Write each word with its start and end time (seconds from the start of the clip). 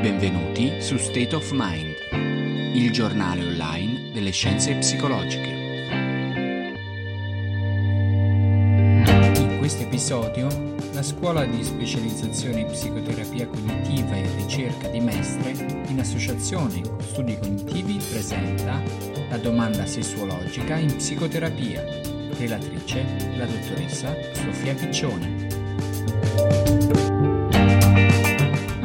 benvenuti 0.00 0.80
su 0.80 0.96
State 0.96 1.34
of 1.34 1.50
Mind, 1.52 1.94
il 2.74 2.90
giornale 2.90 3.44
online 3.44 4.12
delle 4.12 4.30
scienze 4.30 4.74
psicologiche. 4.76 5.58
In 9.36 9.56
questo 9.58 9.82
episodio, 9.82 10.48
la 10.94 11.02
scuola 11.02 11.44
di 11.44 11.62
specializzazione 11.62 12.60
in 12.60 12.68
psicoterapia 12.68 13.46
cognitiva 13.46 14.16
e 14.16 14.26
ricerca 14.36 14.88
di 14.88 15.00
Mestre, 15.00 15.50
in 15.88 16.00
associazione 16.00 16.80
con 16.80 17.00
studi 17.02 17.38
cognitivi, 17.38 17.98
presenta 18.10 18.80
la 19.28 19.36
domanda 19.36 19.84
sessuologica 19.84 20.76
in 20.76 20.96
psicoterapia. 20.96 21.84
Relatrice, 22.38 23.04
la 23.36 23.44
dottoressa 23.44 24.16
Sofia 24.32 24.74
Piccione. 24.74 25.39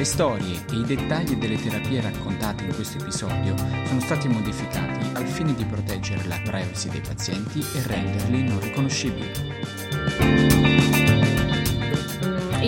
Le 0.05 0.11
storie 0.11 0.63
e 0.69 0.75
i 0.75 0.83
dettagli 0.83 1.33
delle 1.33 1.55
terapie 1.55 1.99
raccontate 1.99 2.63
in 2.63 2.75
questo 2.75 2.99
episodio 2.99 3.57
sono 3.87 3.99
stati 4.01 4.27
modificati 4.27 5.03
al 5.15 5.25
fine 5.25 5.55
di 5.55 5.65
proteggere 5.65 6.27
la 6.27 6.39
privacy 6.43 6.89
dei 6.91 7.01
pazienti 7.01 7.59
e 7.59 7.87
renderli 7.87 8.43
non 8.43 8.59
riconoscibili. 8.59 9.31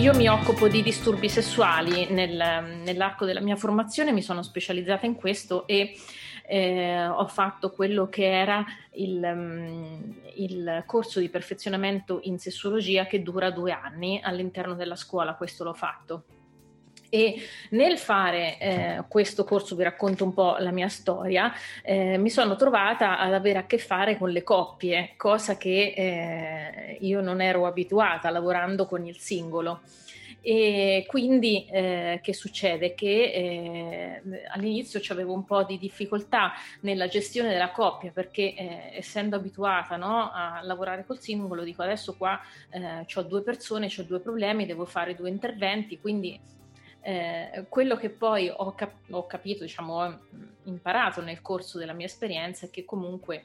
Io 0.00 0.14
mi 0.16 0.26
occupo 0.26 0.66
di 0.66 0.82
disturbi 0.82 1.28
sessuali 1.28 2.08
nel, 2.10 2.82
nell'arco 2.82 3.24
della 3.24 3.40
mia 3.40 3.54
formazione, 3.54 4.10
mi 4.10 4.22
sono 4.22 4.42
specializzata 4.42 5.06
in 5.06 5.14
questo 5.14 5.64
e 5.68 5.96
eh, 6.44 7.06
ho 7.06 7.26
fatto 7.28 7.70
quello 7.70 8.08
che 8.08 8.28
era 8.28 8.64
il, 8.94 9.22
um, 9.22 10.16
il, 10.34 10.82
corso 10.86 11.20
di 11.20 11.28
perfezionamento 11.28 12.18
in 12.24 12.40
sessuologia 12.40 13.06
che 13.06 13.22
dura 13.22 13.52
due 13.52 13.70
anni 13.70 14.20
all'interno 14.20 14.74
della 14.74 14.96
scuola, 14.96 15.36
questo 15.36 15.62
l'ho 15.62 15.74
fatto. 15.74 16.24
E 17.10 17.40
nel 17.70 17.98
fare 17.98 18.58
eh, 18.58 19.04
questo 19.08 19.44
corso, 19.44 19.74
vi 19.74 19.82
racconto 19.82 20.24
un 20.24 20.34
po' 20.34 20.56
la 20.58 20.70
mia 20.70 20.88
storia, 20.88 21.52
eh, 21.82 22.18
mi 22.18 22.28
sono 22.28 22.54
trovata 22.56 23.18
ad 23.18 23.32
avere 23.32 23.58
a 23.58 23.66
che 23.66 23.78
fare 23.78 24.18
con 24.18 24.30
le 24.30 24.42
coppie, 24.42 25.14
cosa 25.16 25.56
che 25.56 25.94
eh, 25.96 26.98
io 27.00 27.20
non 27.20 27.40
ero 27.40 27.66
abituata 27.66 28.30
lavorando 28.30 28.86
con 28.86 29.06
il 29.06 29.16
singolo. 29.16 29.80
E 30.40 31.04
quindi 31.08 31.66
eh, 31.66 32.20
che 32.22 32.32
succede? 32.32 32.94
Che 32.94 33.06
eh, 33.06 34.22
all'inizio 34.54 35.00
avevo 35.08 35.32
un 35.32 35.44
po' 35.44 35.64
di 35.64 35.78
difficoltà 35.78 36.52
nella 36.82 37.08
gestione 37.08 37.50
della 37.50 37.70
coppia 37.70 38.12
perché 38.12 38.54
eh, 38.54 38.92
essendo 38.94 39.36
abituata 39.36 39.96
no, 39.96 40.30
a 40.32 40.60
lavorare 40.62 41.04
col 41.04 41.20
singolo 41.20 41.64
dico 41.64 41.82
adesso 41.82 42.16
qua 42.16 42.40
eh, 42.70 43.04
ho 43.12 43.22
due 43.22 43.42
persone, 43.42 43.90
ho 43.94 44.02
due 44.02 44.20
problemi, 44.20 44.64
devo 44.64 44.84
fare 44.84 45.16
due 45.16 45.28
interventi, 45.28 45.98
quindi 46.00 46.40
eh, 47.08 47.64
quello 47.70 47.96
che 47.96 48.10
poi 48.10 48.52
ho, 48.54 48.74
cap- 48.74 49.10
ho 49.10 49.26
capito, 49.26 49.62
diciamo, 49.62 49.94
ho 49.94 50.18
imparato 50.64 51.22
nel 51.22 51.40
corso 51.40 51.78
della 51.78 51.94
mia 51.94 52.04
esperienza 52.04 52.66
è 52.66 52.70
che 52.70 52.84
comunque 52.84 53.44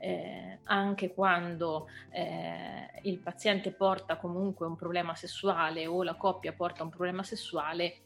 eh, 0.00 0.58
anche 0.64 1.14
quando 1.14 1.86
eh, 2.10 2.90
il 3.02 3.18
paziente 3.18 3.70
porta 3.70 4.16
comunque 4.16 4.66
un 4.66 4.74
problema 4.74 5.14
sessuale 5.14 5.86
o 5.86 6.02
la 6.02 6.16
coppia 6.16 6.52
porta 6.52 6.82
un 6.82 6.90
problema 6.90 7.22
sessuale, 7.22 8.05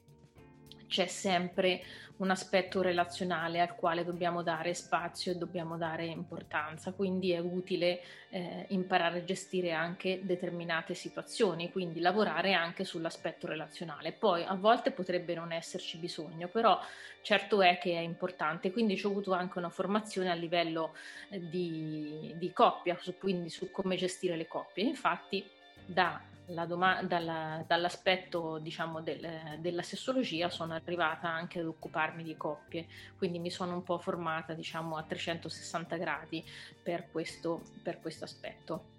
c'è 0.91 1.07
sempre 1.07 1.83
un 2.17 2.31
aspetto 2.31 2.83
relazionale 2.83 3.61
al 3.61 3.75
quale 3.77 4.05
dobbiamo 4.05 4.43
dare 4.43 4.75
spazio 4.75 5.33
e 5.33 5.37
dobbiamo 5.37 5.79
dare 5.79 6.05
importanza, 6.05 6.93
quindi 6.93 7.31
è 7.31 7.39
utile 7.39 8.03
eh, 8.29 8.67
imparare 8.69 9.21
a 9.21 9.25
gestire 9.25 9.73
anche 9.73 10.21
determinate 10.23 10.93
situazioni, 10.93 11.73
quindi 11.73 12.01
lavorare 12.01 12.53
anche 12.53 12.85
sull'aspetto 12.85 13.47
relazionale. 13.47 14.13
Poi 14.13 14.45
a 14.45 14.55
volte 14.55 14.91
potrebbe 14.91 15.33
non 15.33 15.51
esserci 15.53 15.97
bisogno, 15.97 16.49
però 16.49 16.79
certo 17.23 17.63
è 17.63 17.79
che 17.79 17.95
è 17.95 18.01
importante, 18.01 18.71
quindi 18.71 19.01
ho 19.03 19.09
avuto 19.09 19.33
anche 19.33 19.57
una 19.57 19.71
formazione 19.71 20.31
a 20.31 20.35
livello 20.35 20.95
eh, 21.31 21.49
di, 21.49 22.35
di 22.37 22.53
coppia, 22.53 22.99
quindi 23.19 23.49
su 23.49 23.71
come 23.71 23.97
gestire 23.97 24.37
le 24.37 24.47
coppie. 24.47 24.85
Infatti 24.85 25.43
da 25.87 26.21
doma- 26.67 27.03
dalla, 27.03 27.65
dall'aspetto 27.67 28.59
diciamo, 28.59 29.01
del, 29.01 29.57
della 29.59 29.83
sessologia 29.83 30.49
sono 30.51 30.75
arrivata 30.75 31.29
anche 31.29 31.61
ad 31.61 31.67
occuparmi 31.67 32.23
di 32.23 32.37
coppie, 32.37 32.87
quindi 33.17 33.39
mi 33.39 33.51
sono 33.51 33.75
un 33.75 33.83
po' 33.83 33.99
formata 33.99 34.53
diciamo, 34.55 34.97
a 34.97 35.03
360 35.03 35.97
gradi 35.97 36.45
per 36.83 37.11
questo, 37.11 37.63
per 37.83 38.01
questo 38.01 38.25
aspetto. 38.25 38.99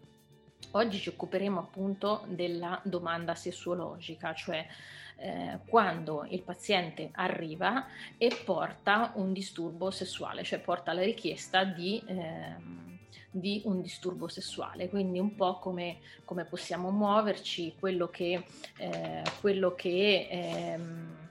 Oggi 0.72 1.00
ci 1.00 1.10
occuperemo 1.10 1.60
appunto 1.60 2.24
della 2.28 2.80
domanda 2.84 3.36
sessuologica, 3.36 4.34
cioè 4.34 4.66
eh, 5.18 5.60
quando 5.68 6.26
il 6.30 6.42
paziente 6.44 7.10
arriva 7.14 7.88
e 8.18 8.42
porta 8.46 9.12
un 9.16 9.34
disturbo 9.34 9.92
sessuale, 9.92 10.44
cioè 10.44 10.60
porta 10.60 10.94
la 10.94 11.04
richiesta 11.04 11.64
di... 11.64 12.02
Eh, 12.06 12.90
di 13.32 13.62
un 13.66 13.82
disturbo 13.82 14.28
sessuale, 14.28 14.90
quindi 14.90 15.18
un 15.18 15.36
po' 15.36 15.58
come, 15.58 16.00
come 16.26 16.44
possiamo 16.44 16.92
muoverci, 16.92 17.76
quello 17.80 18.10
che, 18.10 18.44
eh, 18.78 19.24
quello 19.40 19.74
che 19.74 20.28
ehm, 20.30 21.22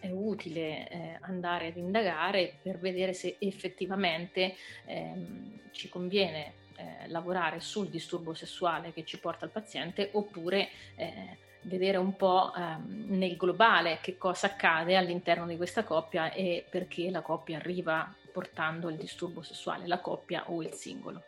è 0.00 0.10
utile 0.10 0.88
eh, 0.88 1.18
andare 1.20 1.68
ad 1.68 1.76
indagare 1.76 2.58
per 2.60 2.78
vedere 2.78 3.14
se 3.14 3.36
effettivamente 3.38 4.56
ehm, 4.86 5.60
ci 5.70 5.88
conviene 5.88 6.54
eh, 6.76 7.08
lavorare 7.08 7.60
sul 7.60 7.88
disturbo 7.88 8.34
sessuale 8.34 8.92
che 8.92 9.04
ci 9.04 9.18
porta 9.18 9.44
il 9.44 9.52
paziente 9.52 10.10
oppure 10.12 10.68
eh, 10.96 11.38
vedere 11.62 11.96
un 11.96 12.16
po' 12.16 12.52
ehm, 12.54 13.06
nel 13.16 13.36
globale 13.36 13.98
che 14.02 14.18
cosa 14.18 14.48
accade 14.48 14.96
all'interno 14.96 15.46
di 15.46 15.56
questa 15.56 15.84
coppia 15.84 16.32
e 16.32 16.66
perché 16.68 17.10
la 17.10 17.22
coppia 17.22 17.56
arriva 17.56 18.12
portando 18.34 18.88
il 18.88 18.96
disturbo 18.96 19.42
sessuale, 19.42 19.86
la 19.86 20.00
coppia 20.00 20.50
o 20.50 20.60
il 20.60 20.72
singolo. 20.72 21.22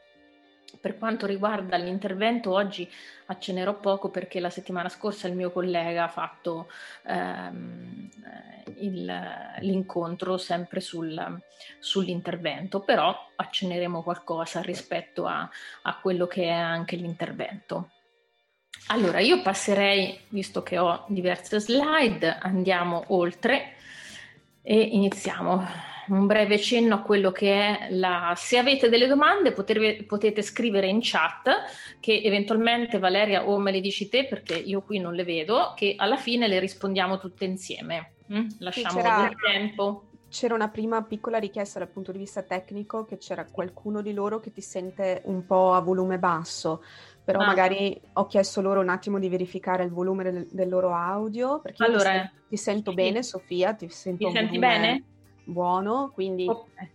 Per 0.80 0.98
quanto 0.98 1.24
riguarda 1.24 1.76
l'intervento, 1.76 2.50
oggi 2.50 2.90
accenerò 3.26 3.78
poco 3.78 4.10
perché 4.10 4.40
la 4.40 4.50
settimana 4.50 4.88
scorsa 4.88 5.28
il 5.28 5.36
mio 5.36 5.52
collega 5.52 6.02
ha 6.02 6.08
fatto 6.08 6.68
ehm, 7.04 8.08
il, 8.78 9.58
l'incontro 9.60 10.36
sempre 10.36 10.80
sul, 10.80 11.40
sull'intervento, 11.78 12.80
però 12.80 13.16
acceneremo 13.36 14.02
qualcosa 14.02 14.60
rispetto 14.60 15.26
a, 15.26 15.48
a 15.82 15.98
quello 16.00 16.26
che 16.26 16.42
è 16.42 16.50
anche 16.58 16.96
l'intervento. 16.96 17.90
Allora, 18.88 19.20
io 19.20 19.42
passerei, 19.42 20.18
visto 20.30 20.64
che 20.64 20.78
ho 20.78 21.04
diverse 21.06 21.60
slide, 21.60 22.38
andiamo 22.40 23.04
oltre 23.08 23.74
e 24.62 24.80
iniziamo 24.80 25.94
un 26.08 26.26
breve 26.26 26.58
cenno 26.58 26.96
a 26.96 27.00
quello 27.00 27.32
che 27.32 27.52
è 27.52 27.88
la... 27.90 28.32
Se 28.36 28.58
avete 28.58 28.88
delle 28.88 29.06
domande 29.06 29.52
potete, 29.52 30.04
potete 30.04 30.42
scrivere 30.42 30.86
in 30.86 31.00
chat 31.02 31.50
che 32.00 32.20
eventualmente 32.22 32.98
Valeria 32.98 33.48
o 33.48 33.58
me 33.58 33.72
le 33.72 33.80
dici 33.80 34.08
te 34.08 34.26
perché 34.26 34.54
io 34.54 34.82
qui 34.82 34.98
non 34.98 35.14
le 35.14 35.24
vedo, 35.24 35.72
che 35.76 35.94
alla 35.96 36.16
fine 36.16 36.48
le 36.48 36.58
rispondiamo 36.58 37.18
tutte 37.18 37.44
insieme. 37.44 38.12
Mm? 38.32 38.46
Lasciamo 38.58 39.00
sì, 39.00 39.06
del 39.06 39.36
tempo. 39.52 40.04
C'era 40.28 40.54
una 40.54 40.68
prima 40.68 41.02
piccola 41.02 41.38
richiesta 41.38 41.78
dal 41.78 41.88
punto 41.88 42.12
di 42.12 42.18
vista 42.18 42.42
tecnico 42.42 43.04
che 43.04 43.16
c'era 43.16 43.46
qualcuno 43.50 44.02
di 44.02 44.12
loro 44.12 44.40
che 44.40 44.52
ti 44.52 44.60
sente 44.60 45.22
un 45.24 45.46
po' 45.46 45.72
a 45.72 45.80
volume 45.80 46.18
basso 46.18 46.82
però 47.26 47.40
ah. 47.40 47.46
magari 47.46 48.00
ho 48.12 48.26
chiesto 48.26 48.60
loro 48.60 48.80
un 48.80 48.88
attimo 48.88 49.18
di 49.18 49.28
verificare 49.28 49.82
il 49.82 49.90
volume 49.90 50.22
del, 50.22 50.46
del 50.48 50.68
loro 50.68 50.94
audio 50.94 51.60
perché 51.60 51.82
allora, 51.82 52.30
ti, 52.48 52.56
sento, 52.56 52.90
ti 52.90 52.96
bene 52.96 53.24
Sofia 53.24 53.74
ti 53.74 53.88
sento 53.88 54.28
mi 54.28 54.32
senti 54.32 54.58
bene? 54.58 55.04
Buono, 55.46 56.10
quindi... 56.12 56.46
Okay. 56.46 56.90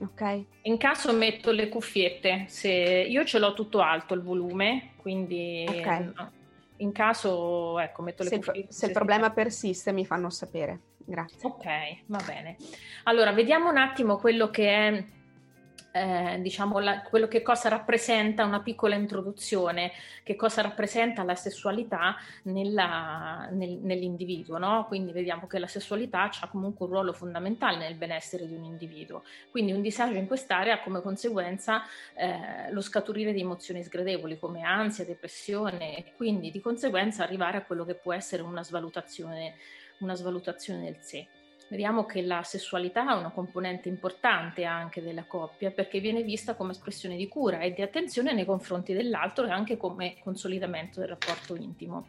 ok. 0.00 0.44
In 0.62 0.76
caso 0.78 1.12
metto 1.12 1.52
le 1.52 1.68
cuffiette, 1.68 2.46
se 2.48 2.70
io 2.70 3.24
ce 3.24 3.38
l'ho 3.38 3.52
tutto 3.54 3.80
alto 3.80 4.14
il 4.14 4.22
volume, 4.22 4.92
quindi... 4.96 5.64
Okay. 5.68 6.12
In 6.78 6.92
caso, 6.92 7.78
ecco, 7.78 8.02
metto 8.02 8.22
le 8.22 8.30
se 8.30 8.36
cuffiette. 8.36 8.72
se, 8.72 8.86
il 8.86 8.92
problema 8.92 9.28
si... 9.28 9.34
persiste 9.34 9.92
mi 9.92 10.06
fanno 10.06 10.30
sapere. 10.30 10.80
Grazie. 10.96 11.38
Ok, 11.42 11.64
va 12.06 12.22
bene. 12.24 12.56
Allora, 13.04 13.32
vediamo 13.32 13.68
un 13.68 13.76
attimo 13.76 14.16
quello 14.16 14.48
che 14.48 14.68
è 14.68 15.04
eh, 15.92 16.38
diciamo 16.40 16.78
la, 16.78 17.02
quello 17.02 17.28
che 17.28 17.42
cosa 17.42 17.68
rappresenta 17.68 18.44
una 18.44 18.60
piccola 18.60 18.94
introduzione, 18.94 19.92
che 20.22 20.36
cosa 20.36 20.62
rappresenta 20.62 21.22
la 21.22 21.34
sessualità 21.34 22.16
nella, 22.44 23.48
nel, 23.52 23.78
nell'individuo, 23.82 24.58
no? 24.58 24.86
Quindi 24.86 25.12
vediamo 25.12 25.46
che 25.46 25.58
la 25.58 25.66
sessualità 25.66 26.30
ha 26.40 26.48
comunque 26.48 26.86
un 26.86 26.92
ruolo 26.92 27.12
fondamentale 27.12 27.78
nel 27.78 27.94
benessere 27.94 28.46
di 28.46 28.54
un 28.54 28.64
individuo. 28.64 29.22
Quindi 29.50 29.72
un 29.72 29.82
disagio 29.82 30.16
in 30.16 30.26
quest'area 30.26 30.74
ha 30.74 30.80
come 30.80 31.02
conseguenza 31.02 31.82
eh, 32.14 32.70
lo 32.70 32.80
scaturire 32.80 33.32
di 33.32 33.40
emozioni 33.40 33.82
sgradevoli 33.82 34.38
come 34.38 34.62
ansia, 34.62 35.04
depressione 35.04 35.96
e 35.96 36.12
quindi 36.16 36.50
di 36.50 36.60
conseguenza 36.60 37.22
arrivare 37.22 37.56
a 37.56 37.62
quello 37.62 37.84
che 37.84 37.94
può 37.94 38.12
essere 38.12 38.42
una 38.42 38.62
svalutazione, 38.62 39.54
una 39.98 40.14
svalutazione 40.14 40.82
del 40.82 40.96
sé 41.00 41.26
vediamo 41.70 42.04
che 42.04 42.22
la 42.22 42.42
sessualità 42.42 43.14
è 43.14 43.18
una 43.18 43.30
componente 43.30 43.88
importante 43.88 44.64
anche 44.64 45.00
della 45.00 45.24
coppia 45.24 45.70
perché 45.70 46.00
viene 46.00 46.22
vista 46.22 46.54
come 46.54 46.72
espressione 46.72 47.16
di 47.16 47.28
cura 47.28 47.60
e 47.60 47.72
di 47.72 47.80
attenzione 47.80 48.32
nei 48.32 48.44
confronti 48.44 48.92
dell'altro 48.92 49.46
e 49.46 49.50
anche 49.50 49.76
come 49.76 50.16
consolidamento 50.22 51.00
del 51.00 51.08
rapporto 51.08 51.54
intimo. 51.54 52.06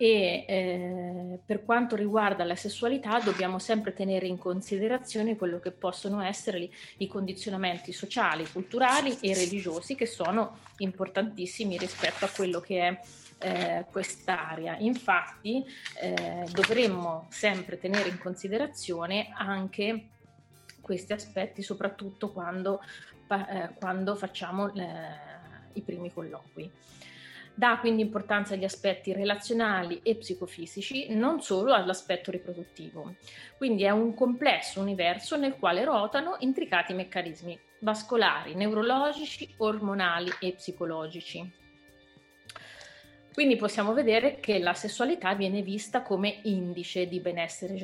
e 0.00 0.44
eh, 0.46 1.38
per 1.44 1.64
quanto 1.64 1.96
riguarda 1.96 2.44
la 2.44 2.54
sessualità 2.54 3.18
dobbiamo 3.18 3.58
sempre 3.58 3.92
tenere 3.92 4.26
in 4.26 4.38
considerazione 4.38 5.36
quello 5.36 5.58
che 5.58 5.72
possono 5.72 6.22
essere 6.22 6.60
i, 6.60 6.70
i 6.98 7.08
condizionamenti 7.08 7.92
sociali, 7.92 8.46
culturali 8.50 9.18
e 9.20 9.34
religiosi 9.34 9.96
che 9.96 10.06
sono 10.06 10.58
importantissimi 10.78 11.76
rispetto 11.76 12.24
a 12.24 12.30
quello 12.34 12.60
che 12.60 12.80
è 12.80 13.00
eh, 13.38 13.86
quest'area. 13.90 14.76
Infatti 14.78 15.64
eh, 16.00 16.44
dovremmo 16.52 17.26
sempre 17.30 17.78
tenere 17.78 18.08
in 18.08 18.18
considerazione 18.18 19.32
anche 19.34 20.08
questi 20.80 21.12
aspetti, 21.12 21.62
soprattutto 21.62 22.32
quando, 22.32 22.80
eh, 23.28 23.70
quando 23.78 24.14
facciamo 24.14 24.72
eh, 24.74 24.82
i 25.74 25.82
primi 25.82 26.12
colloqui. 26.12 26.70
Dà 27.54 27.78
quindi 27.78 28.02
importanza 28.02 28.54
agli 28.54 28.64
aspetti 28.64 29.12
relazionali 29.12 30.00
e 30.04 30.14
psicofisici, 30.14 31.12
non 31.12 31.42
solo 31.42 31.74
all'aspetto 31.74 32.30
riproduttivo. 32.30 33.16
Quindi 33.56 33.82
è 33.82 33.90
un 33.90 34.14
complesso 34.14 34.80
universo 34.80 35.36
nel 35.36 35.56
quale 35.56 35.84
ruotano 35.84 36.36
intricati 36.38 36.94
meccanismi 36.94 37.58
vascolari, 37.80 38.54
neurologici, 38.54 39.52
ormonali 39.56 40.30
e 40.38 40.52
psicologici. 40.52 41.66
Quindi 43.38 43.54
possiamo 43.54 43.92
vedere 43.92 44.40
che 44.40 44.58
la 44.58 44.74
sessualità 44.74 45.32
viene 45.34 45.62
vista 45.62 46.02
come 46.02 46.40
indice 46.42 47.06
di 47.06 47.20
benessere 47.20 47.76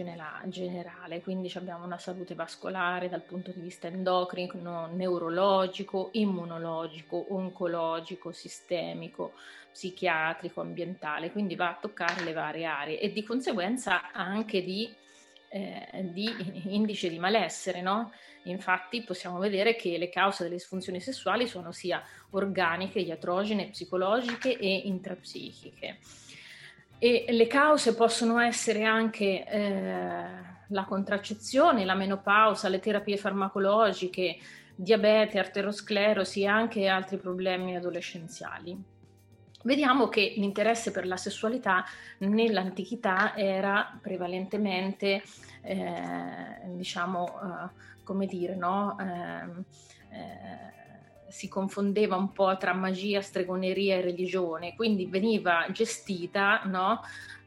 generale, 0.49 1.21
quindi 1.21 1.49
abbiamo 1.55 1.85
una 1.85 1.97
salute 1.97 2.35
vascolare 2.35 3.09
dal 3.09 3.23
punto 3.23 3.53
di 3.53 3.61
vista 3.61 3.87
endocrino, 3.87 4.89
neurologico, 4.93 6.09
immunologico, 6.15 7.27
oncologico, 7.29 8.33
sistemico, 8.33 9.35
psichiatrico, 9.71 10.61
ambientale, 10.61 11.31
quindi 11.31 11.55
va 11.55 11.69
a 11.69 11.79
toccare 11.81 12.25
le 12.25 12.33
varie 12.33 12.65
aree 12.65 12.99
e 12.99 13.13
di 13.13 13.23
conseguenza 13.23 14.11
anche 14.11 14.61
di, 14.61 14.93
eh, 15.51 16.11
di 16.11 16.65
indice 16.75 17.09
di 17.09 17.21
malessere, 17.21 17.81
no? 17.81 18.11
Infatti 18.45 19.03
possiamo 19.03 19.39
vedere 19.39 19.77
che 19.77 19.97
le 19.97 20.09
cause 20.09 20.45
delle 20.45 20.57
disfunzioni 20.57 21.01
sessuali 21.01 21.47
sono 21.47 21.73
sia 21.73 22.03
organiche, 22.31 22.99
iatrogene, 22.99 23.69
psicologiche 23.69 24.57
e 24.59 24.83
intrapsichiche. 24.85 25.99
E 26.99 27.27
le 27.29 27.47
cause 27.47 27.95
possono 27.95 28.39
essere 28.39 28.85
anche 28.85 29.47
eh, 29.47 30.25
la 30.69 30.85
contraccezione, 30.85 31.85
la 31.85 31.95
menopausa, 31.95 32.69
le 32.69 32.81
terapie 32.81 33.17
farmacologiche, 33.17 34.39
diabete, 34.75 35.39
arterosclerosi 35.39 36.43
e 36.43 36.47
anche 36.47 36.87
altri 36.87 37.19
problemi 37.19 37.77
adolescenziali. 37.77 38.94
Vediamo 39.65 40.09
che 40.09 40.35
l'interesse 40.37 40.91
per 40.91 41.07
la 41.07 41.17
sessualità 41.17 41.85
nell'antichità 42.19 43.35
era 43.35 43.99
prevalentemente, 44.01 45.23
eh, 45.63 46.61
diciamo, 46.67 47.27
eh, 47.27 48.03
come 48.05 48.27
dire, 48.27 48.55
no? 48.57 48.97
Eh, 49.01 50.17
eh, 50.17 50.83
si 51.29 51.49
confondeva 51.49 52.15
un 52.15 52.31
po' 52.33 52.57
tra 52.59 52.75
magia, 52.75 53.23
stregoneria 53.23 53.97
e 53.97 54.03
religione, 54.03 54.77
quindi 54.77 55.07
veniva 55.07 55.67
gestita 55.73 56.61
no? 56.67 57.01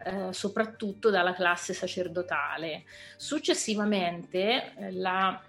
eh, 0.04 0.34
soprattutto 0.34 1.10
dalla 1.10 1.34
classe 1.34 1.74
sacerdotale. 1.74 2.84
Successivamente 3.16 4.74
eh, 4.76 4.92
la 4.92 5.40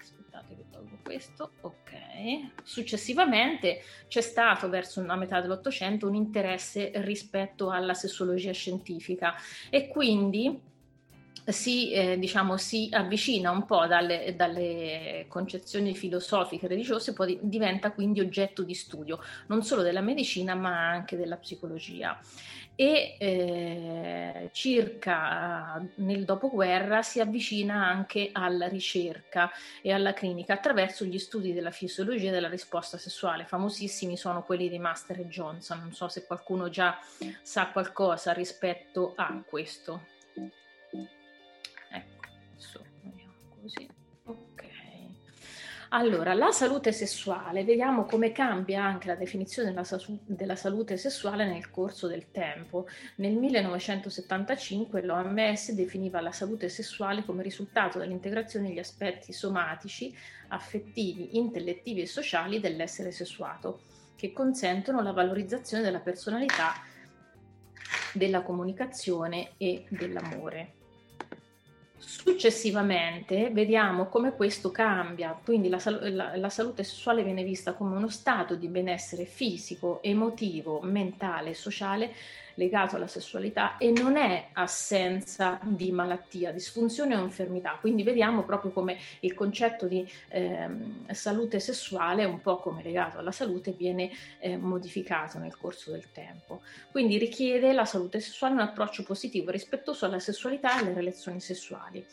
aspettate 0.00 0.56
che 0.56 0.64
tolgo 0.70 0.98
questo, 1.02 1.50
ok. 1.60 1.81
Successivamente 2.62 3.82
c'è 4.08 4.20
stato 4.20 4.68
verso 4.68 5.04
la 5.04 5.16
metà 5.16 5.40
dell'Ottocento 5.40 6.06
un 6.06 6.14
interesse 6.14 6.92
rispetto 6.96 7.70
alla 7.70 7.94
sessologia 7.94 8.52
scientifica 8.52 9.34
e 9.70 9.88
quindi 9.88 10.70
si, 11.44 11.90
eh, 11.90 12.18
diciamo, 12.18 12.56
si 12.56 12.88
avvicina 12.92 13.50
un 13.50 13.64
po' 13.64 13.86
dalle, 13.86 14.34
dalle 14.36 15.24
concezioni 15.28 15.94
filosofiche 15.94 16.66
e 16.66 16.68
religiose, 16.68 17.12
poi 17.12 17.38
diventa 17.42 17.90
quindi 17.90 18.20
oggetto 18.20 18.62
di 18.62 18.74
studio 18.74 19.18
non 19.48 19.62
solo 19.62 19.82
della 19.82 20.00
medicina 20.00 20.54
ma 20.54 20.88
anche 20.88 21.16
della 21.16 21.36
psicologia. 21.36 22.18
E 22.74 23.16
eh, 23.18 24.48
circa 24.52 25.84
nel 25.96 26.24
dopoguerra 26.24 27.02
si 27.02 27.20
avvicina 27.20 27.86
anche 27.86 28.30
alla 28.32 28.66
ricerca 28.66 29.50
e 29.82 29.92
alla 29.92 30.14
clinica 30.14 30.54
attraverso 30.54 31.04
gli 31.04 31.18
studi 31.18 31.52
della 31.52 31.70
fisiologia 31.70 32.30
della 32.30 32.48
risposta 32.48 32.98
sessuale. 32.98 33.44
Famosissimi 33.44 34.16
sono 34.16 34.42
quelli 34.42 34.68
di 34.68 34.78
Master 34.78 35.20
e 35.20 35.26
Johnson. 35.26 35.80
Non 35.80 35.92
so 35.92 36.08
se 36.08 36.24
qualcuno 36.26 36.68
già 36.68 36.98
sa 37.42 37.68
qualcosa 37.68 38.32
rispetto 38.32 39.12
a 39.16 39.42
questo. 39.46 40.11
Allora, 45.94 46.32
la 46.32 46.52
salute 46.52 46.90
sessuale, 46.90 47.64
vediamo 47.64 48.06
come 48.06 48.32
cambia 48.32 48.82
anche 48.82 49.08
la 49.08 49.14
definizione 49.14 49.68
della, 49.68 49.86
della, 50.24 50.56
salute 50.56 50.96
sessuale 50.96 51.46
nel 51.46 51.68
corso 51.68 52.06
del 52.06 52.30
tempo. 52.30 52.86
Nel 53.16 53.34
1975 53.34 55.02
l'OMS 55.02 55.72
definiva 55.72 56.22
la 56.22 56.32
salute 56.32 56.70
sessuale 56.70 57.26
come 57.26 57.42
risultato 57.42 57.98
dell'integrazione 57.98 58.68
degli 58.68 58.78
aspetti 58.78 59.34
somatici, 59.34 60.16
affettivi, 60.48 61.36
intellettivi 61.36 62.00
e 62.00 62.06
sociali 62.06 62.58
dell'essere 62.58 63.10
sessuato, 63.10 63.82
che 64.16 64.32
consentono 64.32 65.02
la 65.02 65.12
valorizzazione 65.12 65.82
della 65.82 66.00
personalità, 66.00 66.72
della 68.14 68.40
comunicazione 68.40 69.50
e 69.58 69.84
dell'amore. 69.90 70.76
Successivamente 72.04 73.50
vediamo 73.50 74.06
come 74.06 74.34
questo 74.34 74.72
cambia, 74.72 75.38
quindi 75.42 75.68
la, 75.68 75.80
la, 75.84 76.36
la, 76.36 76.48
salute 76.50 76.82
sessuale 76.82 77.22
viene 77.22 77.44
vista 77.44 77.74
come 77.74 77.96
uno 77.96 78.08
stato 78.08 78.56
di 78.56 78.66
benessere 78.66 79.24
fisico, 79.24 80.02
emotivo, 80.02 80.80
mentale 80.82 81.50
e 81.50 81.54
sociale 81.54 82.12
legato 82.54 82.96
alla 82.96 83.06
sessualità 83.06 83.76
e 83.76 83.90
non 83.90 84.16
è 84.16 84.48
assenza 84.52 85.58
di 85.62 85.90
malattia, 85.92 86.52
disfunzione 86.52 87.16
o 87.16 87.22
infermità. 87.22 87.78
Quindi 87.80 88.02
vediamo 88.02 88.42
proprio 88.42 88.70
come 88.70 88.98
il 89.20 89.34
concetto 89.34 89.86
di 89.86 90.06
eh, 90.28 90.68
salute 91.10 91.60
sessuale, 91.60 92.24
un 92.24 92.40
po' 92.40 92.58
come 92.58 92.82
legato 92.82 93.18
alla 93.18 93.32
salute, 93.32 93.72
viene 93.72 94.10
eh, 94.38 94.56
modificato 94.56 95.38
nel 95.38 95.56
corso 95.56 95.90
del 95.90 96.10
tempo. 96.12 96.62
Quindi 96.90 97.18
richiede 97.18 97.72
la 97.72 97.84
salute 97.84 98.20
sessuale 98.20 98.54
un 98.54 98.60
approccio 98.60 99.02
positivo, 99.02 99.50
rispettoso 99.50 100.04
alla 100.04 100.18
sessualità 100.18 100.76
e 100.76 100.80
alle 100.80 100.94
relazioni 100.94 101.40
sessuali 101.40 102.04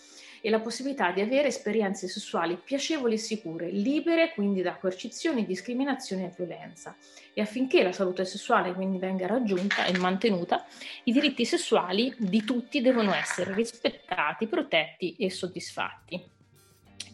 e 0.42 0.50
la 0.50 0.60
possibilità 0.60 1.12
di 1.12 1.22
avere 1.22 1.48
esperienze 1.48 2.08
sessuali 2.08 2.60
piacevoli 2.62 3.16
e 3.16 3.18
sicure, 3.18 3.70
libere 3.70 4.34
quindi 4.34 4.62
da 4.62 4.76
coercizioni, 4.76 5.46
discriminazione 5.46 6.26
e 6.26 6.34
violenza. 6.36 6.96
E 7.34 7.42
affinché 7.42 7.84
la 7.84 7.92
salute 7.92 8.26
sessuale 8.26 8.74
quindi 8.74 8.98
venga 8.98 9.28
raggiunta 9.28 9.86
e 9.86 9.98
mantenuta, 9.98 10.66
i 11.04 11.12
diritti 11.12 11.46
sessuali 11.46 12.14
di 12.18 12.44
tutti 12.44 12.82
devono 12.82 13.14
essere 13.14 13.54
rispettati, 13.54 14.48
protetti 14.48 15.16
e 15.18 15.30
soddisfatti. 15.30 16.38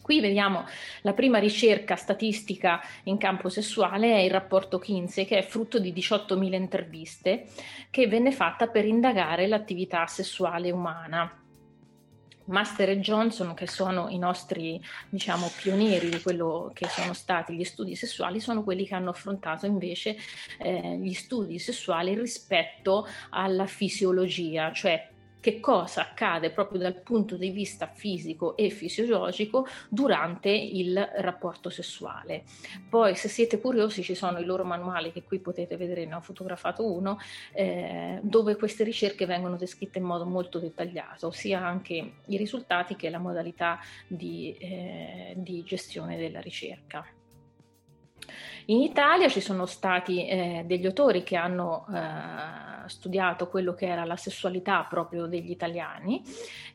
Qui 0.06 0.20
vediamo 0.20 0.64
la 1.00 1.14
prima 1.14 1.38
ricerca 1.38 1.96
statistica 1.96 2.80
in 3.04 3.18
campo 3.18 3.48
sessuale 3.48 4.12
è 4.12 4.18
il 4.18 4.30
rapporto 4.30 4.78
Kinsey 4.78 5.24
che 5.24 5.38
è 5.38 5.42
frutto 5.42 5.80
di 5.80 5.92
18.000 5.92 6.54
interviste 6.54 7.46
che 7.90 8.06
venne 8.06 8.30
fatta 8.30 8.68
per 8.68 8.84
indagare 8.84 9.48
l'attività 9.48 10.06
sessuale 10.06 10.70
umana. 10.70 11.45
Master 12.46 12.90
e 12.90 13.00
Johnson, 13.00 13.54
che 13.54 13.66
sono 13.66 14.08
i 14.08 14.18
nostri 14.18 14.80
diciamo, 15.08 15.50
pionieri 15.60 16.08
di 16.08 16.20
quello 16.20 16.70
che 16.74 16.88
sono 16.88 17.12
stati 17.12 17.54
gli 17.54 17.64
studi 17.64 17.94
sessuali, 17.94 18.40
sono 18.40 18.62
quelli 18.62 18.86
che 18.86 18.94
hanno 18.94 19.10
affrontato 19.10 19.66
invece 19.66 20.16
eh, 20.58 20.96
gli 20.98 21.14
studi 21.14 21.58
sessuali 21.58 22.14
rispetto 22.14 23.06
alla 23.30 23.66
fisiologia, 23.66 24.72
cioè 24.72 25.14
che 25.46 25.60
cosa 25.60 26.00
accade 26.00 26.50
proprio 26.50 26.80
dal 26.80 27.00
punto 27.02 27.36
di 27.36 27.50
vista 27.50 27.86
fisico 27.86 28.56
e 28.56 28.68
fisiologico 28.68 29.64
durante 29.88 30.50
il 30.50 30.98
rapporto 31.18 31.70
sessuale. 31.70 32.42
Poi 32.88 33.14
se 33.14 33.28
siete 33.28 33.60
curiosi 33.60 34.02
ci 34.02 34.16
sono 34.16 34.40
i 34.40 34.44
loro 34.44 34.64
manuali 34.64 35.12
che 35.12 35.22
qui 35.22 35.38
potete 35.38 35.76
vedere, 35.76 36.04
ne 36.04 36.16
ho 36.16 36.20
fotografato 36.20 36.92
uno, 36.92 37.20
eh, 37.52 38.18
dove 38.22 38.56
queste 38.56 38.82
ricerche 38.82 39.24
vengono 39.24 39.56
descritte 39.56 39.98
in 39.98 40.04
modo 40.04 40.24
molto 40.26 40.58
dettagliato, 40.58 41.30
sia 41.30 41.64
anche 41.64 42.14
i 42.26 42.36
risultati 42.36 42.96
che 42.96 43.08
la 43.08 43.18
modalità 43.18 43.78
di, 44.08 44.52
eh, 44.58 45.32
di 45.36 45.62
gestione 45.62 46.16
della 46.16 46.40
ricerca. 46.40 47.06
In 48.68 48.80
Italia 48.80 49.28
ci 49.28 49.40
sono 49.40 49.64
stati 49.64 50.26
eh, 50.26 50.64
degli 50.66 50.86
autori 50.86 51.22
che 51.22 51.36
hanno 51.36 51.86
eh, 51.88 52.88
studiato 52.88 53.48
quello 53.48 53.74
che 53.74 53.86
era 53.86 54.04
la 54.04 54.16
sessualità 54.16 54.84
proprio 54.88 55.26
degli 55.26 55.50
italiani 55.50 56.20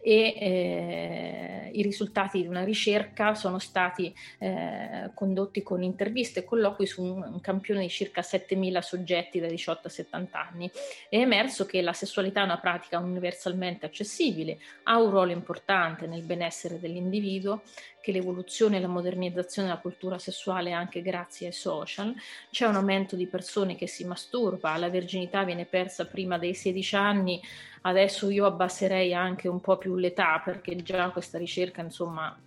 e 0.01 0.33
eh, 0.39 1.69
i 1.73 1.81
risultati 1.81 2.41
di 2.41 2.47
una 2.47 2.63
ricerca 2.63 3.33
sono 3.33 3.59
stati 3.59 4.13
eh, 4.37 5.11
condotti 5.13 5.61
con 5.63 5.83
interviste 5.83 6.39
e 6.39 6.43
colloqui 6.45 6.85
su 6.85 7.03
un, 7.03 7.23
un 7.23 7.41
campione 7.41 7.81
di 7.81 7.89
circa 7.89 8.21
7.000 8.21 8.79
soggetti 8.79 9.41
da 9.41 9.47
18 9.47 9.87
a 9.87 9.91
70 9.91 10.47
anni. 10.49 10.71
È 11.09 11.17
emerso 11.17 11.65
che 11.65 11.81
la 11.81 11.93
sessualità 11.93 12.39
è 12.39 12.45
una 12.45 12.59
pratica 12.59 12.99
universalmente 12.99 13.85
accessibile, 13.85 14.59
ha 14.83 14.97
un 14.97 15.09
ruolo 15.09 15.31
importante 15.31 16.07
nel 16.07 16.23
benessere 16.23 16.79
dell'individuo, 16.79 17.63
che 18.01 18.11
l'evoluzione 18.11 18.77
e 18.77 18.79
la 18.81 18.87
modernizzazione 18.87 19.67
della 19.67 19.79
cultura 19.79 20.17
sessuale 20.17 20.71
anche 20.71 21.01
grazie 21.01 21.47
ai 21.47 21.53
social, 21.53 21.80
c'è 21.83 22.65
un 22.65 22.75
aumento 22.75 23.15
di 23.15 23.27
persone 23.27 23.75
che 23.75 23.87
si 23.87 24.03
masturba, 24.05 24.77
la 24.77 24.89
verginità 24.89 25.43
viene 25.43 25.65
persa 25.65 26.05
prima 26.05 26.37
dei 26.37 26.53
16 26.53 26.95
anni, 26.95 27.41
adesso 27.81 28.29
io 28.29 28.45
abbasserei 28.45 29.13
anche 29.13 29.47
un 29.47 29.59
po' 29.61 29.77
più 29.77 29.95
l'età 29.95 30.41
perché 30.43 30.75
già 30.77 31.09
questa 31.09 31.37
ricerca 31.37 31.81
insomma 31.81 32.37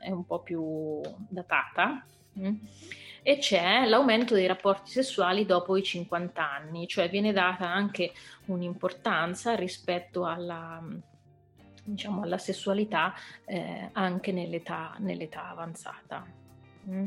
è 0.00 0.10
un 0.10 0.24
po' 0.24 0.40
più 0.40 1.00
datata. 1.28 2.04
E 3.22 3.38
c'è 3.38 3.84
l'aumento 3.86 4.34
dei 4.34 4.46
rapporti 4.46 4.90
sessuali 4.90 5.44
dopo 5.44 5.76
i 5.76 5.82
50 5.82 6.50
anni, 6.50 6.86
cioè 6.86 7.10
viene 7.10 7.32
data 7.32 7.68
anche 7.68 8.12
un'importanza 8.46 9.54
rispetto 9.54 10.24
alla 10.24 10.82
diciamo, 11.88 12.22
alla 12.22 12.38
sessualità 12.38 13.14
eh, 13.44 13.90
anche 13.92 14.32
nell'età, 14.32 14.94
nell'età 14.98 15.48
avanzata. 15.50 16.26
Mm. 16.88 17.06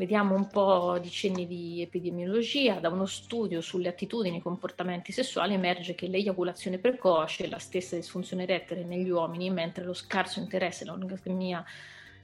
Vediamo 0.00 0.34
un 0.34 0.46
po' 0.46 0.98
di 0.98 1.10
cenni 1.10 1.46
di 1.46 1.82
epidemiologia. 1.82 2.80
Da 2.80 2.88
uno 2.88 3.04
studio 3.04 3.60
sulle 3.60 3.90
attitudini 3.90 4.38
e 4.38 4.40
comportamenti 4.40 5.12
sessuali 5.12 5.52
emerge 5.52 5.94
che 5.94 6.06
l'eiaculazione 6.06 6.78
precoce 6.78 7.44
e 7.44 7.50
la 7.50 7.58
stessa 7.58 7.96
disfunzione 7.96 8.44
erettile 8.44 8.82
negli 8.82 9.10
uomini, 9.10 9.50
mentre 9.50 9.84
lo 9.84 9.92
scarso 9.92 10.40
interesse 10.40 10.84
all'orgasmia 10.84 11.62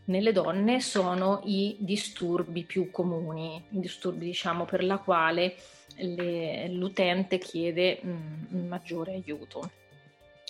nelle 0.05 0.33
donne 0.33 0.81
sono 0.81 1.43
i 1.45 1.77
disturbi 1.79 2.63
più 2.63 2.91
comuni, 2.91 3.63
i 3.73 3.81
disturbi 3.81 4.25
diciamo 4.25 4.65
per 4.65 4.83
la 4.83 4.97
quale 4.97 5.57
le, 5.97 6.69
l'utente 6.69 7.37
chiede 7.37 8.01
mh, 8.01 8.57
maggiore 8.69 9.13
aiuto. 9.23 9.71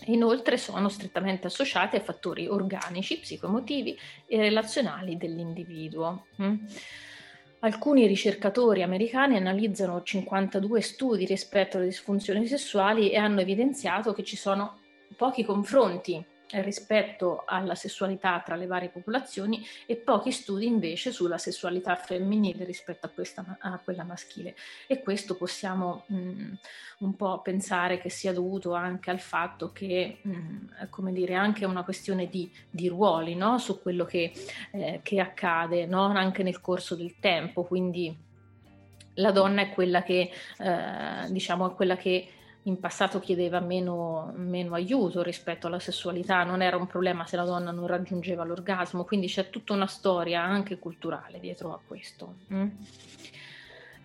Inoltre 0.05 0.59
sono 0.59 0.89
strettamente 0.89 1.49
associati 1.49 1.97
a 1.97 2.01
fattori 2.01 2.47
organici, 2.47 3.19
psicoemotivi 3.19 3.99
e 4.29 4.37
relazionali 4.37 5.17
dell'individuo. 5.17 6.27
Mm? 6.41 6.55
Alcuni 7.61 8.07
ricercatori 8.07 8.83
americani 8.83 9.37
analizzano 9.37 10.03
52 10.03 10.81
studi 10.81 11.25
rispetto 11.25 11.79
alle 11.79 11.87
disfunzioni 11.87 12.47
sessuali 12.47 13.11
e 13.11 13.17
hanno 13.17 13.41
evidenziato 13.41 14.13
che 14.13 14.23
ci 14.23 14.37
sono 14.37 14.79
pochi 15.17 15.45
confronti 15.45 16.25
rispetto 16.51 17.43
alla 17.45 17.75
sessualità 17.75 18.41
tra 18.45 18.55
le 18.55 18.67
varie 18.67 18.89
popolazioni 18.89 19.65
e 19.87 19.97
pochi 19.97 20.31
studi 20.31 20.67
invece 20.67 21.11
sulla 21.11 21.39
sessualità 21.39 21.97
femminile 21.97 22.65
rispetto 22.65 23.07
a, 23.07 23.09
questa, 23.09 23.57
a 23.59 23.81
quella 23.83 24.05
maschile. 24.05 24.55
E 24.87 25.03
questo 25.03 25.37
possiamo 25.37 26.05
mh, 26.07 26.17
mm, 26.17 26.53
un 26.99 27.17
po' 27.17 27.41
pensare 27.43 27.99
che 27.99 28.09
sia 28.09 28.33
dovuto 28.33 28.75
anche 28.75 29.11
al 29.11 29.21
fatto 29.21 29.73
che, 29.73 30.19
mh, 30.23 30.31
mm, 30.31 30.67
come 30.91 31.13
dire, 31.13 31.35
anche 31.35 31.65
una 31.65 31.85
questione 31.85 32.29
di, 32.29 32.51
di 32.71 32.89
ruoli 32.89 33.35
no? 33.35 33.59
su 33.59 33.81
quello 33.81 34.05
che, 34.05 34.33
eh, 34.73 35.01
che 35.03 35.21
accade 35.21 35.87
no? 35.87 36.05
anche 36.07 36.43
nel 36.43 36.61
corso 36.61 36.95
del 36.95 37.19
tempo. 37.19 37.65
Quindi 37.65 38.25
la 39.15 39.33
donna 39.33 39.63
è 39.63 39.71
quella 39.71 40.03
che, 40.03 40.31
eh, 40.59 41.31
diciamo, 41.31 41.73
è 41.73 41.75
quella 41.75 41.97
che 41.97 42.29
in 42.67 42.81
passato 42.81 43.21
chiedeva 43.21 43.61
meno, 43.61 44.33
meno, 44.37 44.75
aiuto 44.75 45.23
rispetto 45.23 45.69
alla 45.69 45.79
sessualità, 45.79 46.43
non 46.43 46.63
era 46.63 46.77
un 46.77 46.87
problema 46.87 47.25
se 47.27 47.37
la 47.37 47.45
donna 47.45 47.71
non 47.71 47.87
raggiungeva 47.87 48.45
l'orgasmo, 48.45 49.05
quindi 49.05 49.29
c'è 49.29 49.51
tutta 49.51 49.73
una 49.73 49.87
storia 49.87 50.43
anche 50.43 50.79
culturale 50.79 51.39
dietro 51.39 51.73
a 51.73 51.81
questo. 51.85 52.35
Mm? 52.53 52.69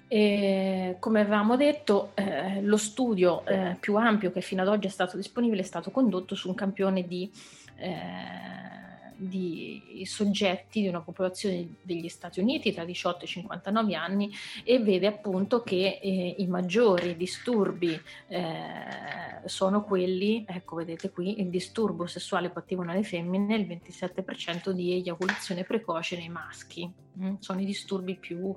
E, 0.08 0.98
come 1.00 1.22
avevamo 1.22 1.56
detto, 1.56 2.12
eh, 2.16 2.62
lo 2.62 2.78
studio 2.78 3.46
eh, 3.46 3.78
più 3.80 3.96
ampio 3.96 4.32
che 4.32 4.42
fino 4.42 4.62
ad 4.62 4.68
oggi 4.68 4.88
è 4.88 4.92
stato 4.92 5.18
disponibile 5.18 5.62
è 5.62 5.66
stato 5.66 5.90
condotto 5.90 6.36
su 6.36 6.50
un 6.50 6.56
campione 6.56 7.08
di 7.08 7.32
eh, 7.78 8.91
di 9.22 10.02
soggetti 10.06 10.82
di 10.82 10.88
una 10.88 11.02
popolazione 11.02 11.76
degli 11.84 12.10
Stati 12.10 12.40
Uniti 12.40 12.74
tra 12.74 12.84
18 12.84 13.26
e 13.26 13.28
59 13.28 13.96
anni 13.96 14.32
e 14.64 14.80
vede 14.80 15.08
appunto 15.08 15.62
che 15.62 16.00
eh, 16.02 16.36
i 16.40 16.48
maggiori 16.48 17.16
disturbi 17.16 18.00
eh, 18.28 19.42
sono 19.46 19.84
quelli, 19.84 20.44
ecco 20.48 20.76
vedete 20.78 21.12
qui, 21.12 21.40
il 21.40 21.50
disturbo 21.50 22.08
sessuale 22.08 22.50
pattivo 22.50 22.82
nelle 22.82 23.04
femmine, 23.04 23.56
il 23.56 23.68
27% 23.68 24.72
di 24.72 24.94
eiaculazione 24.94 25.64
precoce 25.64 26.18
nei 26.18 26.30
maschi, 26.30 26.92
mm? 27.20 27.36
sono 27.40 27.62
i 27.62 27.66
disturbi 27.66 28.16
più, 28.16 28.56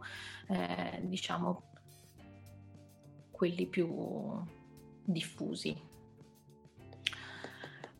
eh, 0.48 1.00
diciamo, 1.02 1.62
quelli 3.30 3.66
più 3.66 3.88
diffusi. 5.04 5.92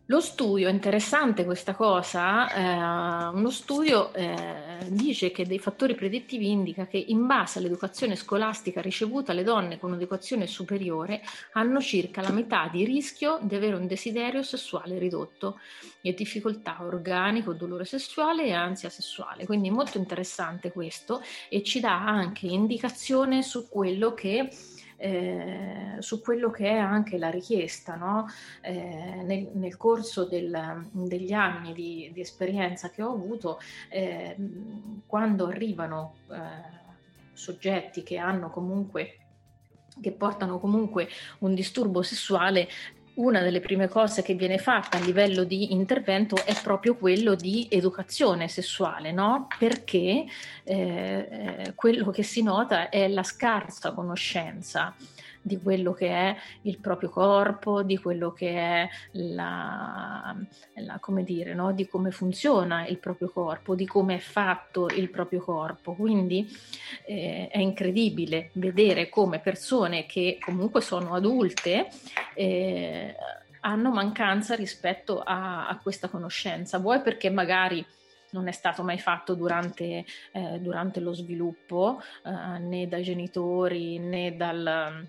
Lo 0.08 0.20
studio, 0.20 0.68
interessante 0.68 1.46
questa 1.46 1.74
cosa, 1.74 2.52
eh, 2.52 3.34
uno 3.34 3.48
studio 3.48 4.12
eh, 4.12 4.84
dice 4.88 5.30
che 5.30 5.46
dei 5.46 5.58
fattori 5.58 5.94
predittivi 5.94 6.50
indica 6.50 6.86
che 6.86 6.98
in 6.98 7.26
base 7.26 7.58
all'educazione 7.58 8.14
scolastica 8.14 8.82
ricevuta 8.82 9.32
le 9.32 9.44
donne 9.44 9.78
con 9.78 9.92
un'educazione 9.92 10.46
superiore 10.46 11.22
hanno 11.52 11.80
circa 11.80 12.20
la 12.20 12.32
metà 12.32 12.68
di 12.70 12.84
rischio 12.84 13.38
di 13.40 13.54
avere 13.54 13.76
un 13.76 13.86
desiderio 13.86 14.42
sessuale 14.42 14.98
ridotto 14.98 15.58
e 16.02 16.12
difficoltà 16.12 16.82
organico, 16.82 17.54
dolore 17.54 17.86
sessuale 17.86 18.44
e 18.44 18.52
ansia 18.52 18.90
sessuale. 18.90 19.46
Quindi 19.46 19.68
è 19.68 19.72
molto 19.72 19.96
interessante 19.96 20.70
questo 20.70 21.22
e 21.48 21.62
ci 21.62 21.80
dà 21.80 22.04
anche 22.04 22.46
indicazione 22.46 23.42
su 23.42 23.70
quello 23.70 24.12
che 24.12 24.50
eh, 24.96 25.96
su 25.98 26.20
quello 26.20 26.50
che 26.50 26.68
è 26.68 26.76
anche 26.76 27.18
la 27.18 27.30
richiesta 27.30 27.94
no? 27.96 28.26
eh, 28.60 29.22
nel, 29.24 29.50
nel, 29.54 29.76
corso 29.76 30.24
del, 30.24 30.88
degli 30.92 31.32
anni 31.32 31.72
di, 31.72 32.10
di, 32.12 32.20
esperienza 32.20 32.90
che 32.90 33.02
ho 33.02 33.12
avuto, 33.12 33.58
eh, 33.90 34.36
quando 35.06 35.46
arrivano 35.46 36.16
eh, 36.30 36.36
soggetti 37.32 38.02
che 38.02 38.18
hanno 38.18 38.50
comunque 38.50 39.18
che 40.00 40.10
portano 40.10 40.58
comunque 40.58 41.08
un 41.40 41.54
disturbo 41.54 42.02
sessuale, 42.02 42.68
una 43.14 43.40
delle 43.40 43.60
prime 43.60 43.88
cose 43.88 44.22
che 44.22 44.34
viene 44.34 44.58
fatta 44.58 44.98
a 44.98 45.00
livello 45.00 45.44
di 45.44 45.72
intervento 45.72 46.36
è 46.44 46.54
proprio 46.62 46.96
quello 46.96 47.34
di 47.34 47.66
educazione 47.70 48.48
sessuale, 48.48 49.12
no? 49.12 49.46
Perché 49.58 50.24
eh, 50.64 51.28
eh 51.30 51.72
quello 51.74 52.10
che 52.10 52.22
si 52.22 52.42
nota 52.42 52.88
è 52.88 53.08
la 53.08 53.22
scarsa 53.22 53.92
conoscenza 53.92 54.94
di 55.46 55.60
quello 55.60 55.92
che 55.92 56.08
è 56.08 56.36
il 56.62 56.78
proprio 56.78 57.10
corpo, 57.10 57.82
di 57.82 57.98
quello 57.98 58.32
che 58.32 58.56
è 58.56 58.88
la, 59.12 60.34
la 60.76 60.98
come 61.00 61.22
dire, 61.22 61.52
no? 61.52 61.72
di 61.72 61.86
come 61.86 62.10
funziona 62.10 62.86
il 62.86 62.96
proprio 62.96 63.28
corpo, 63.28 63.74
di 63.74 63.86
come 63.86 64.14
è 64.16 64.20
fatto 64.20 64.88
il 64.88 65.10
proprio 65.10 65.40
corpo. 65.40 65.92
Quindi 65.92 66.48
eh, 67.04 67.48
è 67.50 67.58
incredibile 67.58 68.48
vedere 68.54 69.10
come 69.10 69.38
persone 69.38 70.06
che 70.06 70.38
comunque 70.40 70.80
sono 70.80 71.14
adulte 71.14 71.88
eh, 72.34 73.14
hanno 73.60 73.90
mancanza 73.90 74.54
rispetto 74.54 75.20
a, 75.20 75.68
a 75.68 75.78
questa 75.78 76.08
conoscenza, 76.08 76.78
vuoi 76.78 77.02
perché 77.02 77.28
magari 77.28 77.84
non 78.30 78.48
è 78.48 78.52
stato 78.52 78.82
mai 78.82 78.98
fatto 78.98 79.34
durante, 79.34 80.04
eh, 80.32 80.58
durante 80.58 81.00
lo 81.00 81.14
sviluppo 81.14 82.00
eh, 82.24 82.58
né 82.58 82.88
dai 82.88 83.02
genitori 83.02 83.98
né 83.98 84.36
dal, 84.36 85.06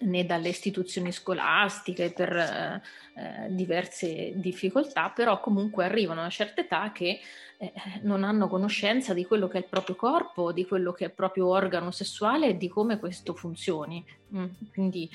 né 0.00 0.26
dalle 0.26 0.48
istituzioni 0.48 1.12
scolastiche 1.12 2.12
per 2.12 2.36
eh, 2.36 2.82
eh, 3.14 3.54
diverse 3.54 4.32
difficoltà, 4.36 5.10
però 5.10 5.40
comunque 5.40 5.84
arrivano 5.84 6.20
a 6.20 6.24
una 6.24 6.30
certa 6.30 6.60
età 6.60 6.92
che 6.92 7.20
eh, 7.58 7.72
non 8.02 8.22
hanno 8.22 8.48
conoscenza 8.48 9.14
di 9.14 9.24
quello 9.24 9.48
che 9.48 9.56
è 9.58 9.60
il 9.60 9.66
proprio 9.68 9.96
corpo, 9.96 10.52
di 10.52 10.66
quello 10.66 10.92
che 10.92 11.04
è 11.04 11.08
il 11.08 11.14
proprio 11.14 11.46
organo 11.46 11.90
sessuale 11.90 12.48
e 12.48 12.56
di 12.56 12.68
come 12.68 12.98
questo 12.98 13.34
funzioni. 13.34 14.04
Mm, 14.34 14.44
quindi 14.72 15.08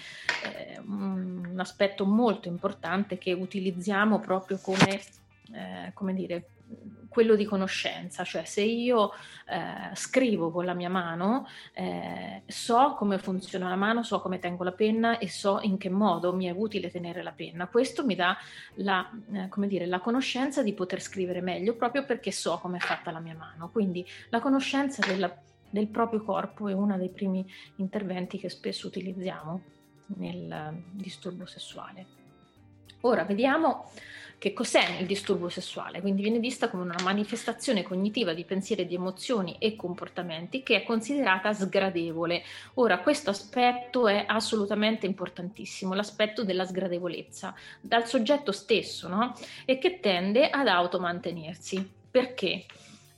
eh, 0.46 0.80
un 0.80 1.56
aspetto 1.58 2.06
molto 2.06 2.48
importante 2.48 3.18
che 3.18 3.34
utilizziamo 3.34 4.20
proprio 4.20 4.58
come, 4.60 5.00
eh, 5.54 5.92
come 5.94 6.14
dire, 6.14 6.46
quello 7.12 7.36
di 7.36 7.44
conoscenza, 7.44 8.24
cioè 8.24 8.46
se 8.46 8.62
io 8.62 9.12
eh, 9.48 9.94
scrivo 9.96 10.50
con 10.50 10.64
la 10.64 10.74
mia 10.74 10.88
mano, 10.88 11.46
eh, 11.74 12.44
so 12.48 12.96
come 12.98 13.18
funziona 13.18 13.68
la 13.68 13.76
mano, 13.76 14.02
so 14.02 14.22
come 14.22 14.40
tengo 14.40 14.64
la 14.64 14.72
penna 14.72 15.18
e 15.18 15.28
so 15.28 15.60
in 15.62 15.78
che 15.78 15.90
modo 15.90 16.34
mi 16.34 16.46
è 16.46 16.52
utile 16.52 16.90
tenere 16.90 17.22
la 17.22 17.34
penna. 17.34 17.68
Questo 17.68 18.06
mi 18.06 18.16
dà 18.16 18.38
la, 18.76 19.12
eh, 19.34 19.68
dire, 19.68 19.88
la 19.88 20.00
conoscenza 20.00 20.64
di 20.64 20.72
poter 20.74 21.02
scrivere 21.02 21.42
meglio 21.42 21.76
proprio 21.76 22.06
perché 22.06 22.32
so 22.32 22.58
come 22.60 22.78
è 22.78 22.80
fatta 22.80 23.12
la 23.12 23.20
mia 23.20 23.36
mano. 23.36 23.70
Quindi 23.70 24.08
la 24.30 24.40
conoscenza 24.40 25.06
della, 25.06 25.36
del 25.70 25.88
proprio 25.90 26.24
corpo 26.24 26.70
è 26.70 26.74
uno 26.74 26.98
dei 26.98 27.10
primi 27.10 27.46
interventi 27.76 28.38
che 28.38 28.48
spesso 28.48 28.88
utilizziamo. 28.88 29.62
nel 30.18 30.84
disturbo 30.92 31.46
sessuale. 31.46 32.06
Ora 33.02 33.24
vediamo 33.24 33.90
che 34.42 34.54
cos'è 34.54 34.98
il 35.00 35.06
disturbo 35.06 35.50
sessuale, 35.50 36.02
quindi 36.02 36.24
viene 36.24 36.40
vista 36.40 36.68
come 36.68 36.82
una 36.82 36.96
manifestazione 37.04 37.84
cognitiva 37.84 38.34
di 38.34 38.44
pensieri, 38.44 38.88
di 38.88 38.96
emozioni 38.96 39.58
e 39.60 39.76
comportamenti 39.76 40.64
che 40.64 40.78
è 40.78 40.84
considerata 40.84 41.54
sgradevole. 41.54 42.42
Ora, 42.74 42.98
questo 43.02 43.30
aspetto 43.30 44.08
è 44.08 44.26
assolutamente 44.28 45.06
importantissimo, 45.06 45.94
l'aspetto 45.94 46.44
della 46.44 46.66
sgradevolezza 46.66 47.54
dal 47.80 48.08
soggetto 48.08 48.52
stesso, 48.52 49.08
no? 49.08 49.36
E 49.64 49.78
che 49.78 50.00
tende 50.00 50.50
ad 50.50 50.68
automantenersi. 50.68 51.88
Perché? 52.10 52.66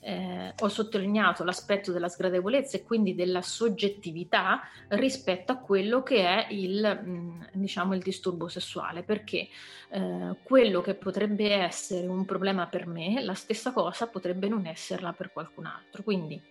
Eh, 0.04 0.54
ho 0.60 0.68
sottolineato 0.68 1.44
l'aspetto 1.44 1.92
della 1.92 2.10
sgradevolezza 2.10 2.78
e 2.78 2.84
quindi 2.84 3.16
della 3.16 3.42
soggettività 3.42 4.62
rispetto 4.90 5.52
a 5.52 5.58
quello 5.58 6.04
che 6.04 6.26
è 6.26 6.48
il, 6.52 7.02
mm, 7.04 7.42
diciamo, 7.54 7.96
il 7.96 8.02
disturbo 8.02 8.48
sessuale, 8.48 9.04
perché 9.04 9.48
eh, 9.90 10.36
quello 10.44 10.82
che 10.82 10.96
potrebbe 10.96 11.54
essere 11.54 12.08
un 12.08 12.26
problema 12.26 12.68
per 12.68 12.86
me, 12.86 13.24
la 13.24 13.34
stessa 13.34 13.72
cosa 13.72 14.08
potrebbe 14.08 14.48
non 14.48 14.66
esserla 14.66 15.14
per 15.14 15.32
qualcun 15.32 15.66
altro. 15.66 16.04
Quindi 16.04 16.42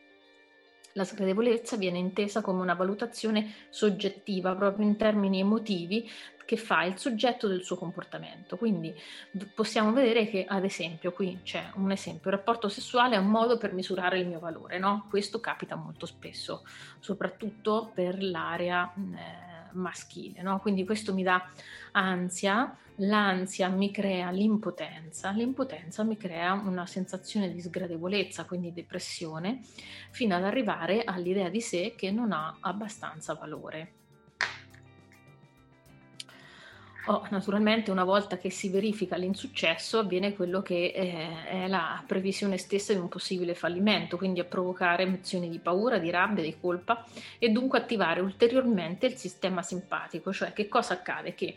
la 0.95 1.05
sgradevolezza 1.05 1.77
viene 1.77 1.99
intesa 1.99 2.41
come 2.41 2.61
una 2.61 2.75
valutazione 2.75 3.53
soggettiva, 3.69 4.55
proprio 4.55 4.87
in 4.87 4.97
termini 4.97 5.41
emotivi, 5.41 6.09
che 6.45 6.57
fa 6.57 6.85
il 6.85 6.99
soggetto 6.99 7.49
del 7.49 7.63
suo 7.63 7.77
comportamento. 7.77 8.57
Quindi 8.57 8.95
possiamo 9.55 9.93
vedere 9.93 10.29
che, 10.29 10.45
ad 10.47 10.65
esempio, 10.65 11.13
qui 11.13 11.41
c'è 11.43 11.71
un 11.77 11.91
esempio, 11.91 12.31
il 12.31 12.37
rapporto 12.37 12.69
sessuale 12.69 13.17
è 13.17 13.19
un 13.19 13.29
modo 13.29 13.57
per 13.57 13.73
misurare 13.73 14.19
il 14.19 14.27
mio 14.27 14.39
valore, 14.39 14.79
no? 14.79 15.07
Questo 15.09 15.41
capita 15.41 15.77
molto 15.77 16.05
spesso, 16.05 16.65
soprattutto 16.99 17.91
per 17.95 18.23
l'area 18.23 18.93
eh, 18.95 19.52
maschile, 19.75 20.43
no? 20.43 20.59
Quindi 20.61 20.85
questo 20.85 21.15
mi 21.15 21.23
dà 21.23 21.49
ansia, 21.93 22.77
l'ansia 22.97 23.69
mi 23.69 23.91
crea 23.91 24.31
l'impotenza, 24.31 25.31
l'impotenza 25.31 26.03
mi 26.05 26.17
crea 26.17 26.53
una 26.53 26.87
sensazione 26.87 27.53
di 27.53 27.61
sgradevolezza, 27.61 28.45
quindi 28.45 28.73
depressione, 28.73 29.61
fino 30.11 30.35
ad 30.35 30.45
arrivare 30.45 31.05
all'idea 31.05 31.49
di 31.49 31.61
sé 31.61 31.95
che 31.97 32.11
non 32.11 32.33
ha 32.33 32.57
abbastanza 32.61 33.35
valore. 33.35 34.02
Oh, 37.07 37.27
naturalmente 37.31 37.91
una 37.91 38.05
volta 38.05 38.39
che 38.39 38.49
si 38.49 38.69
verifica 38.69 39.17
l'insuccesso 39.17 39.99
avviene 39.99 40.35
quello 40.35 40.63
che 40.63 40.93
eh, 40.95 41.65
è 41.65 41.67
la 41.67 42.01
previsione 42.07 42.59
stessa 42.59 42.93
di 42.93 43.01
un 43.01 43.09
possibile 43.09 43.57
fallimento, 43.57 44.17
quindi 44.17 44.39
a 44.39 44.45
provocare 44.45 45.03
emozioni 45.03 45.49
di 45.49 45.59
paura, 45.59 45.99
di 45.99 46.11
rabbia, 46.11 46.45
di 46.45 46.57
colpa 46.61 47.05
e 47.39 47.49
dunque 47.49 47.79
attivare 47.79 48.21
ulteriormente 48.21 49.07
il 49.07 49.17
sistema 49.17 49.63
simpatico, 49.63 50.33
cioè 50.33 50.53
che 50.53 50.69
cosa 50.69 50.95
accade? 50.95 51.35
Che 51.35 51.57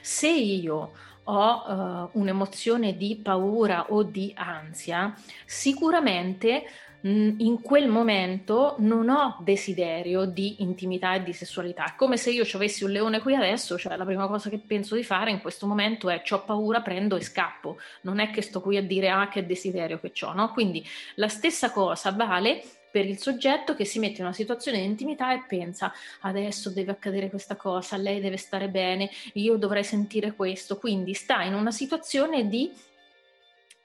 se 0.00 0.30
io 0.30 0.92
ho 1.28 1.62
uh, 1.66 2.08
un'emozione 2.12 2.96
di 2.96 3.20
paura 3.22 3.86
o 3.90 4.02
di 4.02 4.32
ansia, 4.34 5.14
sicuramente 5.44 6.64
in 7.02 7.60
quel 7.62 7.88
momento 7.88 8.74
non 8.78 9.08
ho 9.08 9.38
desiderio 9.42 10.24
di 10.24 10.56
intimità 10.62 11.14
e 11.14 11.22
di 11.22 11.32
sessualità. 11.32 11.84
È 11.84 11.94
come 11.96 12.16
se 12.16 12.30
io 12.30 12.44
ci 12.44 12.56
avessi 12.56 12.84
un 12.84 12.90
leone 12.90 13.20
qui 13.20 13.34
adesso, 13.34 13.78
cioè 13.78 13.96
la 13.96 14.04
prima 14.04 14.26
cosa 14.26 14.50
che 14.50 14.58
penso 14.58 14.96
di 14.96 15.04
fare 15.04 15.30
in 15.30 15.40
questo 15.40 15.66
momento 15.66 16.08
è 16.08 16.22
ho 16.28 16.44
paura, 16.44 16.80
prendo 16.80 17.16
e 17.16 17.20
scappo. 17.20 17.78
Non 18.02 18.18
è 18.18 18.30
che 18.30 18.42
sto 18.42 18.60
qui 18.60 18.76
a 18.76 18.82
dire 18.82 19.10
ah 19.10 19.28
che 19.28 19.46
desiderio 19.46 20.00
che 20.00 20.12
ho, 20.22 20.32
no? 20.32 20.50
Quindi 20.52 20.84
la 21.14 21.28
stessa 21.28 21.70
cosa 21.70 22.10
vale 22.10 22.62
per 22.90 23.04
il 23.04 23.18
soggetto 23.18 23.74
che 23.74 23.84
si 23.84 23.98
mette 23.98 24.20
in 24.20 24.24
una 24.24 24.32
situazione 24.32 24.78
di 24.78 24.86
intimità 24.86 25.34
e 25.34 25.44
pensa 25.46 25.92
adesso 26.20 26.70
deve 26.70 26.92
accadere 26.92 27.28
questa 27.28 27.54
cosa, 27.54 27.98
lei 27.98 28.20
deve 28.20 28.38
stare 28.38 28.70
bene, 28.70 29.10
io 29.34 29.56
dovrei 29.56 29.84
sentire 29.84 30.32
questo, 30.32 30.78
quindi 30.78 31.12
sta 31.12 31.42
in 31.42 31.52
una 31.52 31.70
situazione 31.70 32.48
di 32.48 32.72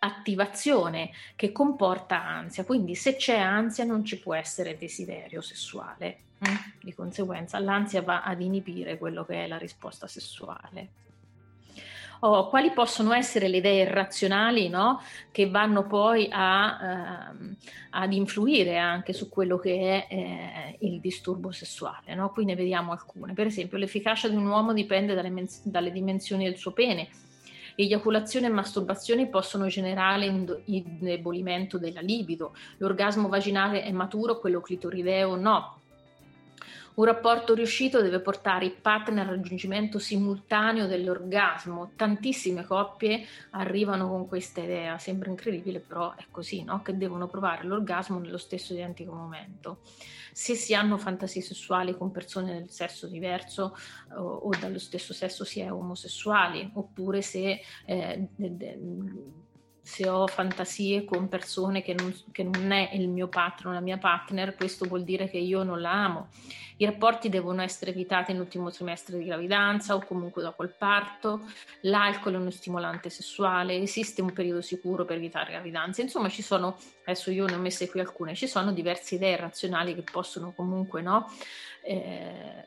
attivazione 0.04 1.12
che 1.36 1.52
comporta 1.52 2.24
ansia, 2.24 2.64
quindi 2.64 2.96
se 2.96 3.16
c'è 3.16 3.38
ansia 3.38 3.84
non 3.84 4.04
ci 4.04 4.20
può 4.20 4.34
essere 4.34 4.78
desiderio 4.78 5.42
sessuale, 5.42 6.18
mm? 6.48 6.56
di 6.82 6.94
conseguenza 6.94 7.60
l'ansia 7.60 8.02
va 8.02 8.24
ad 8.24 8.42
inibire 8.42 8.98
quello 8.98 9.24
che 9.26 9.44
è 9.44 9.48
la 9.48 9.58
risposta 9.58 10.08
sessuale. 10.08 10.90
Oh, 12.24 12.50
quali 12.50 12.72
possono 12.72 13.14
essere 13.14 13.48
le 13.48 13.58
idee 13.58 13.82
irrazionali 13.82 14.70
no? 14.70 15.02
che 15.32 15.50
vanno 15.50 15.88
poi 15.88 16.28
a, 16.32 17.30
ehm, 17.32 17.56
ad 17.92 18.14
influire 18.14 18.78
anche 18.78 19.12
su 19.12 19.28
quello 19.28 19.58
che 19.58 20.06
è 20.08 20.14
eh, 20.14 20.78
il 20.82 21.00
disturbo 21.00 21.52
sessuale? 21.52 22.14
No? 22.14 22.30
Qui 22.30 22.46
ne 22.46 22.54
vediamo 22.54 22.92
alcune. 22.92 23.34
Per 23.34 23.48
esempio, 23.48 23.80
l'efficacia 23.80 24.30
di 24.30 24.36
un 24.36 24.46
uomo 24.46 24.72
dipende 24.72 25.16
dalle, 25.16 25.32
men- 25.32 25.48
dalle 25.64 25.92
dimensioni 25.92 26.44
del 26.44 26.58
suo 26.58 26.74
pene 26.74 27.10
Eiaculazione 27.76 28.48
e 28.48 28.52
masturbazione 28.52 29.28
possono 29.28 29.68
generare 29.68 30.26
indebolimento 30.66 31.78
della 31.78 32.02
libido. 32.02 32.56
L'orgasmo 32.78 33.28
vaginale 33.28 33.84
è 33.84 33.92
maturo, 33.92 34.40
quello 34.40 34.62
clitorideo 34.62 35.36
no. 35.36 35.81
Un 37.02 37.08
rapporto 37.08 37.56
riuscito 37.56 38.00
deve 38.00 38.20
portare 38.20 38.66
i 38.66 38.70
partner 38.70 39.28
al 39.28 39.34
raggiungimento 39.34 39.98
simultaneo 39.98 40.86
dell'orgasmo. 40.86 41.94
Tantissime 41.96 42.64
coppie 42.64 43.26
arrivano 43.52 44.08
con 44.08 44.28
questa 44.28 44.62
idea, 44.62 45.00
sembra 45.00 45.32
incredibile, 45.32 45.80
però 45.80 46.14
è 46.16 46.26
così, 46.30 46.64
no? 46.64 46.84
che 46.84 46.96
devono 46.96 47.26
provare 47.26 47.64
l'orgasmo 47.64 48.20
nello 48.20 48.38
stesso 48.38 48.74
identico 48.74 49.14
momento. 49.14 49.80
Se 50.32 50.54
si 50.54 50.76
hanno 50.76 51.00
fantasie 51.00 51.42
sessuali 51.42 51.98
con 51.98 52.12
persone 52.12 52.54
del 52.54 52.70
sesso 52.70 53.08
diverso 53.08 53.76
o, 54.16 54.22
o 54.22 54.50
dallo 54.60 54.78
stesso 54.78 55.12
sesso 55.12 55.44
si 55.44 55.60
è 55.60 55.74
omosessuali, 55.74 56.70
oppure 56.76 57.24
se 57.24 57.62
eh, 57.84 58.28
de, 58.36 58.58
de, 58.58 58.78
se 59.82 60.08
ho 60.08 60.28
fantasie 60.28 61.06
con 61.06 61.28
persone 61.28 61.82
che 61.82 61.94
non, 61.94 62.16
che 62.32 62.44
non, 62.44 62.72
è 62.72 62.92
il 62.94 63.10
mio 63.10 63.28
partner 63.28 63.74
la 63.74 63.80
mia 63.80 63.98
partner, 63.98 64.56
questo 64.56 64.86
vuol 64.86 65.04
dire 65.04 65.30
che 65.30 65.38
io 65.38 65.64
non 65.64 65.82
la 65.82 65.92
amo. 65.92 66.28
I 66.78 66.86
rapporti 66.86 67.30
devono 67.30 67.62
essere 67.62 67.92
evitati 67.92 68.32
nell'ultimo 68.32 68.72
trimestre 68.72 69.18
di 69.18 69.26
gravidanza 69.26 69.94
o 69.94 70.04
comunque 70.04 70.42
dopo 70.42 70.64
il 70.64 70.74
parto. 70.76 71.42
L'alcol 71.82 72.34
è 72.34 72.38
uno 72.38 72.50
stimolante 72.50 73.10
sessuale, 73.10 73.76
esiste 73.76 74.22
un 74.22 74.34
periodo 74.34 74.62
sicuro 74.62 75.06
per 75.06 75.18
evitare 75.18 75.52
gravidanza. 75.52 76.02
Insomma, 76.02 76.30
ci 76.30 76.42
sono, 76.42 76.78
adesso 77.04 77.30
io 77.30 77.46
ne 77.46 77.54
ho 77.54 77.60
messe 77.60 77.88
qui 77.88 78.00
alcune, 78.00 78.34
ci 78.34 78.48
sono 78.48 78.72
diverse 78.72 79.16
idee 79.16 79.36
razionali 79.36 79.94
che 79.94 80.04
possono 80.10 80.54
comunque 80.56 81.02
no, 81.04 81.32
eh, 81.84 82.66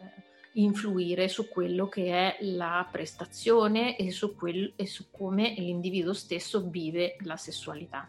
influire 0.55 1.29
su 1.29 1.49
quello 1.49 1.89
che 1.89 2.07
è 2.13 2.37
la 2.41 2.87
prestazione 2.91 3.97
e 3.97 4.11
su, 4.11 4.35
quel, 4.35 4.73
e 4.77 4.87
su 4.87 5.11
come 5.11 5.55
l'individuo 5.57 6.13
stesso 6.13 6.69
vive 6.69 7.17
la 7.21 7.37
sessualità. 7.37 8.09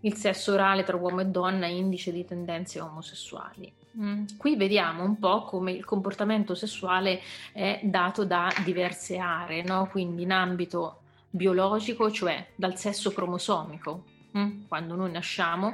Il 0.00 0.14
sesso 0.14 0.52
orale 0.52 0.84
tra 0.84 0.96
uomo 0.96 1.20
e 1.20 1.26
donna 1.26 1.66
indice 1.66 2.12
di 2.12 2.24
tendenze 2.24 2.80
omosessuali. 2.80 3.72
Mm. 3.98 4.24
Qui 4.36 4.56
vediamo 4.56 5.02
un 5.02 5.18
po' 5.18 5.44
come 5.44 5.72
il 5.72 5.84
comportamento 5.84 6.54
sessuale 6.54 7.20
è 7.52 7.80
dato 7.82 8.24
da 8.24 8.52
diverse 8.64 9.16
aree, 9.18 9.62
no? 9.62 9.88
quindi 9.90 10.22
in 10.22 10.32
ambito 10.32 11.00
biologico, 11.30 12.10
cioè 12.10 12.46
dal 12.54 12.78
sesso 12.78 13.10
cromosomico. 13.10 14.04
Mm? 14.36 14.66
Quando 14.68 14.94
noi 14.94 15.10
nasciamo 15.10 15.72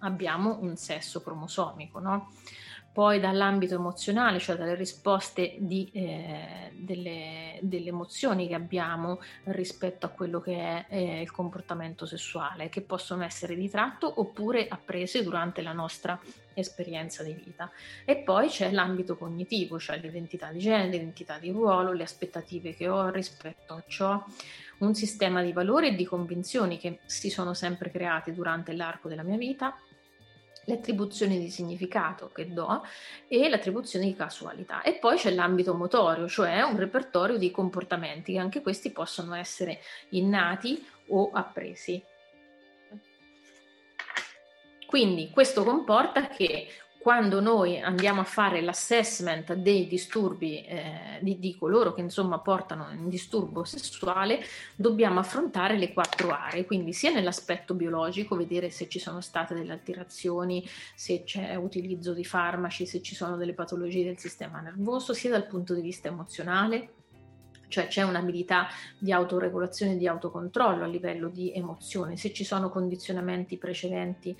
abbiamo 0.00 0.58
un 0.60 0.76
sesso 0.76 1.22
cromosomico, 1.22 1.98
no? 1.98 2.30
Poi 2.96 3.20
dall'ambito 3.20 3.74
emozionale, 3.74 4.38
cioè 4.38 4.56
dalle 4.56 4.74
risposte 4.74 5.56
di, 5.58 5.86
eh, 5.92 6.72
delle, 6.72 7.58
delle, 7.60 7.90
emozioni 7.90 8.48
che 8.48 8.54
abbiamo 8.54 9.20
rispetto 9.44 10.06
a 10.06 10.08
quello 10.08 10.40
che 10.40 10.56
è 10.56 10.86
eh, 10.88 11.20
il 11.20 11.30
comportamento 11.30 12.06
sessuale, 12.06 12.70
che 12.70 12.80
possono 12.80 13.22
essere 13.22 13.54
di 13.54 13.68
tratto 13.68 14.10
oppure 14.18 14.66
apprese 14.66 15.22
durante 15.22 15.60
la 15.60 15.74
nostra 15.74 16.18
esperienza 16.54 17.22
di 17.22 17.34
vita. 17.34 17.70
E 18.06 18.16
poi 18.16 18.48
c'è 18.48 18.70
l'ambito 18.70 19.18
cognitivo, 19.18 19.78
cioè 19.78 19.98
l'identità 19.98 20.50
di 20.50 20.60
genere, 20.60 20.88
l'identità 20.88 21.38
di 21.38 21.50
ruolo, 21.50 21.92
le 21.92 22.04
aspettative 22.04 22.74
che 22.74 22.88
ho 22.88 23.10
rispetto 23.10 23.74
a 23.74 23.84
ciò, 23.86 24.24
un 24.78 24.94
sistema 24.94 25.42
di 25.42 25.52
valori 25.52 25.88
e 25.88 25.94
di 25.94 26.06
convinzioni 26.06 26.78
che 26.78 27.00
si 27.04 27.28
sono 27.28 27.52
sempre 27.52 27.90
creati 27.90 28.32
durante 28.32 28.72
l'arco 28.72 29.10
della 29.10 29.22
mia 29.22 29.36
vita 29.36 29.76
l'attribuzione 30.66 31.38
di 31.38 31.50
significato 31.50 32.30
che 32.32 32.52
do 32.52 32.82
e 33.26 33.48
l'attribuzione 33.48 34.06
di 34.06 34.14
casualità. 34.14 34.82
E 34.82 34.94
poi 34.94 35.16
c'è 35.16 35.32
l'ambito 35.32 35.74
motorio, 35.74 36.28
cioè 36.28 36.62
un 36.62 36.76
repertorio 36.76 37.38
di 37.38 37.50
comportamenti 37.50 38.34
che 38.34 38.38
anche 38.38 38.62
questi 38.62 38.90
possono 38.90 39.34
essere 39.34 39.80
innati 40.10 40.84
o 41.08 41.30
appresi. 41.32 42.02
Quindi 44.86 45.30
questo 45.30 45.64
comporta 45.64 46.28
che 46.28 46.68
quando 47.06 47.38
noi 47.40 47.80
andiamo 47.80 48.22
a 48.22 48.24
fare 48.24 48.60
l'assessment 48.60 49.54
dei 49.54 49.86
disturbi 49.86 50.64
eh, 50.64 51.20
di, 51.20 51.38
di, 51.38 51.56
coloro 51.56 51.94
che 51.94 52.00
insomma 52.00 52.40
portano 52.40 52.88
un 52.90 53.08
disturbo 53.08 53.62
sessuale, 53.62 54.40
dobbiamo 54.74 55.20
affrontare 55.20 55.78
le 55.78 55.92
quattro 55.92 56.32
aree, 56.32 56.64
quindi 56.64 56.92
sia 56.92 57.12
nell'aspetto 57.12 57.74
biologico, 57.74 58.34
vedere 58.34 58.70
se 58.70 58.88
ci 58.88 58.98
sono 58.98 59.20
state 59.20 59.54
delle 59.54 59.70
alterazioni, 59.70 60.68
se 60.96 61.22
c'è 61.22 61.54
utilizzo 61.54 62.12
di 62.12 62.24
farmaci, 62.24 62.86
se 62.86 63.00
ci 63.00 63.14
sono 63.14 63.36
delle 63.36 63.54
patologie 63.54 64.02
del 64.02 64.18
sistema 64.18 64.58
nervoso, 64.58 65.12
sia 65.12 65.30
dal 65.30 65.46
punto 65.46 65.74
di 65.74 65.82
vista 65.82 66.08
emozionale, 66.08 66.88
cioè 67.68 67.86
c'è 67.86 68.02
un'abilità 68.02 68.66
di 68.98 69.12
autoregolazione 69.12 69.92
e 69.92 69.96
di 69.96 70.08
autocontrollo 70.08 70.82
a 70.82 70.88
livello 70.88 71.28
di 71.28 71.52
emozione, 71.54 72.16
se 72.16 72.32
ci 72.32 72.42
sono 72.42 72.68
condizionamenti 72.68 73.58
precedenti 73.58 74.36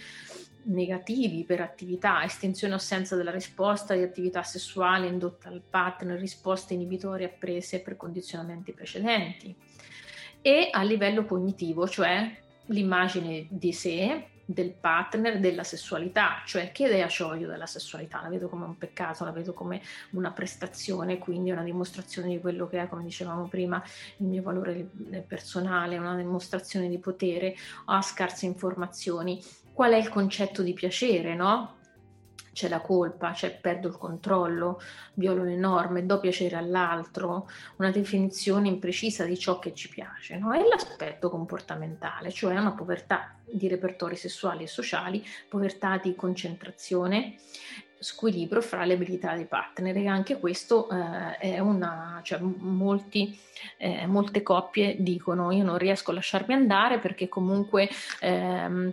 negativi 0.67 1.45
per 1.45 1.61
attività, 1.61 2.25
estensione 2.25 2.75
o 2.75 2.77
assenza 2.77 3.17
della 3.17 3.31
risposta 3.31 3.95
di 3.95 4.03
attività 4.03 4.43
sessuale 4.43 5.07
indotta 5.07 5.49
al 5.49 5.63
partner, 5.69 6.19
risposte 6.19 6.75
inibitorie 6.75 7.27
apprese 7.27 7.81
per 7.81 7.97
condizionamenti 7.97 8.73
precedenti 8.73 9.55
e 10.41 10.69
a 10.71 10.83
livello 10.83 11.25
cognitivo, 11.25 11.89
cioè 11.89 12.31
l'immagine 12.67 13.47
di 13.49 13.73
sé, 13.73 14.29
del 14.49 14.71
partner, 14.71 15.41
della 15.41 15.65
sessualità, 15.65 16.43
cioè 16.47 16.71
che 16.71 16.85
idea 16.85 17.09
ho 17.19 17.35
io 17.35 17.49
della 17.49 17.67
sessualità? 17.67 18.23
La 18.23 18.29
vedo 18.29 18.49
come 18.49 18.65
un 18.65 18.79
peccato, 18.79 19.25
la 19.25 19.33
vedo 19.33 19.53
come 19.53 19.83
una 20.11 20.31
prestazione, 20.31 21.19
quindi 21.19 21.51
una 21.51 21.65
dimostrazione 21.65 22.29
di 22.29 22.41
quello 22.41 22.69
che 22.69 22.81
è, 22.81 22.89
come 22.89 23.03
dicevamo 23.03 23.49
prima, 23.49 23.83
il 24.19 24.27
mio 24.27 24.43
valore 24.43 24.89
personale, 25.27 25.99
una 25.99 26.15
dimostrazione 26.15 26.89
di 26.89 26.99
potere, 26.99 27.57
ho 27.87 28.01
scarse 28.03 28.47
informazioni 28.47 29.43
qual 29.77 29.93
è 29.93 29.97
il 29.97 30.09
concetto 30.09 30.63
di 30.63 30.73
piacere, 30.73 31.35
no? 31.35 31.75
C'è 32.51 32.67
la 32.67 32.81
colpa, 32.81 33.35
cioè 33.35 33.55
perdo 33.55 33.89
il 33.89 33.99
controllo, 33.99 34.81
violo 35.13 35.45
le 35.45 35.55
norme, 35.55 36.07
do 36.07 36.19
piacere 36.19 36.57
all'altro, 36.57 37.47
una 37.77 37.91
definizione 37.91 38.69
imprecisa 38.69 39.27
di 39.27 39.39
ciò 39.39 39.59
che 39.59 39.75
ci 39.75 39.91
piace, 39.91 40.39
no? 40.39 40.55
E 40.55 40.67
l'aspetto 40.67 41.29
comportamentale, 41.29 42.33
cioè 42.33 42.57
una 42.57 42.73
povertà 42.73 43.37
di 43.45 43.69
repertori 43.69 44.17
sessuali 44.17 44.63
e 44.63 44.67
sociali, 44.67 45.23
povertà 45.47 45.99
di 45.99 46.15
concentrazione 46.15 47.35
squilibrio 47.99 48.61
fra 48.61 48.85
le 48.85 48.95
abilità 48.95 49.35
dei 49.35 49.47
partner 49.47 49.97
e 49.97 50.07
anche 50.07 50.39
questo 50.39 50.89
eh, 50.91 51.39
è 51.39 51.59
una, 51.59 52.21
cioè 52.23 52.39
molti, 52.41 53.39
eh, 53.79 54.07
molte 54.07 54.43
coppie 54.43 54.97
dicono 54.99 55.51
io 55.51 55.65
non 55.65 55.79
riesco 55.79 56.11
a 56.11 56.15
lasciarmi 56.15 56.55
andare 56.55 56.99
perché 56.99 57.29
comunque 57.29 57.89
ehm, 58.21 58.93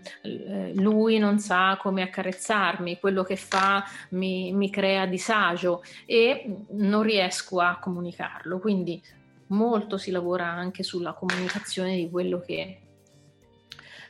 lui 0.76 1.18
non 1.18 1.40
sa 1.40 1.78
come 1.80 2.02
accarezzarmi, 2.02 3.00
quello 3.00 3.24
che 3.24 3.36
fa 3.36 3.84
mi, 4.10 4.54
mi 4.54 4.70
crea 4.70 5.06
disagio 5.06 5.84
e 6.06 6.66
non 6.72 7.04
riesco 7.04 7.60
a 7.60 7.80
comunicarlo, 7.80 8.60
quindi 8.60 9.02
molto 9.48 9.98
si 9.98 10.12
lavora 10.12 10.48
anche 10.48 10.84
sulla 10.84 11.14
comunicazione 11.14 11.96
di 11.96 12.10
quello 12.10 12.40
che 12.40 12.80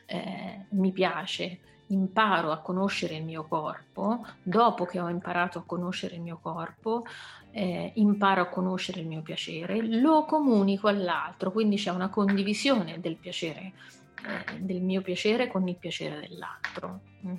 eh, 0.06 0.66
mi 0.70 0.92
piace 0.92 1.58
imparo 1.94 2.52
a 2.52 2.58
conoscere 2.58 3.16
il 3.16 3.24
mio 3.24 3.44
corpo, 3.44 4.24
dopo 4.42 4.84
che 4.84 5.00
ho 5.00 5.08
imparato 5.08 5.58
a 5.58 5.62
conoscere 5.64 6.16
il 6.16 6.20
mio 6.20 6.38
corpo, 6.40 7.04
eh, 7.50 7.92
imparo 7.94 8.42
a 8.42 8.48
conoscere 8.48 9.00
il 9.00 9.06
mio 9.06 9.22
piacere, 9.22 9.80
lo 9.86 10.24
comunico 10.24 10.88
all'altro, 10.88 11.50
quindi 11.50 11.76
c'è 11.76 11.90
una 11.90 12.08
condivisione 12.08 13.00
del 13.00 13.16
piacere, 13.16 13.72
eh, 14.26 14.58
del 14.58 14.82
mio 14.82 15.00
piacere 15.00 15.46
con 15.46 15.66
il 15.68 15.76
piacere 15.76 16.20
dell'altro. 16.20 17.00
Mm. 17.26 17.34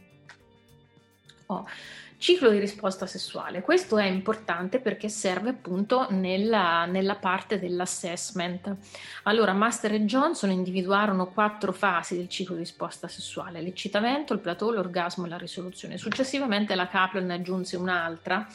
Oh. 1.47 1.67
Ciclo 2.17 2.49
di 2.49 2.59
risposta 2.59 3.05
sessuale. 3.05 3.61
Questo 3.61 3.97
è 3.97 4.05
importante 4.05 4.79
perché 4.79 5.09
serve 5.09 5.49
appunto 5.49 6.07
nella, 6.11 6.85
nella, 6.85 7.15
parte 7.15 7.59
dell'assessment. 7.59 8.75
Allora, 9.23 9.53
Master 9.53 9.93
e 9.93 10.05
Johnson 10.05 10.49
individuarono 10.51 11.31
quattro 11.31 11.73
fasi 11.73 12.15
del 12.15 12.29
ciclo 12.29 12.55
di 12.55 12.61
risposta 12.61 13.07
sessuale: 13.07 13.61
l'eccitamento, 13.61 14.33
il 14.33 14.39
plateau, 14.39 14.71
l'orgasmo 14.71 15.25
e 15.25 15.29
la 15.29 15.37
risoluzione. 15.37 15.97
Successivamente 15.97 16.73
la 16.75 16.87
Kaplan 16.87 17.25
ne 17.25 17.33
aggiunse 17.35 17.75
un'altra 17.75 18.47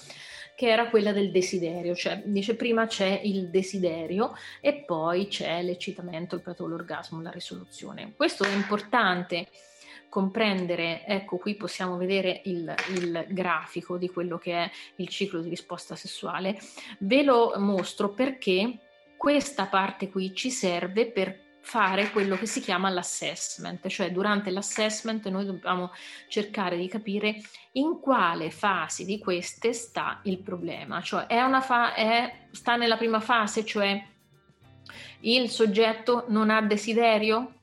che 0.61 0.69
era 0.69 0.91
quella 0.91 1.13
del 1.13 1.31
desiderio, 1.31 1.95
cioè 1.95 2.21
dice 2.23 2.55
prima 2.55 2.87
c'è 2.87 3.21
il 3.25 3.49
desiderio 3.49 4.35
e 4.61 4.75
poi 4.75 5.27
c'è 5.27 5.63
l'eccitamento, 5.63 6.35
il 6.35 6.43
plateau, 6.43 6.67
l'orgasmo, 6.67 7.23
la 7.23 7.31
risoluzione. 7.31 8.13
Questo 8.15 8.45
è 8.45 8.53
importante 8.53 9.49
comprendere, 10.11 11.07
ecco 11.07 11.39
qui 11.39 11.55
possiamo 11.55 11.97
vedere 11.97 12.43
il, 12.45 12.75
il, 12.97 13.27
grafico 13.31 13.97
di 13.97 14.11
quello 14.11 14.37
che 14.37 14.53
è 14.53 14.71
il 14.97 15.09
ciclo 15.09 15.41
di 15.41 15.49
risposta 15.49 15.95
sessuale, 15.95 16.61
ve 16.99 17.23
lo 17.23 17.55
mostro 17.57 18.11
perché 18.11 18.79
questa 19.17 19.67
parte 19.67 20.11
qui 20.11 20.35
ci 20.35 20.51
serve 20.51 21.07
per 21.07 21.49
fare 21.63 22.11
quello 22.11 22.37
che 22.37 22.47
si 22.47 22.61
chiama 22.61 22.91
l'assessment, 22.91 23.87
cioè 23.87 24.11
durante 24.11 24.51
l'assessment 24.51 25.29
noi 25.29 25.45
dobbiamo 25.45 25.93
cercare 26.27 26.77
di 26.77 26.89
capire 26.89 27.37
in 27.73 28.01
quale 28.01 28.51
fase 28.51 29.05
di 29.05 29.19
queste 29.19 29.73
sta 29.73 30.21
il 30.25 30.39
problema, 30.39 31.01
cioè 31.03 31.27
è 31.27 31.41
una 31.43 31.61
fa- 31.61 31.95
è, 31.95 32.47
sta 32.51 32.77
nella 32.77 32.97
prima 32.97 33.21
fase, 33.21 33.65
cioè 33.65 34.03
il 35.21 35.49
soggetto 35.51 36.25
non 36.29 36.51
ha 36.51 36.63
desiderio, 36.63 37.60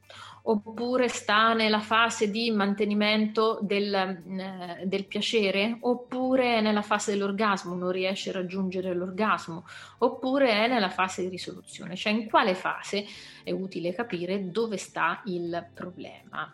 oppure 0.50 1.10
sta 1.10 1.54
nella 1.54 1.82
fase 1.82 2.30
di 2.32 2.52
mantenimento 2.52 3.60
del, 3.62 3.94
eh, 3.94 4.84
del, 4.86 5.06
piacere, 5.06 5.78
oppure 5.82 6.58
è 6.58 6.62
nella 6.62 6.82
fase 6.82 7.12
dell'orgasmo, 7.12 7.76
non 7.76 7.92
riesce 7.92 8.30
a 8.30 8.34
raggiungere 8.34 8.94
l'orgasmo, 8.94 9.66
oppure 10.00 10.50
è 10.52 10.68
nella 10.68 10.90
fase 10.90 11.22
di 11.22 11.30
risoluzione, 11.30 11.98
cioè 11.98 12.14
in 12.14 12.30
quale 12.30 12.56
fase 12.56 13.06
è 13.44 13.52
utile 13.52 13.94
capire 13.94 14.50
dove 14.50 14.78
sta 14.78 15.22
il 15.26 15.68
problema. 15.74 16.54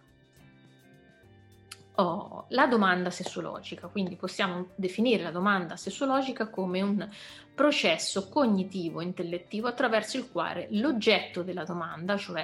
Oh, 1.98 2.46
la 2.50 2.66
domanda 2.66 3.12
sessuologica, 3.12 3.88
quindi 3.88 4.16
possiamo 4.16 4.70
definire 4.74 5.22
la 5.22 5.30
domanda 5.30 5.76
sessuologica 5.76 6.50
come 6.50 6.82
un 6.82 7.08
processo 7.54 8.30
cognitivo 8.30 9.02
intellettivo 9.02 9.68
attraverso 9.68 10.18
il 10.18 10.32
quale 10.32 10.66
l'oggetto 10.72 11.44
della 11.44 11.64
domanda, 11.64 12.18
cioè 12.18 12.44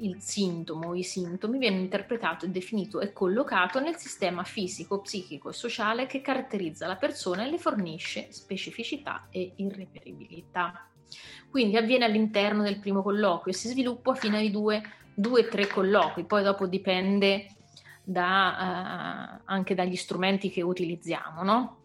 il 0.00 0.20
sintomo 0.20 0.88
o 0.88 0.94
i 0.94 1.02
sintomi 1.02 1.58
viene 1.58 1.78
interpretato 1.78 2.46
definito 2.46 3.00
e 3.00 3.12
collocato 3.12 3.80
nel 3.80 3.96
sistema 3.96 4.44
fisico, 4.44 5.00
psichico 5.00 5.50
e 5.50 5.52
sociale 5.52 6.06
che 6.06 6.20
caratterizza 6.20 6.86
la 6.86 6.96
persona 6.96 7.44
e 7.44 7.50
le 7.50 7.58
fornisce 7.58 8.28
specificità 8.30 9.28
e 9.30 9.52
irreperibilità. 9.56 10.88
Quindi 11.50 11.76
avviene 11.76 12.04
all'interno 12.04 12.62
del 12.62 12.78
primo 12.78 13.02
colloquio 13.02 13.52
e 13.52 13.56
si 13.56 13.68
sviluppa 13.68 14.14
fino 14.14 14.36
ai 14.36 14.50
due, 14.50 14.82
due 15.14 15.48
tre 15.48 15.66
colloqui, 15.66 16.24
poi 16.24 16.42
dopo 16.42 16.66
dipende 16.66 17.46
da, 18.04 19.38
uh, 19.38 19.42
anche 19.46 19.74
dagli 19.74 19.96
strumenti 19.96 20.50
che 20.50 20.62
utilizziamo, 20.62 21.42
no? 21.42 21.76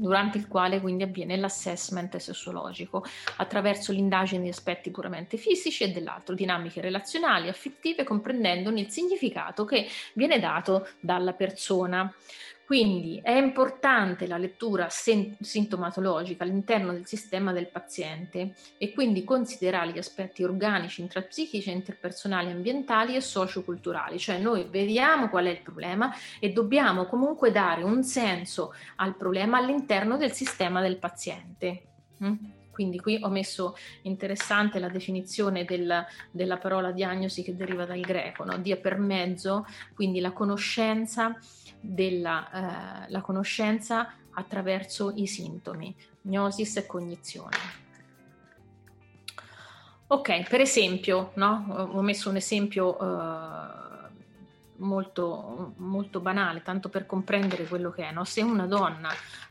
Durante 0.00 0.38
il 0.38 0.48
quale 0.48 0.80
quindi 0.80 1.02
avviene 1.02 1.36
l'assessment 1.36 2.16
sessuologico 2.16 3.04
attraverso 3.36 3.92
l'indagine 3.92 4.42
di 4.42 4.48
aspetti 4.48 4.90
puramente 4.90 5.36
fisici 5.36 5.84
e 5.84 5.90
dell'altro, 5.90 6.34
dinamiche 6.34 6.80
relazionali, 6.80 7.48
affettive, 7.48 8.02
comprendendone 8.04 8.80
il 8.80 8.90
significato 8.90 9.64
che 9.66 9.86
viene 10.14 10.40
dato 10.40 10.88
dalla 11.00 11.34
persona. 11.34 12.12
Quindi 12.70 13.18
è 13.20 13.32
importante 13.32 14.28
la 14.28 14.38
lettura 14.38 14.86
sintomatologica 14.90 16.44
all'interno 16.44 16.92
del 16.92 17.04
sistema 17.04 17.52
del 17.52 17.66
paziente 17.66 18.54
e 18.78 18.92
quindi 18.92 19.24
considerare 19.24 19.90
gli 19.90 19.98
aspetti 19.98 20.44
organici, 20.44 21.00
intrapsichici, 21.00 21.68
interpersonali, 21.68 22.52
ambientali 22.52 23.16
e 23.16 23.20
socioculturali, 23.20 24.20
cioè 24.20 24.38
noi 24.38 24.68
vediamo 24.70 25.28
qual 25.30 25.46
è 25.46 25.50
il 25.50 25.62
problema 25.62 26.14
e 26.38 26.52
dobbiamo 26.52 27.06
comunque 27.06 27.50
dare 27.50 27.82
un 27.82 28.04
senso 28.04 28.72
al 28.98 29.16
problema 29.16 29.58
all'interno 29.58 30.16
del 30.16 30.30
sistema 30.30 30.80
del 30.80 30.98
paziente. 30.98 31.82
Mm? 32.22 32.34
Quindi 32.80 32.98
qui 32.98 33.18
ho 33.20 33.28
messo 33.28 33.76
interessante 34.02 34.78
la 34.78 34.88
definizione 34.88 35.66
del, 35.66 36.02
della 36.30 36.56
parola 36.56 36.92
diagnosi 36.92 37.42
che 37.42 37.54
deriva 37.54 37.84
dal 37.84 38.00
greco, 38.00 38.42
no? 38.42 38.56
dia 38.56 38.78
per 38.78 38.98
mezzo, 38.98 39.66
quindi 39.94 40.18
la 40.18 40.32
conoscenza 40.32 41.38
della 41.78 43.06
eh, 43.06 43.20
conoscenza 43.20 44.14
attraverso 44.32 45.12
i 45.14 45.26
sintomi, 45.26 45.94
gnosis 46.22 46.78
e 46.78 46.86
cognizione. 46.86 47.56
Ok, 50.06 50.48
per 50.48 50.62
esempio, 50.62 51.32
no? 51.34 51.90
ho 51.92 52.00
messo 52.00 52.30
un 52.30 52.36
esempio 52.36 52.98
eh, 52.98 54.08
molto, 54.76 55.74
molto 55.76 56.20
banale, 56.20 56.62
tanto 56.62 56.88
per 56.88 57.04
comprendere 57.04 57.64
quello 57.66 57.90
che 57.90 58.08
è. 58.08 58.10
No? 58.10 58.24
Se 58.24 58.40
una 58.40 58.64
donna 58.64 59.10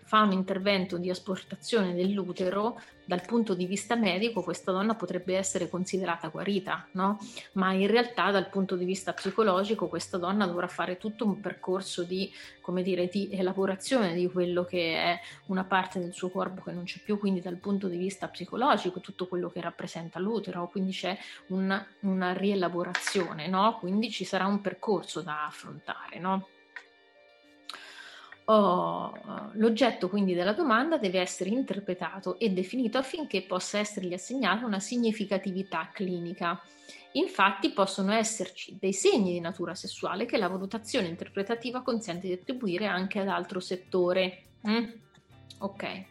fa 0.10 0.24
un 0.24 0.32
intervento 0.32 0.98
di 0.98 1.12
asportazione 1.12 1.94
dell'utero, 1.94 2.82
dal 3.06 3.22
punto 3.24 3.54
di 3.54 3.68
vista 3.68 3.96
medico 3.96 4.42
questa 4.42 4.72
donna 4.72 4.96
potrebbe 4.96 5.38
essere 5.38 5.70
considerata 5.70 6.30
guarita, 6.30 6.88
no? 6.94 7.20
Ma 7.54 7.74
in 7.74 7.86
realtà 7.86 8.32
dal 8.32 8.50
punto 8.50 8.76
di 8.76 8.86
vista 8.86 9.14
psicologico 9.14 9.88
questa 9.88 10.18
donna 10.18 10.48
dovrà 10.48 10.68
fare 10.68 10.98
tutto 10.98 11.26
un 11.26 11.40
percorso 11.40 12.02
di, 12.02 12.32
come 12.60 12.82
dire, 12.82 13.06
di 13.06 13.30
elaborazione 13.32 14.16
di 14.16 14.28
quello 14.32 14.66
che 14.66 14.96
è 14.96 15.20
una 15.46 15.64
parte 15.64 16.00
del 16.00 16.14
suo 16.14 16.30
corpo 16.30 16.64
che 16.64 16.72
non 16.72 16.86
c'è 16.86 17.00
più, 17.04 17.20
quindi 17.20 17.40
dal 17.40 17.58
punto 17.58 17.88
di 17.88 17.98
vista 17.98 18.28
psicologico 18.30 19.02
tutto 19.02 19.28
quello 19.28 19.52
che 19.52 19.62
rappresenta 19.62 20.18
l'utero, 20.18 20.70
quindi 20.70 20.92
c'è 20.92 21.16
una, 21.50 21.86
una 22.00 22.34
rielaborazione, 22.34 23.48
no? 23.48 23.78
Quindi 23.78 24.10
ci 24.10 24.24
sarà 24.26 24.48
un 24.48 24.60
percorso 24.60 25.22
da 25.22 25.46
affrontare, 25.46 26.18
no? 26.18 26.48
Oh, 28.52 29.14
l'oggetto 29.54 30.10
quindi 30.10 30.34
della 30.34 30.54
domanda 30.54 30.98
deve 30.98 31.20
essere 31.20 31.52
interpretato 31.52 32.40
e 32.40 32.50
definito 32.50 32.98
affinché 32.98 33.44
possa 33.44 33.78
essergli 33.78 34.14
assegnata 34.14 34.66
una 34.66 34.80
significatività 34.80 35.92
clinica. 35.94 36.60
Infatti 37.12 37.70
possono 37.70 38.12
esserci 38.12 38.76
dei 38.80 38.94
segni 38.94 39.34
di 39.34 39.40
natura 39.40 39.76
sessuale 39.76 40.26
che 40.26 40.38
la 40.38 40.48
valutazione 40.48 41.08
interpretativa 41.08 41.84
consente 41.84 42.26
di 42.26 42.34
attribuire 42.34 42.88
anche 42.88 43.20
ad 43.20 43.28
altro 43.28 43.60
settore. 43.60 44.46
Mm? 44.68 44.86
Ok. 45.60 46.06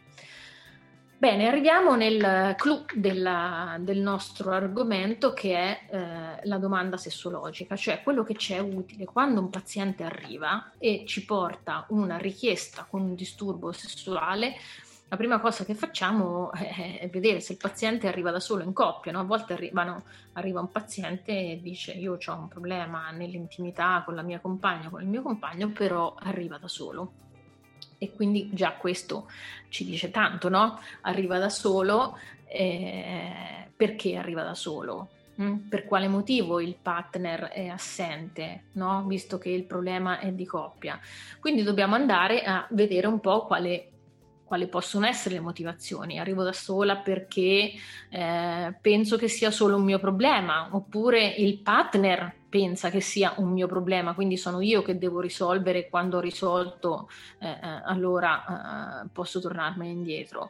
Bene, 1.19 1.49
arriviamo 1.49 1.97
nel 1.97 2.55
clou 2.55 2.85
della, 2.93 3.75
del 3.81 3.99
nostro 3.99 4.51
argomento 4.51 5.33
che 5.33 5.53
è 5.53 5.79
eh, 5.89 6.47
la 6.47 6.57
domanda 6.57 6.95
sessologica, 6.95 7.75
cioè 7.75 8.01
quello 8.01 8.23
che 8.23 8.35
ci 8.35 8.53
è 8.53 8.59
utile 8.59 9.03
quando 9.03 9.41
un 9.41 9.49
paziente 9.49 10.03
arriva 10.03 10.71
e 10.77 11.03
ci 11.05 11.25
porta 11.25 11.85
una 11.89 12.15
richiesta 12.15 12.87
con 12.89 13.01
un 13.01 13.15
disturbo 13.15 13.73
sessuale. 13.73 14.53
La 15.09 15.17
prima 15.17 15.41
cosa 15.41 15.65
che 15.65 15.75
facciamo 15.75 16.53
è 16.53 17.09
vedere 17.11 17.41
se 17.41 17.51
il 17.51 17.57
paziente 17.57 18.07
arriva 18.07 18.31
da 18.31 18.39
solo 18.39 18.63
in 18.63 18.71
coppia. 18.71 19.11
No? 19.11 19.19
A 19.19 19.23
volte 19.23 19.51
arrivano, 19.51 20.03
arriva 20.33 20.61
un 20.61 20.71
paziente 20.71 21.31
e 21.33 21.59
dice 21.61 21.91
io 21.91 22.13
ho 22.13 22.33
un 22.33 22.47
problema 22.47 23.11
nell'intimità 23.11 24.03
con 24.05 24.15
la 24.15 24.21
mia 24.21 24.39
compagna, 24.39 24.87
con 24.87 25.01
il 25.01 25.09
mio 25.09 25.21
compagno, 25.21 25.67
però 25.67 26.15
arriva 26.17 26.57
da 26.57 26.69
solo 26.69 27.27
e 27.99 28.13
quindi 28.13 28.49
già 28.51 28.71
questo 28.71 29.27
ci 29.69 29.85
dice 29.85 30.09
tanto, 30.09 30.49
no? 30.49 30.79
Arriva 31.01 31.37
da 31.37 31.49
solo, 31.49 32.17
eh, 32.47 33.67
perché 33.75 34.15
arriva 34.15 34.41
da 34.41 34.55
solo? 34.55 35.09
Mm? 35.39 35.67
Per 35.69 35.85
quale 35.85 36.07
motivo 36.07 36.59
il 36.59 36.75
partner 36.81 37.49
è 37.49 37.67
assente, 37.67 38.63
no? 38.73 39.03
Visto 39.05 39.37
che 39.37 39.49
il 39.49 39.65
problema 39.65 40.19
è 40.19 40.31
di 40.31 40.45
coppia. 40.45 40.99
Quindi 41.39 41.61
dobbiamo 41.61 41.93
andare 41.93 42.41
a 42.41 42.65
vedere 42.71 43.05
un 43.05 43.19
po' 43.19 43.45
quale 43.45 43.91
quali 44.49 44.67
possono 44.67 45.05
essere 45.05 45.35
le 45.35 45.41
motivazioni. 45.41 46.17
Arrivo 46.17 46.41
da 46.41 46.53
sola 46.53 46.97
perché 46.97 47.71
eh, 48.09 48.75
penso 48.81 49.15
che 49.15 49.27
sia 49.27 49.51
solo 49.51 49.75
un 49.75 49.83
mio 49.83 49.99
problema, 49.99 50.69
oppure 50.71 51.23
il 51.23 51.59
partner 51.59 52.38
pensa 52.49 52.89
che 52.89 52.99
sia 52.99 53.33
un 53.37 53.51
mio 53.51 53.67
problema, 53.67 54.13
quindi 54.13 54.35
sono 54.35 54.59
io 54.59 54.81
che 54.81 54.97
devo 54.97 55.21
risolvere, 55.21 55.87
quando 55.87 56.17
ho 56.17 56.21
risolto 56.21 57.09
eh, 57.39 57.47
eh 57.49 57.81
allora 57.85 59.03
eh, 59.03 59.09
posso 59.13 59.39
tornarmene 59.39 59.91
indietro. 59.91 60.49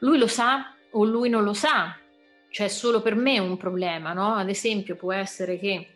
Lui 0.00 0.18
lo 0.18 0.26
sa 0.26 0.74
o 0.90 1.04
lui 1.04 1.28
non 1.28 1.42
lo 1.42 1.54
sa, 1.54 1.96
cioè 2.50 2.68
solo 2.68 3.02
per 3.02 3.14
me 3.14 3.38
un 3.38 3.56
problema, 3.56 4.12
no? 4.12 4.34
Ad 4.34 4.48
esempio 4.48 4.96
può 4.96 5.12
essere 5.12 5.58
che 5.58 5.88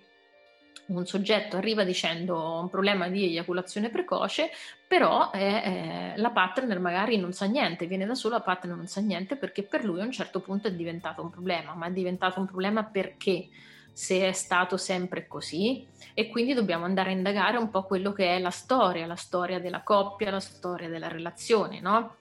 un 0.87 1.07
soggetto 1.07 1.57
arriva 1.57 1.85
dicendo 1.85 2.59
un 2.61 2.69
problema 2.69 3.09
di 3.09 3.25
eiaculazione 3.25 3.89
precoce, 3.89 4.51
però 4.87 5.31
eh, 5.33 6.13
la 6.17 6.31
partner 6.31 6.79
magari 6.79 7.17
non 7.17 7.33
sa 7.33 7.47
niente, 7.47 7.87
viene 7.87 8.05
da 8.05 8.15
solo, 8.15 8.35
la 8.35 8.43
partner 8.43 8.77
non 8.77 8.87
sa 8.87 9.01
niente 9.01 9.37
perché 9.37 9.63
per 9.63 9.85
lui 9.85 10.01
a 10.01 10.05
un 10.05 10.13
certo 10.13 10.41
punto 10.41 10.69
è 10.69 10.73
diventato 10.73 11.23
un 11.23 11.31
problema, 11.31 11.75
ma 11.75 11.87
è 11.87 11.91
diventato 11.91 12.41
un 12.41 12.47
problema 12.47 12.85
perché? 12.85 13.49
Se 13.93 14.27
è 14.27 14.33
stato 14.33 14.77
sempre 14.77 15.27
così 15.27 15.87
e 16.15 16.29
quindi 16.29 16.55
dobbiamo 16.55 16.85
andare 16.85 17.11
a 17.11 17.15
indagare 17.15 17.57
un 17.57 17.71
po' 17.71 17.85
quello 17.85 18.13
che 18.13 18.37
è 18.37 18.39
la 18.39 18.51
storia, 18.51 19.07
la 19.07 19.17
storia 19.17 19.61
della 19.61 19.83
coppia, 19.83 20.31
la 20.31 20.41
storia 20.41 20.89
della 20.89 21.09
relazione, 21.09 21.81
no? 21.81 22.17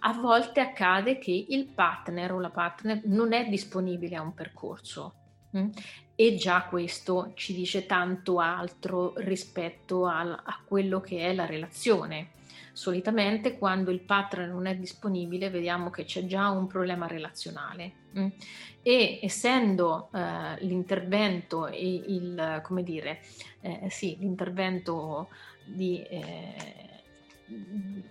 A 0.00 0.12
volte 0.12 0.60
accade 0.60 1.18
che 1.18 1.46
il 1.48 1.66
partner 1.66 2.32
o 2.32 2.40
la 2.40 2.50
partner 2.50 3.00
non 3.04 3.32
è 3.32 3.46
disponibile 3.48 4.16
a 4.16 4.22
un 4.22 4.34
percorso 4.34 5.14
mh? 5.50 5.58
Mm? 5.58 5.70
e 6.16 6.36
già 6.36 6.64
questo 6.64 7.32
ci 7.34 7.54
dice 7.54 7.86
tanto 7.86 8.38
altro 8.38 9.14
rispetto 9.16 10.06
a, 10.06 10.20
a 10.20 10.60
quello 10.64 11.00
che 11.00 11.20
è 11.20 11.32
la 11.34 11.46
relazione 11.46 12.28
solitamente 12.74 13.56
quando 13.56 13.90
il 13.90 14.00
partner 14.00 14.48
non 14.48 14.66
è 14.66 14.74
disponibile 14.74 15.48
vediamo 15.48 15.90
che 15.90 16.04
c'è 16.04 16.26
già 16.26 16.50
un 16.50 16.66
problema 16.66 17.06
relazionale 17.06 17.92
mm? 18.18 18.26
e 18.82 19.20
essendo 19.22 20.10
eh, 20.12 20.56
l'intervento 20.64 21.68
e 21.68 22.02
il 22.06 22.60
come 22.64 22.82
dire 22.82 23.20
eh, 23.60 23.86
sì 23.90 24.16
l'intervento 24.18 25.28
di, 25.64 26.02
eh, 26.02 26.54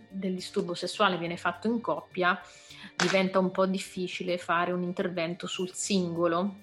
del 0.09 0.33
disturbo 0.33 0.73
sessuale 0.73 1.17
viene 1.17 1.35
fatto 1.35 1.67
in 1.67 1.81
coppia 1.81 2.41
diventa 2.95 3.39
un 3.39 3.51
po' 3.51 3.65
difficile 3.65 4.37
fare 4.37 4.71
un 4.71 4.81
intervento 4.81 5.45
sul 5.45 5.73
singolo 5.73 6.55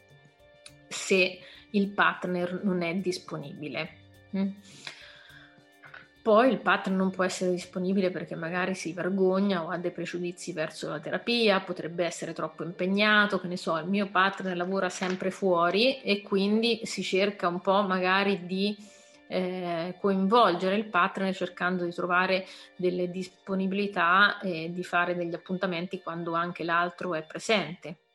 se 0.88 1.38
il 1.70 1.88
partner 1.90 2.62
non 2.64 2.82
è 2.82 2.94
disponibile. 2.96 3.98
Mm? 4.36 4.48
Poi 6.22 6.50
il 6.50 6.60
partner 6.60 6.98
non 6.98 7.10
può 7.10 7.24
essere 7.24 7.50
disponibile 7.50 8.10
perché 8.10 8.34
magari 8.34 8.74
si 8.74 8.92
vergogna 8.92 9.64
o 9.64 9.68
ha 9.70 9.78
dei 9.78 9.90
pregiudizi 9.90 10.52
verso 10.52 10.90
la 10.90 11.00
terapia, 11.00 11.60
potrebbe 11.60 12.04
essere 12.04 12.34
troppo 12.34 12.62
impegnato, 12.62 13.40
che 13.40 13.48
ne 13.48 13.56
so, 13.56 13.78
il 13.78 13.86
mio 13.86 14.06
partner 14.10 14.54
lavora 14.54 14.90
sempre 14.90 15.30
fuori 15.30 16.02
e 16.02 16.20
quindi 16.20 16.80
si 16.84 17.02
cerca 17.02 17.48
un 17.48 17.60
po' 17.60 17.82
magari 17.82 18.44
di 18.44 18.76
eh, 19.28 19.96
coinvolgere 19.98 20.76
il 20.76 20.86
partner 20.86 21.34
cercando 21.34 21.84
di 21.84 21.92
trovare 21.92 22.44
delle 22.76 23.10
disponibilità 23.10 24.40
e 24.40 24.70
di 24.72 24.82
fare 24.82 25.16
degli 25.16 25.34
appuntamenti 25.34 26.02
quando 26.02 26.34
anche 26.34 26.64
l'altro 26.64 27.14
è 27.14 27.22
presente 27.22 28.09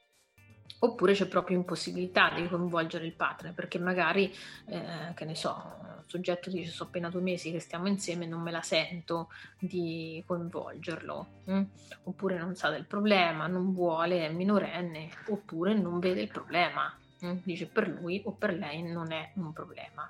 oppure 0.85 1.13
c'è 1.13 1.27
proprio 1.27 1.57
impossibilità 1.57 2.31
di 2.33 2.47
coinvolgere 2.47 3.05
il 3.05 3.13
partner 3.13 3.53
perché 3.53 3.79
magari, 3.79 4.33
eh, 4.67 5.13
che 5.13 5.25
ne 5.25 5.35
so, 5.35 5.77
il 5.97 6.03
soggetto 6.05 6.49
dice 6.49 6.71
sono 6.71 6.89
appena 6.89 7.09
due 7.09 7.21
mesi 7.21 7.51
che 7.51 7.59
stiamo 7.59 7.87
insieme 7.87 8.25
e 8.25 8.27
non 8.27 8.41
me 8.41 8.51
la 8.51 8.61
sento 8.61 9.29
di 9.59 10.23
coinvolgerlo, 10.25 11.27
hm? 11.45 11.63
oppure 12.03 12.37
non 12.37 12.55
sa 12.55 12.69
del 12.69 12.85
problema, 12.85 13.47
non 13.47 13.73
vuole, 13.73 14.25
è 14.25 14.31
minorenne, 14.31 15.09
oppure 15.27 15.73
non 15.73 15.99
vede 15.99 16.21
il 16.21 16.29
problema, 16.29 16.93
hm? 17.19 17.37
dice 17.43 17.67
per 17.67 17.87
lui 17.87 18.21
o 18.25 18.31
per 18.31 18.53
lei 18.53 18.83
non 18.83 19.11
è 19.11 19.31
un 19.35 19.51
problema. 19.51 20.09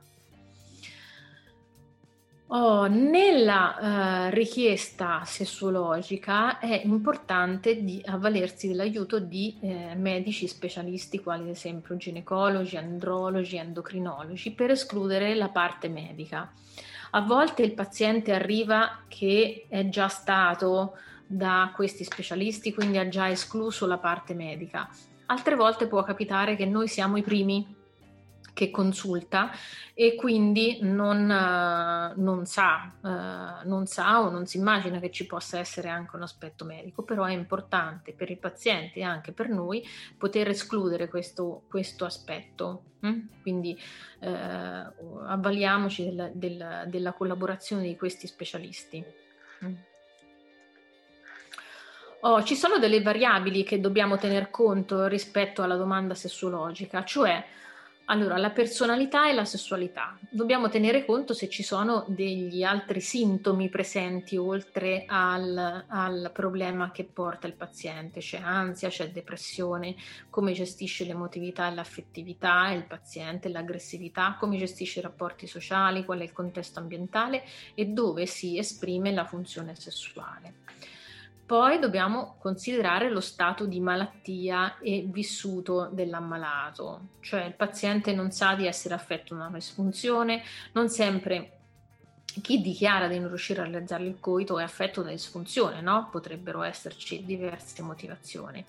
Oh, 2.47 2.85
nella 2.85 4.27
uh, 4.27 4.33
richiesta 4.33 5.23
sessuologica 5.25 6.59
è 6.59 6.79
importante 6.83 7.83
di 7.83 7.99
avvalersi 8.05 8.67
dell'aiuto 8.67 9.17
di 9.17 9.57
eh, 9.61 9.95
medici 9.95 10.47
specialisti 10.47 11.21
quali 11.21 11.41
ad 11.41 11.49
esempio 11.49 11.97
ginecologi, 11.97 12.77
andrologi, 12.77 13.57
endocrinologi 13.57 14.51
per 14.51 14.69
escludere 14.69 15.33
la 15.33 15.49
parte 15.49 15.89
medica. 15.89 16.51
A 17.11 17.21
volte 17.21 17.63
il 17.63 17.73
paziente 17.73 18.31
arriva 18.31 19.05
che 19.07 19.65
è 19.67 19.89
già 19.89 20.07
stato 20.07 20.97
da 21.25 21.71
questi 21.73 22.03
specialisti, 22.03 22.75
quindi 22.75 22.99
ha 22.99 23.07
già 23.07 23.27
escluso 23.27 23.87
la 23.87 23.97
parte 23.97 24.35
medica. 24.35 24.87
Altre 25.25 25.55
volte 25.55 25.87
può 25.87 26.03
capitare 26.03 26.55
che 26.55 26.65
noi 26.65 26.87
siamo 26.87 27.17
i 27.17 27.23
primi 27.23 27.83
che 28.55 28.71
consulta 28.71 29.51
e 29.93 30.15
quindi 30.15 30.79
non, 30.81 31.23
uh, 31.23 32.19
non, 32.19 32.45
sa, 32.45 32.89
uh, 33.01 33.67
non 33.67 33.85
sa 33.85 34.21
o 34.21 34.29
non 34.29 34.47
si 34.47 34.57
immagina 34.57 34.99
che 34.99 35.11
ci 35.11 35.27
possa 35.27 35.59
essere 35.59 35.89
anche 35.89 36.15
un 36.15 36.23
aspetto 36.23 36.63
medico, 36.63 37.03
però 37.03 37.25
è 37.25 37.33
importante 37.33 38.13
per 38.13 38.31
il 38.31 38.37
paziente 38.37 38.99
e 38.99 39.03
anche 39.03 39.33
per 39.33 39.49
noi 39.49 39.85
poter 40.17 40.47
escludere 40.47 41.09
questo, 41.09 41.63
questo 41.69 42.05
aspetto. 42.05 42.83
Hm? 43.01 43.41
Quindi 43.41 43.77
uh, 44.21 44.27
avvaliamoci 44.27 46.05
della, 46.05 46.29
della, 46.33 46.85
della, 46.85 47.11
collaborazione 47.11 47.83
di 47.83 47.97
questi 47.97 48.25
specialisti. 48.25 49.03
Hm? 49.59 49.73
Oh, 52.21 52.41
ci 52.41 52.55
sono 52.55 52.79
delle 52.79 53.01
variabili 53.01 53.63
che 53.63 53.81
dobbiamo 53.81 54.17
tener 54.17 54.49
conto 54.49 55.07
rispetto 55.07 55.61
alla 55.61 55.75
domanda 55.75 56.15
sessuologica, 56.15 57.03
cioè 57.03 57.45
allora, 58.05 58.37
la 58.37 58.51
personalità 58.51 59.29
e 59.29 59.33
la 59.33 59.45
sessualità. 59.45 60.17
Dobbiamo 60.29 60.69
tenere 60.69 61.05
conto 61.05 61.33
se 61.33 61.49
ci 61.49 61.63
sono 61.63 62.05
degli 62.07 62.61
altri 62.61 63.01
sintomi 63.01 63.69
presenti 63.69 64.37
oltre 64.37 65.05
al, 65.07 65.85
al, 65.87 66.29
problema 66.31 66.91
che 66.91 67.03
porta 67.03 67.47
il 67.47 67.53
paziente. 67.53 68.19
C'è 68.19 68.37
ansia, 68.37 68.89
c'è 68.89 69.09
depressione, 69.09 69.95
come 70.29 70.53
gestisce 70.53 71.05
l'emotività 71.05 71.67
e 71.67 71.73
l'affettività 71.73 72.69
il 72.71 72.85
paziente, 72.85 73.49
l'aggressività, 73.49 74.37
come 74.39 74.57
gestisce 74.57 74.99
i 74.99 75.03
rapporti 75.03 75.47
sociali, 75.47 76.05
qual 76.05 76.19
è 76.19 76.23
il 76.23 76.33
contesto 76.33 76.79
ambientale 76.79 77.43
e 77.73 77.85
dove 77.85 78.27
si 78.27 78.57
esprime 78.59 79.11
la 79.11 79.25
funzione 79.25 79.75
sessuale. 79.75 80.63
Poi 81.45 81.77
dobbiamo 81.77 82.37
considerare 82.39 83.11
lo 83.11 83.19
stato 83.19 83.65
di 83.65 83.79
malattia 83.79 84.79
e 84.79 85.05
vissuto 85.07 85.89
dell'ammalato, 85.91 87.09
cioè 87.19 87.43
il 87.43 87.53
paziente 87.53 88.13
non 88.13 88.31
sa 88.31 88.55
di 88.55 88.65
essere 88.65 88.95
affetto 88.95 89.35
da 89.35 89.45
una 89.45 89.57
disfunzione, 89.57 90.41
non 90.71 90.89
sempre 90.89 91.51
chi 92.41 92.61
dichiara 92.61 93.07
di 93.07 93.19
non 93.19 93.27
riuscire 93.27 93.61
a 93.61 93.65
realizzare 93.65 94.05
il 94.05 94.19
coito 94.19 94.57
è 94.57 94.63
affetto 94.63 95.03
da 95.03 95.11
disfunzione, 95.11 95.81
no? 95.81 96.09
Potrebbero 96.11 96.63
esserci 96.63 97.23
diverse 97.23 97.81
motivazioni. 97.83 98.65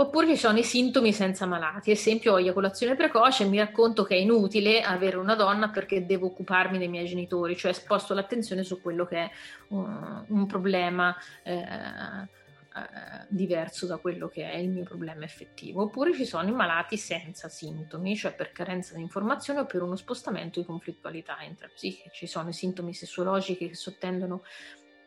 Oppure 0.00 0.28
ci 0.28 0.36
sono 0.36 0.58
i 0.58 0.62
sintomi 0.62 1.12
senza 1.12 1.44
malati, 1.44 1.90
esempio 1.90 2.34
ho 2.34 2.38
eiaculazione 2.38 2.94
precoce 2.94 3.42
e 3.42 3.48
mi 3.48 3.58
racconto 3.58 4.04
che 4.04 4.14
è 4.14 4.18
inutile 4.18 4.80
avere 4.80 5.16
una 5.16 5.34
donna 5.34 5.70
perché 5.70 6.06
devo 6.06 6.26
occuparmi 6.26 6.78
dei 6.78 6.86
miei 6.86 7.06
genitori, 7.06 7.56
cioè 7.56 7.72
sposto 7.72 8.14
l'attenzione 8.14 8.62
su 8.62 8.80
quello 8.80 9.04
che 9.04 9.16
è 9.16 9.30
un, 9.70 10.24
un 10.28 10.46
problema 10.46 11.16
eh, 11.42 11.56
eh, 11.58 13.26
diverso 13.26 13.86
da 13.86 13.96
quello 13.96 14.28
che 14.28 14.48
è 14.48 14.56
il 14.58 14.68
mio 14.68 14.84
problema 14.84 15.24
effettivo. 15.24 15.82
Oppure 15.82 16.14
ci 16.14 16.24
sono 16.24 16.48
i 16.48 16.52
malati 16.52 16.96
senza 16.96 17.48
sintomi, 17.48 18.14
cioè 18.14 18.32
per 18.32 18.52
carenza 18.52 18.94
di 18.94 19.00
informazione 19.00 19.58
o 19.58 19.66
per 19.66 19.82
uno 19.82 19.96
spostamento 19.96 20.60
di 20.60 20.66
conflittualità 20.66 21.38
intrapsichica. 21.40 22.10
Ci 22.10 22.28
sono 22.28 22.50
i 22.50 22.52
sintomi 22.52 22.94
sessuologici 22.94 23.56
che 23.56 23.74
sottendono 23.74 24.44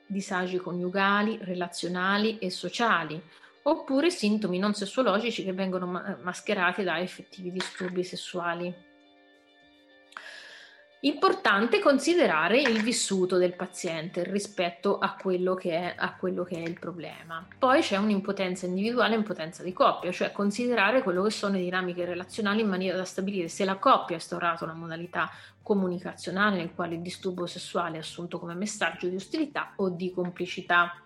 disagi 0.05 0.57
coniugali, 0.57 1.37
relazionali 1.41 2.39
e 2.39 2.49
sociali 2.49 3.23
oppure 3.63 4.09
sintomi 4.09 4.57
non 4.57 4.73
sessuologici 4.73 5.43
che 5.43 5.53
vengono 5.53 5.85
ma- 5.85 6.17
mascherati 6.21 6.83
da 6.83 6.99
effettivi 6.99 7.51
disturbi 7.51 8.03
sessuali. 8.03 8.89
Importante 11.03 11.79
considerare 11.79 12.61
il 12.61 12.83
vissuto 12.83 13.37
del 13.37 13.55
paziente 13.55 14.23
rispetto 14.23 14.99
a 14.99 15.15
quello, 15.15 15.57
è, 15.57 15.95
a 15.97 16.15
quello 16.15 16.43
che 16.43 16.57
è, 16.57 16.67
il 16.67 16.77
problema. 16.77 17.43
Poi 17.57 17.81
c'è 17.81 17.97
un'impotenza 17.97 18.67
individuale 18.67 19.15
e 19.15 19.17
impotenza 19.17 19.63
di 19.63 19.73
coppia, 19.73 20.11
cioè 20.11 20.31
considerare 20.31 21.01
quello 21.01 21.23
che 21.23 21.31
sono 21.31 21.55
le 21.55 21.61
dinamiche 21.61 22.05
relazionali 22.05 22.61
in 22.61 22.67
maniera 22.67 22.97
da 22.97 23.05
stabilire 23.05 23.47
se 23.47 23.65
la 23.65 23.77
coppia 23.77 24.15
ha 24.15 24.19
instaurato 24.19 24.63
una 24.63 24.75
modalità 24.75 25.27
comunicazionale 25.63 26.57
nel 26.57 26.75
quale 26.75 26.93
il 26.93 27.01
disturbo 27.01 27.47
sessuale 27.47 27.95
è 27.95 28.01
assunto 28.01 28.37
come 28.37 28.53
messaggio 28.53 29.07
di 29.07 29.15
ostilità 29.15 29.73
o 29.77 29.89
di 29.89 30.11
complicità. 30.11 31.01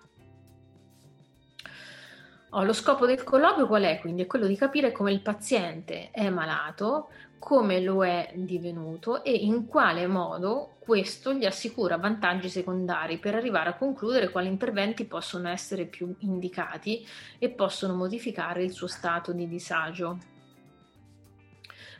Oh, 2.57 2.63
lo 2.63 2.71
scopo 2.71 3.05
del 3.05 3.21
colloquio 3.21 3.67
qual 3.67 3.83
è? 3.83 3.99
Quindi 3.99 4.21
è 4.21 4.27
quello 4.27 4.47
di 4.47 4.55
capire 4.55 4.93
come 4.93 5.11
il 5.11 5.19
paziente 5.19 6.09
è 6.11 6.29
malato, 6.29 7.09
come 7.37 7.81
lo 7.81 8.05
è 8.05 8.31
divenuto 8.33 9.25
e 9.25 9.33
in 9.33 9.65
quale 9.65 10.07
modo 10.07 10.75
questo 10.79 11.33
gli 11.33 11.43
assicura 11.43 11.97
vantaggi 11.97 12.47
secondari 12.47 13.17
per 13.17 13.35
arrivare 13.35 13.71
a 13.71 13.75
concludere 13.75 14.29
quali 14.29 14.47
interventi 14.47 15.03
possono 15.03 15.49
essere 15.49 15.83
più 15.83 16.15
indicati 16.19 17.05
e 17.39 17.49
possono 17.49 17.93
modificare 17.93 18.63
il 18.63 18.71
suo 18.71 18.87
stato 18.87 19.33
di 19.33 19.49
disagio. 19.49 20.34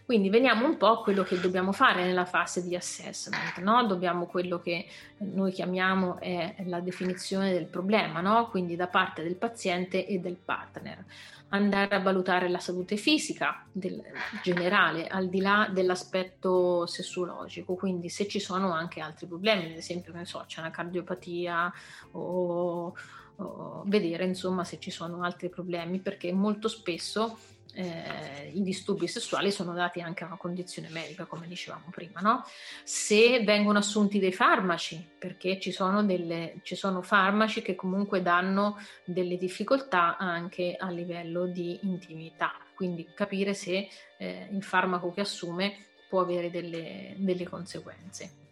Quindi 0.05 0.29
veniamo 0.29 0.67
un 0.67 0.77
po' 0.77 0.99
a 0.99 1.01
quello 1.01 1.23
che 1.23 1.39
dobbiamo 1.39 1.71
fare 1.71 2.05
nella 2.05 2.25
fase 2.25 2.61
di 2.61 2.75
assessment, 2.75 3.57
no? 3.57 3.87
Dobbiamo 3.87 4.27
quello 4.27 4.59
che 4.59 4.85
noi 5.17 5.51
chiamiamo 5.51 6.19
è 6.19 6.63
la 6.67 6.79
definizione 6.79 7.51
del 7.51 7.65
problema, 7.65 8.21
no? 8.21 8.49
Quindi 8.51 8.75
da 8.75 8.85
parte 8.85 9.23
del 9.23 9.35
paziente 9.35 10.05
e 10.05 10.19
del 10.19 10.35
partner. 10.35 11.03
Andare 11.49 11.95
a 11.95 12.01
valutare 12.01 12.49
la 12.49 12.59
salute 12.59 12.97
fisica 12.97 13.65
del, 13.71 13.99
generale, 14.43 15.07
al 15.07 15.27
di 15.27 15.41
là 15.41 15.69
dell'aspetto 15.71 16.85
sessuologico, 16.85 17.73
quindi 17.73 18.09
se 18.09 18.27
ci 18.27 18.39
sono 18.39 18.73
anche 18.73 18.99
altri 18.99 19.25
problemi, 19.25 19.71
ad 19.71 19.77
esempio, 19.77 20.13
so, 20.25 20.43
c'è 20.45 20.59
una 20.59 20.69
cardiopatia 20.69 21.73
o, 22.11 22.95
o 23.37 23.83
vedere 23.87 24.25
insomma 24.25 24.63
se 24.63 24.77
ci 24.79 24.91
sono 24.91 25.23
altri 25.23 25.49
problemi, 25.49 25.97
perché 25.97 26.31
molto 26.31 26.67
spesso 26.67 27.37
eh, 27.75 28.51
i 28.53 28.63
disturbi 28.63 29.05
sessuali 29.07 29.51
sono 29.51 29.73
dati 29.73 30.01
anche 30.01 30.23
a 30.23 30.27
una 30.27 30.37
condizione 30.37 30.87
medica, 30.89 31.25
come 31.25 31.47
dicevamo 31.47 31.89
prima, 31.91 32.21
no? 32.21 32.43
Se 32.83 33.43
vengono 33.43 33.79
assunti 33.79 34.17
dei 34.17 34.31
farmaci, 34.31 35.05
perché 35.19 35.59
ci 35.59 35.71
sono, 35.71 36.03
delle, 36.03 36.59
ci 36.63 36.75
sono 36.75 37.01
farmaci 37.01 37.61
che 37.61 37.75
comunque 37.75 38.21
danno 38.21 38.77
delle 39.03 39.37
difficoltà 39.37 40.17
anche 40.17 40.75
a 40.79 40.89
livello 40.89 41.45
di 41.47 41.79
intimità, 41.83 42.53
quindi 42.75 43.07
capire 43.13 43.53
se 43.53 43.89
eh, 44.17 44.47
il 44.51 44.63
farmaco 44.63 45.11
che 45.11 45.21
assume 45.21 45.87
può 46.07 46.21
avere 46.21 46.49
delle, 46.49 47.15
delle 47.17 47.47
conseguenze. 47.47 48.44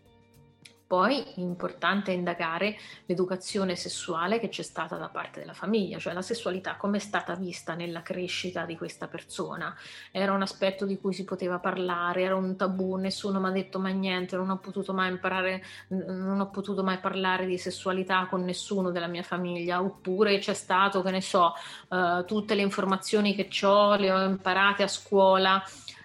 Poi 0.93 1.23
importante 1.38 2.12
indagare 2.12 2.77
l'educazione 3.08 3.75
sessuale 3.75 4.39
che 4.39 4.49
c'è 4.49 4.62
stata 4.62 4.95
da 4.95 5.08
parte 5.08 5.39
della 5.39 5.56
famiglia, 5.56 5.97
cioè 5.97 6.13
la 6.13 6.21
sessualità 6.21 6.75
come 6.75 6.97
è 6.97 6.99
stata 6.99 7.34
vista 7.34 7.73
nella 7.73 8.03
crescita 8.03 8.63
di 8.65 8.77
questa 8.77 9.08
persona. 9.08 9.75
Era 10.12 10.34
un 10.34 10.43
aspetto 10.43 10.86
di 10.86 10.99
cui 10.99 11.12
si 11.12 11.23
poteva 11.23 11.58
parlare, 11.58 12.21
era 12.21 12.36
un 12.36 12.56
tabù, 12.56 12.97
nessuno 12.97 13.39
mi 13.39 13.47
ha 13.47 13.49
detto 13.49 13.79
mai 13.79 13.95
niente, 13.95 14.36
non 14.36 14.51
ho 14.51 14.60
potuto 14.60 14.93
mai 14.93 15.10
imparare, 15.10 15.63
non 15.88 16.39
ho 16.39 16.51
potuto 16.51 16.84
mai 16.84 16.99
parlare 16.99 17.47
di 17.47 17.58
sessualità 17.58 18.27
con 18.29 18.43
nessuno 18.43 18.91
della 18.91 19.08
mia 19.08 19.23
famiglia, 19.23 19.82
oppure 19.82 20.38
c'è 20.38 20.53
stato, 20.53 21.01
che 21.01 21.10
ne 21.10 21.21
so, 21.21 21.56
uh, 21.88 22.23
tutte 22.25 22.53
le 22.53 22.62
informazioni 22.62 23.34
che 23.34 23.49
ho 23.65 23.95
le 23.95 24.12
ho 24.12 24.23
imparate 24.25 24.84
a 24.84 24.88
scuola 24.88 25.60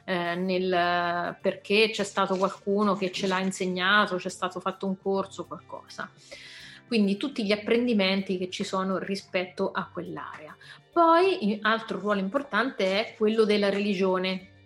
eh, 0.08 0.34
nel, 0.36 1.36
perché 1.38 1.90
c'è 1.90 2.02
stato 2.02 2.36
qualcuno 2.36 2.96
che 2.96 3.12
ce 3.12 3.26
l'ha 3.26 3.40
insegnato, 3.40 4.16
c'è 4.16 4.30
stato 4.30 4.58
fatto 4.58 4.86
un 4.86 4.96
corso, 4.98 5.44
qualcosa. 5.44 6.10
Quindi 6.86 7.18
tutti 7.18 7.44
gli 7.44 7.52
apprendimenti 7.52 8.38
che 8.38 8.48
ci 8.48 8.64
sono 8.64 8.96
rispetto 8.96 9.70
a 9.70 9.86
quell'area. 9.92 10.56
Poi, 10.90 11.58
altro 11.60 11.98
ruolo 11.98 12.20
importante 12.20 13.04
è 13.04 13.14
quello 13.18 13.44
della 13.44 13.68
religione, 13.68 14.57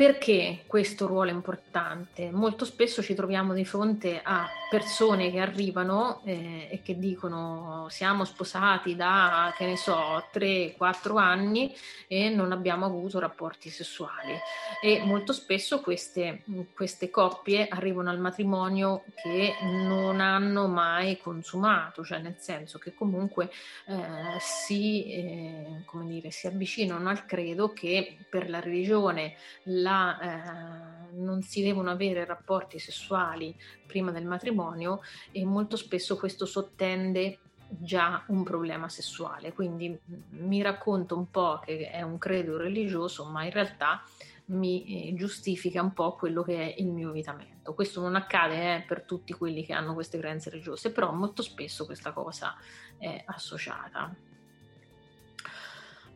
perché 0.00 0.62
questo 0.66 1.06
ruolo 1.06 1.28
è 1.28 1.34
importante? 1.34 2.30
Molto 2.30 2.64
spesso 2.64 3.02
ci 3.02 3.12
troviamo 3.14 3.52
di 3.52 3.66
fronte 3.66 4.18
a 4.24 4.48
persone 4.70 5.30
che 5.30 5.40
arrivano 5.40 6.22
eh, 6.24 6.68
e 6.70 6.80
che 6.80 6.98
dicono 6.98 7.86
siamo 7.90 8.24
sposati 8.24 8.96
da, 8.96 9.52
che 9.58 9.66
ne 9.66 9.76
so, 9.76 10.24
3-4 10.32 11.18
anni 11.18 11.76
e 12.08 12.30
non 12.30 12.50
abbiamo 12.50 12.86
avuto 12.86 13.18
rapporti 13.18 13.68
sessuali. 13.68 14.34
E 14.80 15.02
molto 15.04 15.34
spesso 15.34 15.82
queste, 15.82 16.44
queste 16.72 17.10
coppie 17.10 17.68
arrivano 17.68 18.08
al 18.08 18.20
matrimonio 18.20 19.04
che 19.22 19.56
non 19.60 20.20
hanno 20.20 20.66
mai 20.66 21.18
consumato, 21.18 22.02
cioè 22.04 22.20
nel 22.20 22.36
senso 22.38 22.78
che 22.78 22.94
comunque 22.94 23.50
eh, 23.86 24.38
si, 24.38 25.12
eh, 25.12 25.84
dire, 26.04 26.30
si 26.30 26.46
avvicinano 26.46 27.10
al 27.10 27.26
credo 27.26 27.74
che 27.74 28.16
per 28.30 28.48
la 28.48 28.60
religione 28.60 29.34
la 29.64 29.89
la, 29.90 31.10
eh, 31.10 31.16
non 31.16 31.42
si 31.42 31.62
devono 31.62 31.90
avere 31.90 32.24
rapporti 32.24 32.78
sessuali 32.78 33.54
prima 33.86 34.12
del 34.12 34.24
matrimonio 34.24 35.00
e 35.32 35.44
molto 35.44 35.76
spesso 35.76 36.16
questo 36.16 36.46
sottende 36.46 37.40
già 37.68 38.24
un 38.28 38.42
problema 38.44 38.88
sessuale. 38.88 39.52
Quindi 39.52 39.98
mi 40.30 40.62
racconto 40.62 41.16
un 41.16 41.30
po' 41.30 41.60
che 41.64 41.90
è 41.90 42.02
un 42.02 42.18
credo 42.18 42.56
religioso, 42.56 43.24
ma 43.24 43.44
in 43.44 43.50
realtà 43.50 44.02
mi 44.46 45.10
eh, 45.10 45.14
giustifica 45.14 45.80
un 45.80 45.92
po' 45.92 46.16
quello 46.16 46.42
che 46.42 46.56
è 46.56 46.80
il 46.80 46.88
mio 46.88 47.10
evitamento. 47.10 47.74
Questo 47.74 48.00
non 48.00 48.16
accade 48.16 48.76
eh, 48.76 48.80
per 48.82 49.02
tutti 49.02 49.32
quelli 49.32 49.64
che 49.64 49.72
hanno 49.72 49.94
queste 49.94 50.18
credenze 50.18 50.50
religiose, 50.50 50.90
però 50.90 51.12
molto 51.12 51.42
spesso 51.42 51.84
questa 51.84 52.12
cosa 52.12 52.56
è 52.98 53.22
associata. 53.26 54.12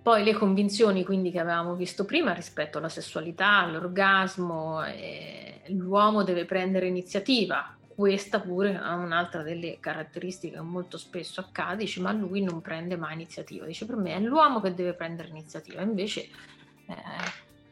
Poi 0.04 0.22
le 0.22 0.34
convinzioni 0.34 1.02
quindi 1.02 1.30
che 1.30 1.40
avevamo 1.40 1.74
visto 1.74 2.04
prima 2.04 2.34
rispetto 2.34 2.76
alla 2.76 2.90
sessualità, 2.90 3.60
all'orgasmo, 3.60 4.84
eh, 4.84 5.62
l'uomo 5.68 6.22
deve 6.22 6.44
prendere 6.44 6.86
iniziativa. 6.86 7.74
Questa 7.88 8.38
pure 8.38 8.76
ha 8.76 8.96
un'altra 8.96 9.40
delle 9.40 9.78
caratteristiche 9.80 10.56
che 10.56 10.60
molto 10.60 10.98
spesso 10.98 11.40
accade, 11.40 11.84
dice 11.84 12.02
ma 12.02 12.12
lui 12.12 12.42
non 12.42 12.60
prende 12.60 12.98
mai 12.98 13.14
iniziativa. 13.14 13.64
Dice 13.64 13.86
per 13.86 13.96
me 13.96 14.14
è 14.14 14.20
l'uomo 14.20 14.60
che 14.60 14.74
deve 14.74 14.92
prendere 14.92 15.28
iniziativa, 15.28 15.80
invece 15.80 16.20
eh, 16.20 16.94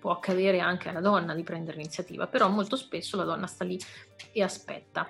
può 0.01 0.13
accadere 0.13 0.59
anche 0.59 0.89
alla 0.89 1.03
donna 1.03 1.35
di 1.35 1.43
prendere 1.43 1.77
iniziativa, 1.77 2.27
però 2.29 2.49
molto 2.49 2.77
spesso 2.77 3.19
la 3.19 3.25
donna 3.25 3.47
sta 3.47 3.65
lì 3.65 3.79
e 4.33 4.43
aspetta. 4.43 5.07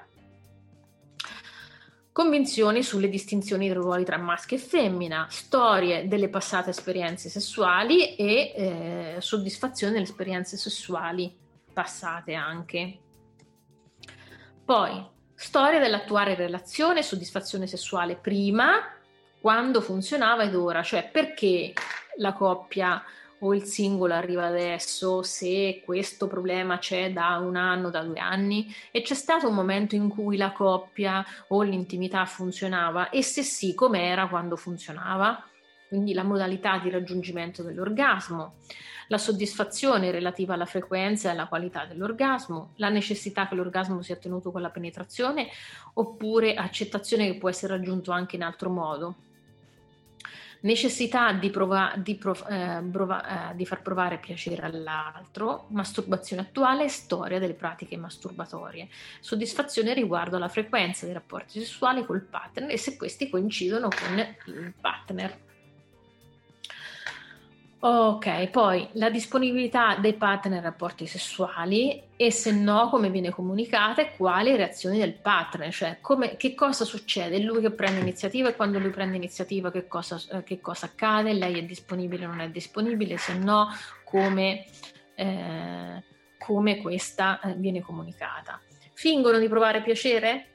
Convinzioni 2.13 2.83
sulle 2.83 3.09
distinzioni 3.09 3.69
dei 3.69 3.75
ruoli 3.75 4.05
tra 4.05 4.19
maschio 4.19 4.59
e 4.59 4.61
femmina, 4.61 5.27
storie 5.31 6.07
delle 6.09 6.29
passate 6.29 6.69
esperienze 6.69 7.31
sessuali 7.31 8.15
e 8.17 8.53
eh, 8.55 9.17
soddisfazione 9.19 9.95
delle 9.95 10.05
esperienze 10.05 10.59
sessuali 10.59 11.35
passate 11.73 12.35
anche. 12.35 12.99
Poi, 14.63 15.03
storia 15.35 15.81
dell'attuare 15.81 16.35
relazione, 16.35 17.03
soddisfazione 17.03 17.67
sessuale 17.67 18.17
prima, 18.17 18.75
quando 19.41 19.81
funzionava 19.81 20.43
ed 20.43 20.55
ora, 20.55 20.83
cioè 20.83 21.09
perché 21.11 21.73
la 22.19 22.35
coppia 22.35 23.03
o 23.45 23.55
il 23.55 23.65
singolo 23.65 24.15
arriva 24.15 24.47
adesso, 24.47 25.23
se 25.23 25.83
questo 25.85 26.27
problema 26.27 26.79
c'è 26.79 27.13
da 27.13 27.39
un 27.39 27.57
anno, 27.57 27.91
da 27.91 28.03
due 28.03 28.19
anni 28.19 28.73
e 28.91 29.03
c'è 29.03 29.15
stato 29.15 29.49
un 29.49 29.55
momento 29.55 29.95
in 29.95 30.09
cui 30.09 30.37
la 30.37 30.53
coppia 30.53 31.25
o 31.49 31.63
l'intimità 31.63 32.25
funzionava 32.25 33.11
e 33.11 33.23
se 33.23 33.43
sì, 33.43 33.75
com'era 33.75 34.29
quando 34.29 34.57
funzionava? 34.57 35.45
Quindi 35.89 36.15
la 36.15 36.23
modalità 36.23 36.79
di 36.79 36.89
raggiungimento 36.89 37.63
dell'orgasmo, 37.63 38.55
la 39.09 39.19
soddisfazione 39.19 40.11
relativa 40.11 40.55
alla 40.55 40.65
frequenza 40.65 41.29
e 41.29 41.33
alla 41.33 41.47
qualità 41.47 41.85
dell'orgasmo, 41.85 42.71
la 42.77 42.89
necessità 42.89 43.49
che 43.49 43.57
l'orgasmo 43.57 44.01
sia 44.03 44.15
ottenuto 44.15 44.53
con 44.53 44.63
la 44.63 44.71
penetrazione 44.71 45.49
oppure 45.95 46.55
accettazione 46.55 47.27
che 47.27 47.39
può 47.39 47.49
essere 47.49 47.77
raggiunto 47.77 48.13
anche 48.13 48.37
in 48.37 48.43
altro 48.43 48.71
modo 48.71 49.17
necessità 50.63 51.33
di, 51.33 51.51
prova, 51.51 51.95
di, 51.97 52.17
prov, 52.17 52.45
eh, 52.49 52.83
prova, 52.91 53.51
eh, 53.51 53.57
di, 53.57 53.65
far 53.65 53.83
provare 53.83 54.19
piacere 54.19 54.63
all'altro, 54.63 55.67
masturbazione 55.69 56.43
attuale 56.43 56.85
e 56.85 56.89
storia 56.89 57.39
delle 57.39 57.55
pratiche 57.55 57.97
masturbatorie, 57.97 58.89
soddisfazione 59.21 59.95
riguardo 59.95 60.37
alla 60.37 60.49
frequenza 60.49 61.05
dei 61.05 61.15
rapporti 61.15 61.61
sessuali 61.61 62.05
col 62.05 62.23
partner 62.23 62.71
e 62.71 62.77
se 62.77 62.97
questi 62.97 63.29
coincidono 63.29 63.89
con 63.89 64.19
il 64.55 64.73
partner. 64.81 65.51
Ok, 67.85 68.47
poi 68.51 68.89
la 68.93 69.11
disponibilità 69.11 69.97
dei 69.97 70.15
partner 70.15 70.59
ai 70.59 70.63
rapporti 70.63 71.05
sessuali 71.05 72.01
e 72.15 72.31
se 72.31 72.53
no 72.53 72.89
come 72.89 73.11
viene 73.11 73.31
comunicata 73.31 74.03
e 74.03 74.15
quali 74.17 74.55
reazioni 74.55 74.99
del 74.99 75.15
partner, 75.15 75.73
cioè 75.73 75.99
come, 76.01 76.37
che 76.37 76.55
cosa 76.55 76.85
succede, 76.85 77.41
lui 77.41 77.61
che 77.61 77.73
prende 77.73 77.99
iniziativa 77.99 78.49
e 78.49 78.55
quando 78.55 78.79
lui 78.79 78.91
prende 78.91 79.17
iniziativa 79.17 79.73
che 79.73 79.89
cosa, 79.89 80.23
eh, 80.31 80.45
che 80.45 80.61
cosa 80.61 80.87
accade, 80.87 81.33
lei 81.33 81.59
è 81.59 81.65
disponibile 81.65 82.25
o 82.25 82.29
non 82.29 82.39
è 82.39 82.51
disponibile, 82.51 83.17
se 83.17 83.35
no 83.35 83.67
come, 84.05 84.65
eh, 85.17 86.05
come 86.39 86.81
questa 86.81 87.41
eh, 87.41 87.55
viene 87.55 87.81
comunicata. 87.81 88.61
Fingono 88.93 89.39
di 89.39 89.49
provare 89.49 89.83
piacere? 89.83 90.51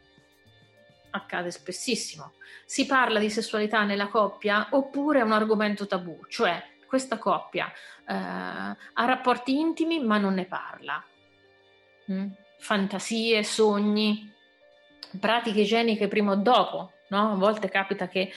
Accade 1.09 1.51
spessissimo. 1.51 2.35
Si 2.65 2.85
parla 2.85 3.19
di 3.19 3.29
sessualità 3.29 3.83
nella 3.83 4.07
coppia 4.07 4.69
oppure 4.69 5.19
è 5.19 5.23
un 5.23 5.33
argomento 5.33 5.87
tabù, 5.87 6.21
cioè 6.29 6.75
questa 6.87 7.17
coppia 7.17 7.71
eh, 8.07 8.13
ha 8.13 9.05
rapporti 9.05 9.59
intimi 9.59 9.99
ma 9.99 10.17
non 10.17 10.33
ne 10.33 10.45
parla. 10.45 11.03
Mm? 12.11 12.27
Fantasie, 12.59 13.43
sogni, 13.43 14.33
pratiche 15.19 15.61
igieniche 15.61 16.07
prima 16.07 16.31
o 16.31 16.35
dopo. 16.35 16.91
No? 17.09 17.33
A 17.33 17.35
volte 17.35 17.69
capita 17.69 18.07
che 18.07 18.31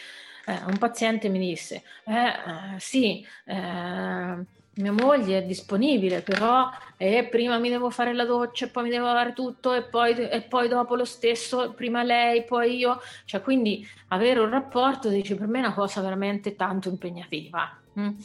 eh, 0.47 0.61
un 0.67 0.79
paziente 0.79 1.29
mi 1.29 1.39
disse, 1.39 1.83
eh, 2.05 2.75
eh 2.75 2.79
sì, 2.79 3.27
eh, 3.45 4.45
mia 4.75 4.93
moglie 4.93 5.39
è 5.39 5.43
disponibile, 5.43 6.23
però 6.23 6.71
eh, 6.97 7.27
prima 7.29 7.59
mi 7.59 7.69
devo 7.69 7.91
fare 7.91 8.13
la 8.15 8.25
doccia, 8.25 8.69
poi 8.69 8.85
mi 8.85 8.91
devo 8.91 9.07
fare 9.07 9.33
tutto 9.33 9.75
e 9.75 9.83
poi, 9.83 10.15
e 10.17 10.43
poi, 10.43 10.69
dopo 10.69 10.95
lo 10.95 11.05
stesso, 11.05 11.73
prima 11.75 12.03
lei, 12.03 12.45
poi 12.45 12.77
io. 12.77 13.01
Cioè, 13.25 13.43
quindi 13.43 13.87
avere 14.09 14.41
un 14.41 14.51
rapporto, 14.51 15.09
dici, 15.09 15.35
per 15.35 15.47
me 15.47 15.59
è 15.59 15.63
una 15.67 15.75
cosa 15.75 16.01
veramente 16.01 16.57
tanto 16.57 16.89
impegnativa. 16.89 17.80
Mm. 17.99 18.19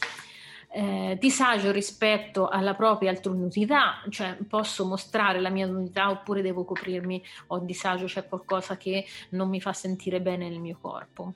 Eh, 0.77 1.17
disagio 1.21 1.71
rispetto 1.71 2.49
alla 2.49 2.73
propria 2.73 3.09
altrunità, 3.09 4.03
cioè 4.09 4.35
posso 4.45 4.85
mostrare 4.85 5.39
la 5.39 5.49
mia 5.49 5.65
nudità 5.65 6.09
oppure 6.09 6.41
devo 6.41 6.65
coprirmi, 6.65 7.23
ho 7.47 7.59
disagio, 7.59 8.07
c'è 8.07 8.27
qualcosa 8.27 8.75
che 8.75 9.05
non 9.29 9.47
mi 9.47 9.61
fa 9.61 9.71
sentire 9.71 10.19
bene 10.19 10.49
nel 10.49 10.59
mio 10.59 10.77
corpo. 10.81 11.35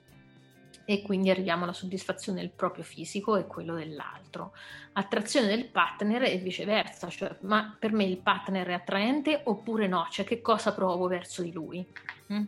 E 0.83 1.01
quindi 1.03 1.29
arriviamo 1.29 1.63
alla 1.63 1.71
soddisfazione 1.71 2.41
del 2.41 2.49
proprio 2.49 2.83
fisico 2.83 3.37
e 3.37 3.47
quello 3.47 3.75
dell'altro. 3.75 4.51
Attrazione 4.93 5.47
del 5.47 5.69
partner 5.69 6.23
e 6.23 6.37
viceversa, 6.39 7.07
cioè 7.07 7.37
ma 7.41 7.77
per 7.79 7.93
me 7.93 8.03
il 8.03 8.17
partner 8.17 8.67
è 8.67 8.73
attraente 8.73 9.41
oppure 9.45 9.87
no, 9.87 10.05
cioè 10.09 10.25
che 10.25 10.41
cosa 10.41 10.73
provo 10.73 11.07
verso 11.07 11.43
di 11.43 11.53
lui. 11.53 11.85
Mm? 12.33 12.43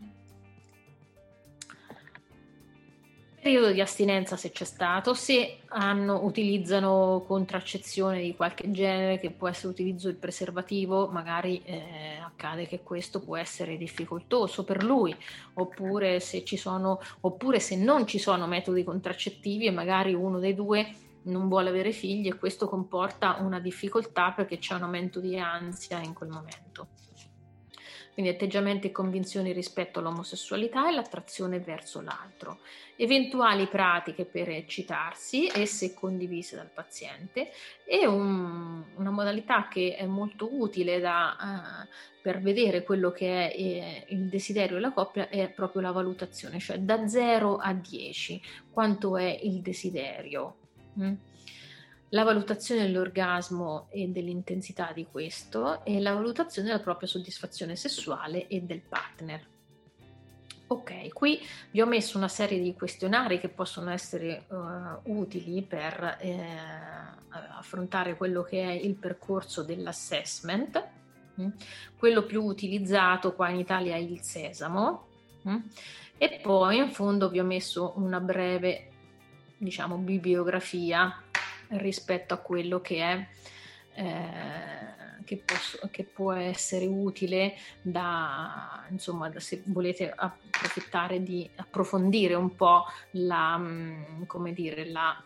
Periodo 3.42 3.72
di 3.72 3.82
astinenza 3.82 4.38
se 4.38 4.52
c'è 4.52 4.66
stato, 4.66 5.16
se 5.16 5.62
hanno, 5.70 6.24
utilizzano 6.24 7.24
contraccezione 7.26 8.22
di 8.22 8.36
qualche 8.36 8.70
genere 8.70 9.20
che 9.20 9.32
può 9.32 9.48
essere 9.48 9.70
utilizzo 9.70 10.08
del 10.08 10.18
preservativo, 10.18 11.08
magari 11.08 11.62
eh, 11.66 12.20
accade 12.24 12.68
che 12.68 12.82
questo 12.84 13.20
può 13.20 13.36
essere 13.36 13.78
difficoltoso 13.78 14.64
per 14.64 14.84
lui, 14.84 15.16
oppure 15.56 16.20
se, 16.20 16.44
sono, 16.56 17.02
oppure 17.22 17.60
se 17.60 17.76
non 17.76 18.06
ci 18.06 18.20
sono 18.20 18.46
metodi 18.46 18.84
contraccettivi 18.84 19.66
e 19.66 19.72
magari 19.72 20.14
uno 20.14 20.38
dei 20.38 20.54
due 20.54 20.94
non 21.24 21.48
vuole 21.48 21.70
avere 21.70 21.92
figli 21.92 22.28
e 22.28 22.38
questo 22.38 22.68
comporta 22.68 23.38
una 23.40 23.60
difficoltà 23.60 24.32
perché 24.32 24.60
c'è 24.60 24.76
un 24.76 24.84
aumento 24.84 25.20
di 25.20 25.38
ansia 25.38 26.00
in 26.00 26.14
quel 26.14 26.30
momento 26.30 26.88
quindi 28.22 28.38
atteggiamenti 28.38 28.88
e 28.88 28.92
convinzioni 28.92 29.52
rispetto 29.52 29.98
all'omosessualità 29.98 30.88
e 30.88 30.94
l'attrazione 30.94 31.60
verso 31.60 32.02
l'altro, 32.02 32.60
eventuali 32.98 33.66
pratiche 33.66 34.26
per 34.26 34.48
eccitarsi, 34.50 35.50
esse 35.52 35.96
condivise 35.96 36.56
dal 36.56 36.70
paziente 36.72 37.50
e 37.84 38.06
un, 38.06 38.84
una 38.94 39.10
modalità 39.10 39.68
che 39.68 39.96
è 39.96 40.06
molto 40.06 40.48
utile 40.52 41.00
da, 41.00 41.36
uh, 41.40 41.88
per 42.22 42.42
vedere 42.42 42.84
quello 42.84 43.10
che 43.10 43.50
è 43.50 43.56
eh, 43.58 44.06
il 44.10 44.30
desiderio 44.30 44.76
della 44.76 44.92
coppia 44.92 45.28
è 45.28 45.50
proprio 45.50 45.82
la 45.82 45.92
valutazione, 45.92 46.60
cioè 46.60 46.78
da 46.78 47.08
0 47.08 47.58
a 47.58 47.74
10 47.74 48.40
quanto 48.70 49.18
è 49.18 49.40
il 49.42 49.62
desiderio. 49.62 50.58
Mm? 51.00 51.14
La 52.14 52.24
valutazione 52.24 52.84
dell'orgasmo 52.84 53.88
e 53.90 54.08
dell'intensità 54.08 54.92
di 54.94 55.06
questo 55.10 55.84
e 55.86 56.00
la 56.02 56.14
valutazione 56.14 56.70
della 56.70 56.82
propria 56.82 57.08
soddisfazione 57.08 57.76
sessuale 57.76 58.48
e 58.48 58.62
del 58.62 58.82
partner. 58.82 59.48
Ok, 60.68 61.10
qui 61.10 61.40
vi 61.72 61.82
ho 61.82 61.86
messo 61.86 62.18
una 62.18 62.30
serie 62.30 62.62
di 62.62 62.74
questionari 62.74 63.40
che 63.40 63.50
possono 63.50 63.92
essere 63.92 64.46
uh, 64.48 65.20
utili 65.20 65.62
per 65.64 66.18
eh, 66.22 66.48
affrontare 67.30 68.16
quello 68.16 68.42
che 68.44 68.62
è 68.62 68.72
il 68.72 68.96
percorso 68.96 69.64
dell'assessment. 69.64 70.88
Mm? 71.42 71.50
Quello 71.98 72.24
più 72.24 72.44
utilizzato 72.44 73.34
qua 73.34 73.50
in 73.50 73.60
Italia 73.60 73.96
è 73.96 74.00
il 74.00 74.22
Sesamo. 74.22 75.08
Mm? 75.50 75.58
E 76.18 76.40
poi 76.42 76.78
in 76.78 76.92
fondo 76.92 77.30
vi 77.30 77.40
ho 77.40 77.46
messo 77.46 77.94
una 77.98 78.22
breve, 78.22 78.92
diciamo, 79.58 79.98
bibliografia 79.98 81.22
rispetto 81.72 82.34
a 82.34 82.38
quello 82.38 82.82
che 82.82 82.98
è 83.02 83.28
eh, 83.94 85.24
che, 85.26 85.38
posso, 85.46 85.80
che, 85.92 86.04
può 86.04 86.32
essere 86.32 86.86
utile 86.86 87.56
da 87.82 88.86
insomma 88.90 89.30
da, 89.30 89.40
se 89.40 89.62
volete 89.66 90.12
approfittare 90.14 91.22
di 91.22 91.50
approfondire 91.56 92.34
un 92.34 92.56
po' 92.56 92.86
la 93.12 93.58
mm, 93.58 94.24
come 94.24 94.54
dire 94.54 94.90
la 94.90 95.24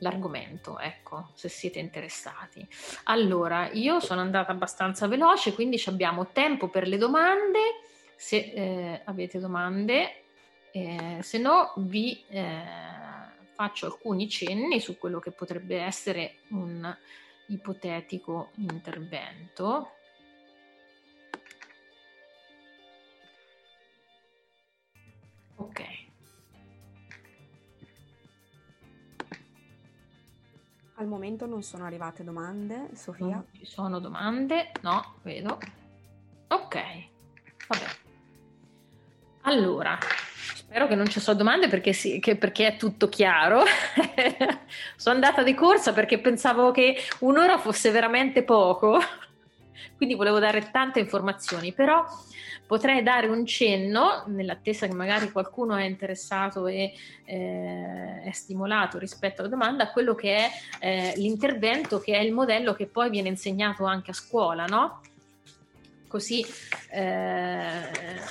l'argomento, 0.00 0.78
ecco, 0.78 1.30
se 1.34 1.48
siete 1.48 1.78
interessati. 1.78 2.66
Allora, 3.04 3.70
io 3.72 4.00
sono 4.00 4.20
andata 4.20 4.52
abbastanza 4.52 5.06
veloce, 5.06 5.54
quindi 5.54 5.82
abbiamo 5.86 6.28
tempo 6.32 6.68
per 6.68 6.86
le 6.86 6.98
domande, 6.98 7.60
se 8.14 8.52
eh, 8.54 9.00
avete 9.04 9.38
domande, 9.38 10.22
eh, 10.70 11.18
se 11.22 11.38
no 11.38 11.72
vi 11.76 12.22
eh, 12.28 12.62
faccio 13.56 13.86
alcuni 13.86 14.28
cenni 14.28 14.80
su 14.80 14.98
quello 14.98 15.18
che 15.18 15.32
potrebbe 15.32 15.80
essere 15.80 16.40
un 16.50 16.94
ipotetico 17.46 18.50
intervento. 18.56 19.90
Ok. 25.56 25.82
Al 30.96 31.06
momento 31.06 31.46
non 31.46 31.62
sono 31.62 31.84
arrivate 31.84 32.24
domande, 32.24 32.90
Sofia. 32.94 33.26
Non 33.26 33.46
ci 33.52 33.64
sono 33.64 34.00
domande? 34.00 34.72
No, 34.82 35.16
vedo. 35.22 35.58
Ok, 36.48 36.74
vabbè. 37.68 37.86
Allora, 39.42 39.98
Spero 40.68 40.88
che 40.88 40.96
non 40.96 41.08
ci 41.08 41.20
sono 41.20 41.36
domande 41.36 41.68
perché, 41.68 41.92
sì, 41.92 42.18
perché 42.18 42.66
è 42.66 42.76
tutto 42.76 43.08
chiaro. 43.08 43.62
sono 44.96 45.14
andata 45.14 45.44
di 45.44 45.54
corsa 45.54 45.92
perché 45.92 46.18
pensavo 46.18 46.72
che 46.72 46.96
un'ora 47.20 47.56
fosse 47.56 47.92
veramente 47.92 48.42
poco, 48.42 48.98
quindi 49.96 50.16
volevo 50.16 50.40
dare 50.40 50.70
tante 50.72 50.98
informazioni, 50.98 51.72
però 51.72 52.04
potrei 52.66 53.04
dare 53.04 53.28
un 53.28 53.46
cenno, 53.46 54.24
nell'attesa 54.26 54.88
che 54.88 54.94
magari 54.94 55.30
qualcuno 55.30 55.76
è 55.76 55.84
interessato 55.84 56.66
e 56.66 56.92
eh, 57.24 58.22
è 58.24 58.30
stimolato 58.32 58.98
rispetto 58.98 59.42
alla 59.42 59.50
domanda, 59.50 59.84
a 59.84 59.92
quello 59.92 60.16
che 60.16 60.36
è 60.36 60.50
eh, 60.80 61.12
l'intervento, 61.16 62.00
che 62.00 62.14
è 62.14 62.20
il 62.20 62.32
modello 62.32 62.74
che 62.74 62.86
poi 62.86 63.08
viene 63.08 63.28
insegnato 63.28 63.84
anche 63.84 64.10
a 64.10 64.14
scuola, 64.14 64.64
no? 64.64 65.00
Così, 66.08 66.44
eh, 66.90 67.68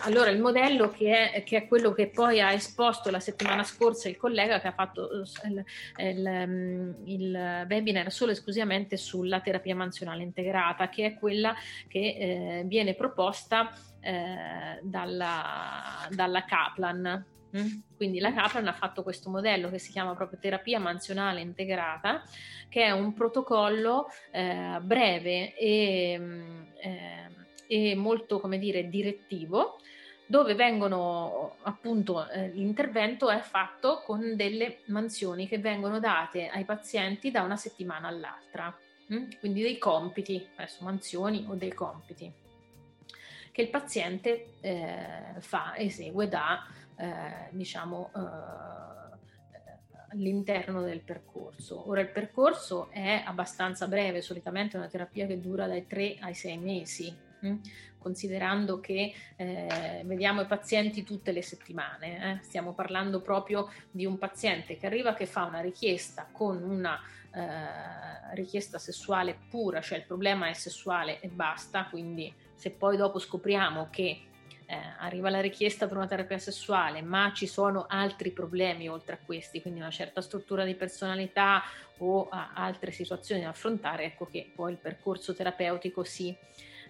allora 0.02 0.30
il 0.30 0.40
modello 0.40 0.90
che 0.92 1.32
è, 1.32 1.44
che 1.44 1.58
è, 1.58 1.68
quello 1.68 1.92
che 1.92 2.08
poi 2.08 2.40
ha 2.40 2.54
esposto 2.54 3.12
la 3.12 3.20
settimana 3.20 3.64
scorsa 3.64 4.08
il 4.08 4.18
collega 4.18 4.62
che 4.62 4.68
ha 4.68 4.72
fatto 4.72 5.10
eh, 5.12 5.48
il, 5.50 5.66
il, 5.98 6.46
mm, 6.48 6.92
il 7.06 7.66
webinar 7.70 8.12
solo 8.12 8.32
e 8.32 8.34
esclusivamente 8.34 8.98
sulla 8.98 9.42
terapia 9.42 9.76
mansionale 9.76 10.24
integrata, 10.24 10.90
che 10.90 11.06
è 11.06 11.14
quella 11.16 11.54
che 11.88 12.00
eh, 12.00 12.64
viene 12.66 12.94
proposta 12.94 13.72
eh, 14.00 14.80
dalla, 14.82 16.08
dalla 16.12 16.46
Kaplan. 16.46 17.26
Mm? 17.58 17.68
Quindi 17.96 18.20
la 18.20 18.34
Kaplan 18.34 18.68
ha 18.68 18.74
fatto 18.74 19.04
questo 19.04 19.30
modello 19.30 19.70
che 19.70 19.80
si 19.80 19.92
chiama 19.92 20.14
proprio 20.16 20.40
terapia 20.40 20.80
mansionale 20.80 21.42
integrata, 21.42 22.24
che 22.70 22.84
è 22.84 22.92
un 22.92 23.14
protocollo 23.14 24.08
eh, 24.32 24.80
breve 24.82 25.56
e, 25.56 26.18
mm, 26.20 26.62
eh, 26.82 27.35
e, 27.68 27.96
molto, 27.96 28.40
come 28.40 28.58
dire, 28.58 28.90
direttivo, 28.90 29.80
dove 30.28 30.56
vengono 30.56 31.58
appunto 31.64 32.28
eh, 32.30 32.50
l'intervento 32.50 33.30
è 33.30 33.40
fatto 33.40 34.02
con 34.04 34.36
delle 34.36 34.80
mansioni 34.86 35.48
che 35.48 35.60
vengono 35.60 36.00
date 36.00 36.48
ai 36.48 36.64
pazienti 36.64 37.30
da 37.30 37.44
una 37.44 37.58
settimana 37.58 38.08
all'altra, 38.08 38.76
mm? 39.14 39.30
quindi 39.40 39.62
dei 39.62 39.78
compiti, 39.78 40.48
adesso 40.56 40.84
mansioni 40.84 41.46
o 41.48 41.54
dei 41.54 41.74
compiti 41.74 42.44
che 43.56 43.62
il 43.62 43.70
paziente 43.70 44.56
eh, 44.60 45.40
fa, 45.40 45.78
esegue 45.78 46.28
da, 46.28 46.68
eh, 46.98 47.48
diciamo, 47.52 48.12
eh, 48.14 48.20
all'interno 50.12 50.82
del 50.82 51.00
percorso. 51.00 51.88
Ora 51.90 52.02
il 52.02 52.10
percorso 52.10 52.90
è 52.92 53.24
abbastanza 53.26 53.88
breve, 53.88 54.22
solitamente 54.22 54.76
è 54.76 54.80
una 54.80 54.90
terapia 54.90 55.26
che 55.26 55.40
dura 55.40 55.68
dai 55.68 55.88
3 55.88 56.18
ai 56.20 56.34
6 56.34 56.58
mesi, 56.58 57.10
mh? 57.10 57.25
Considerando 57.98 58.80
che 58.80 59.14
eh, 59.36 60.02
vediamo 60.06 60.42
i 60.42 60.46
pazienti 60.46 61.04
tutte 61.04 61.32
le 61.32 61.42
settimane. 61.42 62.40
Eh? 62.40 62.44
Stiamo 62.44 62.74
parlando 62.74 63.20
proprio 63.22 63.72
di 63.90 64.06
un 64.06 64.18
paziente 64.18 64.78
che 64.78 64.86
arriva 64.86 65.14
che 65.14 65.26
fa 65.26 65.46
una 65.46 65.62
richiesta 65.62 66.28
con 66.32 66.62
una 66.62 67.00
eh, 67.32 68.36
richiesta 68.36 68.78
sessuale 68.78 69.38
pura, 69.50 69.82
cioè 69.82 69.98
il 69.98 70.06
problema 70.06 70.48
è 70.48 70.54
sessuale 70.54 71.20
e 71.20 71.28
basta, 71.28 71.88
quindi 71.90 72.34
se 72.54 72.72
poi 72.72 72.96
dopo 72.96 73.20
scopriamo 73.20 73.88
che 73.90 74.28
eh, 74.68 74.78
arriva 75.00 75.30
la 75.30 75.42
richiesta 75.42 75.88
per 75.88 75.98
una 75.98 76.08
terapia 76.08 76.38
sessuale, 76.38 77.02
ma 77.02 77.32
ci 77.34 77.48
sono 77.48 77.86
altri 77.88 78.32
problemi 78.32 78.88
oltre 78.88 79.16
a 79.16 79.20
questi, 79.24 79.62
quindi 79.62 79.80
una 79.80 79.92
certa 79.92 80.22
struttura 80.22 80.64
di 80.64 80.76
personalità 80.76 81.62
o 81.98 82.28
altre 82.30 82.92
situazioni 82.92 83.42
da 83.42 83.50
affrontare, 83.50 84.06
ecco 84.06 84.26
che 84.26 84.52
poi 84.54 84.74
il 84.74 84.78
percorso 84.78 85.34
terapeutico 85.34 86.04
si, 86.04 86.36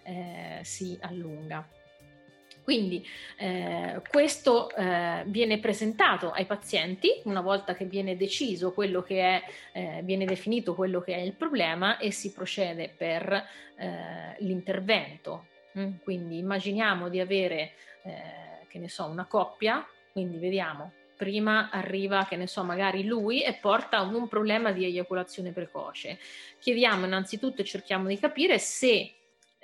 eh, 0.06 0.60
si 0.62 0.96
allunga. 1.00 1.68
Quindi 2.66 3.06
eh, 3.38 4.02
questo 4.08 4.74
eh, 4.74 5.22
viene 5.26 5.60
presentato 5.60 6.32
ai 6.32 6.46
pazienti 6.46 7.20
una 7.22 7.40
volta 7.40 7.74
che 7.74 7.84
viene 7.84 8.16
deciso 8.16 8.72
quello 8.72 9.02
che 9.02 9.20
è, 9.20 9.42
eh, 9.70 10.00
viene 10.02 10.24
definito 10.24 10.74
quello 10.74 11.00
che 11.00 11.14
è 11.14 11.20
il 11.20 11.34
problema 11.34 11.96
e 11.98 12.10
si 12.10 12.32
procede 12.32 12.92
per 12.96 13.32
eh, 13.76 14.36
l'intervento. 14.40 15.46
Mm? 15.78 15.98
Quindi 16.02 16.38
immaginiamo 16.38 17.08
di 17.08 17.20
avere, 17.20 17.74
eh, 18.02 18.66
che 18.66 18.80
ne 18.80 18.88
so, 18.88 19.04
una 19.04 19.26
coppia, 19.26 19.86
quindi 20.10 20.38
vediamo 20.38 20.90
prima 21.16 21.70
arriva, 21.70 22.26
che 22.28 22.36
ne 22.36 22.46
so, 22.46 22.62
magari 22.62 23.04
lui 23.04 23.42
e 23.42 23.54
porta 23.54 24.02
un 24.02 24.28
problema 24.28 24.72
di 24.72 24.84
eiaculazione 24.84 25.52
precoce. 25.52 26.18
Chiediamo 26.58 27.06
innanzitutto 27.06 27.62
e 27.62 27.64
cerchiamo 27.64 28.08
di 28.08 28.18
capire 28.18 28.58
se 28.58 29.12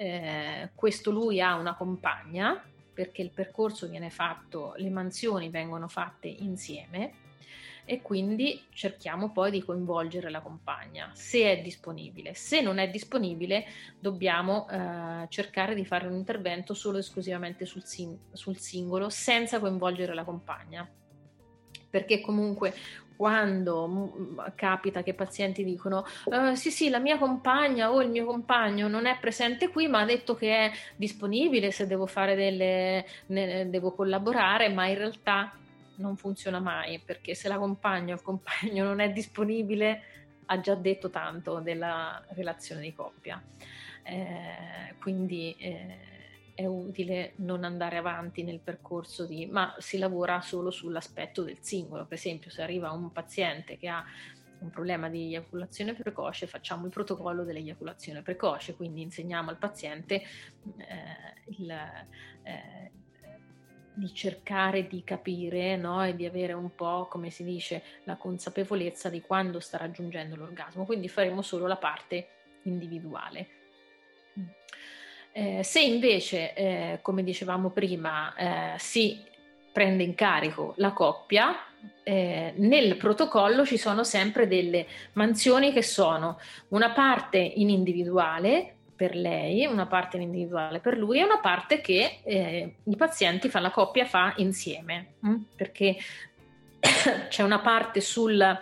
eh, 0.02 0.70
questo 0.74 1.12
lui 1.12 1.40
ha 1.40 1.54
una 1.54 1.74
compagna, 1.74 2.60
perché 2.92 3.22
il 3.22 3.30
percorso 3.30 3.88
viene 3.88 4.10
fatto, 4.10 4.74
le 4.76 4.90
mansioni 4.90 5.48
vengono 5.48 5.88
fatte 5.88 6.26
insieme 6.28 7.20
e 7.84 8.00
quindi 8.00 8.64
cerchiamo 8.70 9.32
poi 9.32 9.50
di 9.50 9.62
coinvolgere 9.62 10.30
la 10.30 10.40
compagna 10.40 11.10
se 11.14 11.50
è 11.50 11.62
disponibile. 11.62 12.34
Se 12.34 12.60
non 12.60 12.78
è 12.78 12.90
disponibile 12.90 13.64
dobbiamo 13.98 14.68
eh, 14.68 15.26
cercare 15.28 15.74
di 15.74 15.84
fare 15.84 16.06
un 16.06 16.14
intervento 16.14 16.74
solo 16.74 16.96
e 16.96 17.00
esclusivamente 17.00 17.64
sul, 17.64 17.84
sing- 17.84 18.18
sul 18.32 18.58
singolo 18.58 19.08
senza 19.08 19.58
coinvolgere 19.58 20.14
la 20.14 20.24
compagna 20.24 20.88
perché 21.92 22.22
comunque 22.22 22.74
quando 23.22 23.86
mm, 23.86 24.38
capita 24.56 25.04
che 25.04 25.14
pazienti 25.14 25.62
dicono 25.62 26.04
uh, 26.24 26.54
sì 26.54 26.72
sì 26.72 26.88
la 26.88 26.98
mia 26.98 27.18
compagna 27.18 27.92
o 27.92 28.02
il 28.02 28.10
mio 28.10 28.24
compagno 28.24 28.88
non 28.88 29.06
è 29.06 29.16
presente 29.20 29.68
qui 29.68 29.86
ma 29.86 30.00
ha 30.00 30.04
detto 30.04 30.34
che 30.34 30.56
è 30.56 30.72
disponibile 30.96 31.70
se 31.70 31.86
devo 31.86 32.06
fare 32.06 32.34
delle 32.34 33.06
ne, 33.26 33.70
devo 33.70 33.92
collaborare 33.92 34.70
ma 34.70 34.88
in 34.88 34.98
realtà 34.98 35.52
non 35.98 36.16
funziona 36.16 36.58
mai 36.58 36.98
perché 36.98 37.36
se 37.36 37.46
la 37.46 37.58
compagna 37.58 38.14
o 38.14 38.16
il 38.16 38.22
compagno 38.24 38.82
non 38.82 38.98
è 38.98 39.12
disponibile 39.12 40.02
ha 40.46 40.58
già 40.58 40.74
detto 40.74 41.08
tanto 41.08 41.60
della 41.60 42.20
relazione 42.30 42.80
di 42.80 42.92
coppia. 42.92 43.40
Eh, 44.02 44.94
quindi 45.00 45.54
eh, 45.58 46.11
è 46.54 46.66
utile 46.66 47.32
non 47.36 47.64
andare 47.64 47.96
avanti 47.96 48.42
nel 48.42 48.60
percorso 48.60 49.26
di, 49.26 49.46
ma 49.46 49.74
si 49.78 49.98
lavora 49.98 50.40
solo 50.40 50.70
sull'aspetto 50.70 51.42
del 51.42 51.58
singolo. 51.60 52.04
Per 52.04 52.18
esempio, 52.18 52.50
se 52.50 52.62
arriva 52.62 52.90
un 52.90 53.10
paziente 53.12 53.76
che 53.76 53.88
ha 53.88 54.04
un 54.58 54.70
problema 54.70 55.08
di 55.08 55.24
eiaculazione 55.24 55.94
precoce, 55.94 56.46
facciamo 56.46 56.86
il 56.86 56.92
protocollo 56.92 57.44
dell'eiaculazione 57.44 58.22
precoce, 58.22 58.76
quindi 58.76 59.02
insegniamo 59.02 59.50
al 59.50 59.58
paziente 59.58 60.14
eh, 60.14 61.52
il, 61.58 61.70
eh, 61.70 62.90
di 63.94 64.14
cercare 64.14 64.86
di 64.86 65.02
capire 65.04 65.76
no? 65.76 66.04
e 66.04 66.14
di 66.14 66.26
avere 66.26 66.52
un 66.52 66.74
po', 66.74 67.06
come 67.10 67.30
si 67.30 67.44
dice, 67.44 67.82
la 68.04 68.16
consapevolezza 68.16 69.08
di 69.08 69.20
quando 69.20 69.58
sta 69.58 69.78
raggiungendo 69.78 70.36
l'orgasmo. 70.36 70.84
Quindi 70.84 71.08
faremo 71.08 71.42
solo 71.42 71.66
la 71.66 71.76
parte 71.76 72.28
individuale. 72.62 73.48
Eh, 75.32 75.62
se 75.62 75.80
invece, 75.80 76.54
eh, 76.54 76.98
come 77.02 77.24
dicevamo 77.24 77.70
prima, 77.70 78.34
eh, 78.34 78.78
si 78.78 79.20
prende 79.72 80.02
in 80.02 80.14
carico 80.14 80.74
la 80.76 80.92
coppia, 80.92 81.56
eh, 82.04 82.52
nel 82.56 82.96
protocollo 82.96 83.64
ci 83.64 83.78
sono 83.78 84.04
sempre 84.04 84.46
delle 84.46 84.86
mansioni 85.12 85.72
che 85.72 85.82
sono 85.82 86.38
una 86.68 86.90
parte 86.90 87.38
in 87.38 87.70
individuale 87.70 88.74
per 88.94 89.16
lei, 89.16 89.66
una 89.66 89.86
parte 89.86 90.16
in 90.16 90.22
individuale 90.22 90.78
per 90.78 90.96
lui 90.96 91.18
e 91.18 91.24
una 91.24 91.38
parte 91.38 91.80
che 91.80 92.20
eh, 92.22 92.74
i 92.84 92.96
pazienti 92.96 93.48
fa, 93.48 93.60
la 93.60 93.70
coppia 93.70 94.04
fa 94.04 94.34
insieme, 94.36 95.14
mh? 95.20 95.28
Mm? 95.28 95.36
perché 95.56 95.96
c'è 97.28 97.42
una 97.42 97.60
parte 97.60 98.00
sul, 98.00 98.60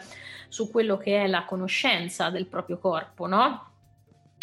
su 0.49 0.71
quello 0.71 0.97
che 0.97 1.25
è 1.25 1.27
la 1.27 1.45
conoscenza 1.45 2.31
del 2.31 2.47
proprio 2.47 2.79
corpo, 2.79 3.27
no? 3.27 3.70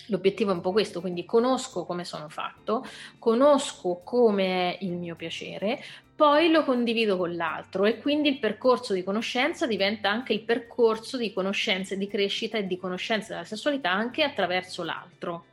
L'obiettivo 0.07 0.51
è 0.51 0.53
un 0.53 0.61
po' 0.61 0.71
questo, 0.71 1.01
quindi 1.01 1.25
conosco 1.25 1.85
come 1.85 2.03
sono 2.03 2.29
fatto, 2.29 2.85
conosco 3.19 4.01
come 4.03 4.77
è 4.77 4.83
il 4.83 4.93
mio 4.93 5.15
piacere, 5.15 5.81
poi 6.17 6.49
lo 6.49 6.63
condivido 6.63 7.15
con 7.15 7.35
l'altro 7.35 7.85
e 7.85 7.99
quindi 7.99 8.29
il 8.29 8.39
percorso 8.39 8.93
di 8.93 9.03
conoscenza 9.03 9.67
diventa 9.67 10.09
anche 10.09 10.33
il 10.33 10.41
percorso 10.41 11.15
di 11.15 11.31
conoscenza 11.31 11.93
e 11.93 11.97
di 11.97 12.07
crescita 12.07 12.57
e 12.57 12.65
di 12.65 12.77
conoscenza 12.77 13.33
della 13.33 13.45
sessualità 13.45 13.91
anche 13.91 14.23
attraverso 14.23 14.83
l'altro, 14.83 15.45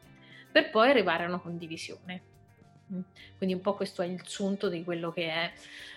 per 0.51 0.71
poi 0.71 0.89
arrivare 0.89 1.25
a 1.25 1.29
una 1.29 1.39
condivisione. 1.39 2.23
Mm. 2.93 3.01
Quindi 3.37 3.55
un 3.55 3.61
po' 3.61 3.75
questo 3.75 4.01
è 4.01 4.07
il 4.07 4.23
sunto 4.25 4.71
di 4.71 4.83
quello 4.85 5.13
che 5.13 5.29
è, 5.29 5.53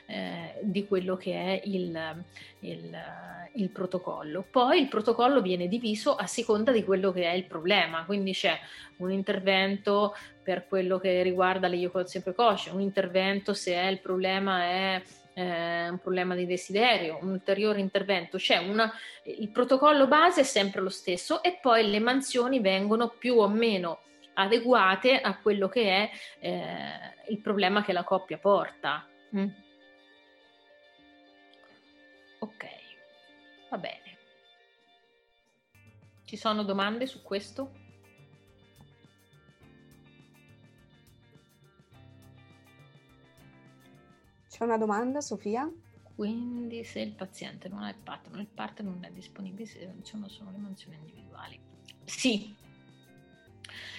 eh, 0.07 0.55
di 0.61 0.87
quello 0.87 1.17
che 1.17 1.33
è 1.33 1.61
il, 1.65 2.23
il, 2.61 2.97
il, 3.55 3.69
protocollo. 3.69 4.45
Poi 4.49 4.79
il 4.79 4.87
protocollo 4.87 5.41
viene 5.41 5.67
diviso 5.67 6.15
a 6.15 6.25
seconda 6.25 6.71
di 6.71 6.83
quello 6.83 7.11
che 7.11 7.23
è 7.23 7.33
il 7.33 7.43
problema, 7.43 8.05
quindi 8.05 8.31
c'è 8.31 8.57
un 8.97 9.11
intervento 9.11 10.15
per 10.41 10.65
quello 10.65 10.97
che 10.97 11.21
riguarda 11.23 11.67
l'eiaculazione 11.67 12.23
precoce, 12.23 12.69
un 12.69 12.79
intervento 12.79 13.53
se 13.53 13.73
è 13.73 13.87
il 13.87 13.99
problema 13.99 14.63
è 14.63 15.01
eh, 15.33 15.89
un 15.89 15.99
problema 15.99 16.35
di 16.35 16.45
desiderio, 16.45 17.19
un 17.21 17.31
ulteriore 17.31 17.81
intervento, 17.81 18.37
c'è 18.37 18.57
una, 18.57 18.91
il 19.23 19.49
protocollo 19.49 20.07
base 20.07 20.41
è 20.41 20.45
sempre 20.45 20.81
lo 20.81 20.89
stesso 20.89 21.43
e 21.43 21.59
poi 21.61 21.89
le 21.89 21.99
mansioni 21.99 22.61
vengono 22.61 23.09
più 23.09 23.35
o 23.39 23.47
meno 23.49 23.99
adeguate 24.35 25.19
a 25.19 25.37
quello 25.37 25.67
che 25.67 25.83
è 25.83 26.09
eh, 26.39 27.31
il 27.31 27.39
problema 27.39 27.83
che 27.83 27.91
la 27.91 28.03
coppia 28.03 28.37
porta. 28.37 29.05
Mm. 29.35 29.47
Ok, 32.47 32.65
va 33.69 33.77
bene. 33.77 34.17
Ci 36.23 36.37
sono 36.37 36.63
domande 36.63 37.05
su 37.05 37.21
questo? 37.21 37.71
C'è 44.49 44.63
una 44.63 44.77
domanda, 44.77 45.19
Sofia? 45.19 45.69
Quindi 46.15 46.83
se 46.83 47.01
il 47.01 47.11
paziente 47.11 47.67
non 47.67 47.83
ha 47.83 47.89
il 47.89 47.97
partner, 48.01 48.39
il 48.39 48.47
partner 48.47 48.91
non 48.91 49.03
è 49.03 49.11
disponibile, 49.11 49.67
se 49.67 49.85
non 49.85 50.01
ci 50.03 50.37
sono 50.37 50.51
le 50.51 50.57
mansioni 50.57 50.95
individuali. 50.95 51.59
Sì, 52.05 52.55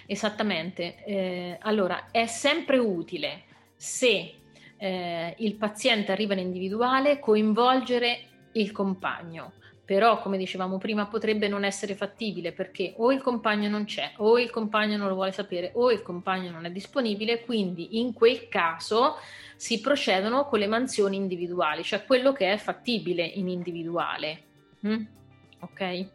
esattamente. 0.07 1.05
Eh, 1.05 1.59
allora, 1.61 2.11
è 2.11 2.27
sempre 2.27 2.79
utile 2.79 3.45
se 3.77 4.35
eh, 4.79 5.35
il 5.39 5.55
paziente 5.57 6.13
arriva 6.13 6.33
in 6.33 6.41
individuale 6.41 7.19
coinvolgere 7.19 8.28
il 8.53 8.73
compagno. 8.73 9.53
Però, 9.85 10.21
come 10.21 10.37
dicevamo 10.37 10.77
prima, 10.77 11.07
potrebbe 11.07 11.49
non 11.49 11.65
essere 11.65 11.95
fattibile 11.95 12.53
perché 12.53 12.93
o 12.99 13.11
il 13.11 13.23
compagno 13.23 13.71
non 13.71 13.85
c'è, 13.85 14.13
o 14.19 14.39
il 14.39 14.51
compagno 14.51 14.99
non 14.99 15.09
lo 15.09 15.15
vuole 15.15 15.33
sapere, 15.33 15.73
o 15.77 15.91
il 15.91 16.03
compagno 16.03 16.51
non 16.51 16.67
è 16.67 16.71
disponibile. 16.71 17.41
Quindi, 17.41 17.99
in 17.99 18.13
quel 18.13 18.49
caso, 18.49 19.17
si 19.57 19.81
procedono 19.81 20.45
con 20.45 20.59
le 20.59 20.67
mansioni 20.67 21.17
individuali, 21.17 21.83
cioè 21.83 22.05
quello 22.05 22.33
che 22.33 22.53
è 22.53 22.59
fattibile 22.59 23.25
in 23.25 23.49
individuale. 23.49 24.43
Mm? 24.87 25.05
Ok? 25.61 26.07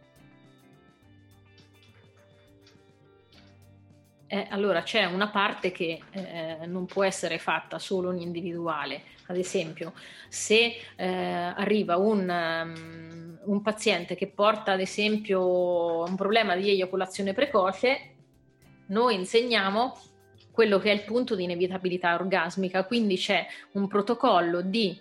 Eh, 4.34 4.48
allora 4.50 4.82
c'è 4.82 5.06
una 5.06 5.30
parte 5.30 5.72
che 5.72 6.00
eh, 6.10 6.66
non 6.66 6.86
può 6.86 7.04
essere 7.04 7.38
fatta 7.38 7.78
solo 7.78 8.12
in 8.12 8.22
individuale. 8.22 9.04
Ad 9.28 9.38
esempio, 9.38 9.94
se 10.28 10.76
eh, 10.96 11.08
arriva 11.08 11.98
un, 11.98 12.28
um, 12.30 13.40
un, 13.44 13.62
paziente 13.62 14.16
che 14.16 14.28
porta, 14.28 14.74
ad 14.74 14.82
esempio, 14.82 16.04
un 16.04 16.16
problema 16.16 16.56
di 16.56 16.70
eiaculazione 16.70 17.34
precoce, 17.34 18.16
noi 18.88 19.16
insegniamo 19.16 19.98
quello 20.52 20.78
che 20.78 20.92
è 20.92 20.94
il 20.94 21.04
punto 21.04 21.36
di 21.36 21.44
inevitabilità 21.44 22.14
orgasmica, 22.14 22.84
quindi 22.84 23.16
c'è 23.16 23.46
un 23.72 23.88
protocollo 23.88 24.62
di 24.62 25.00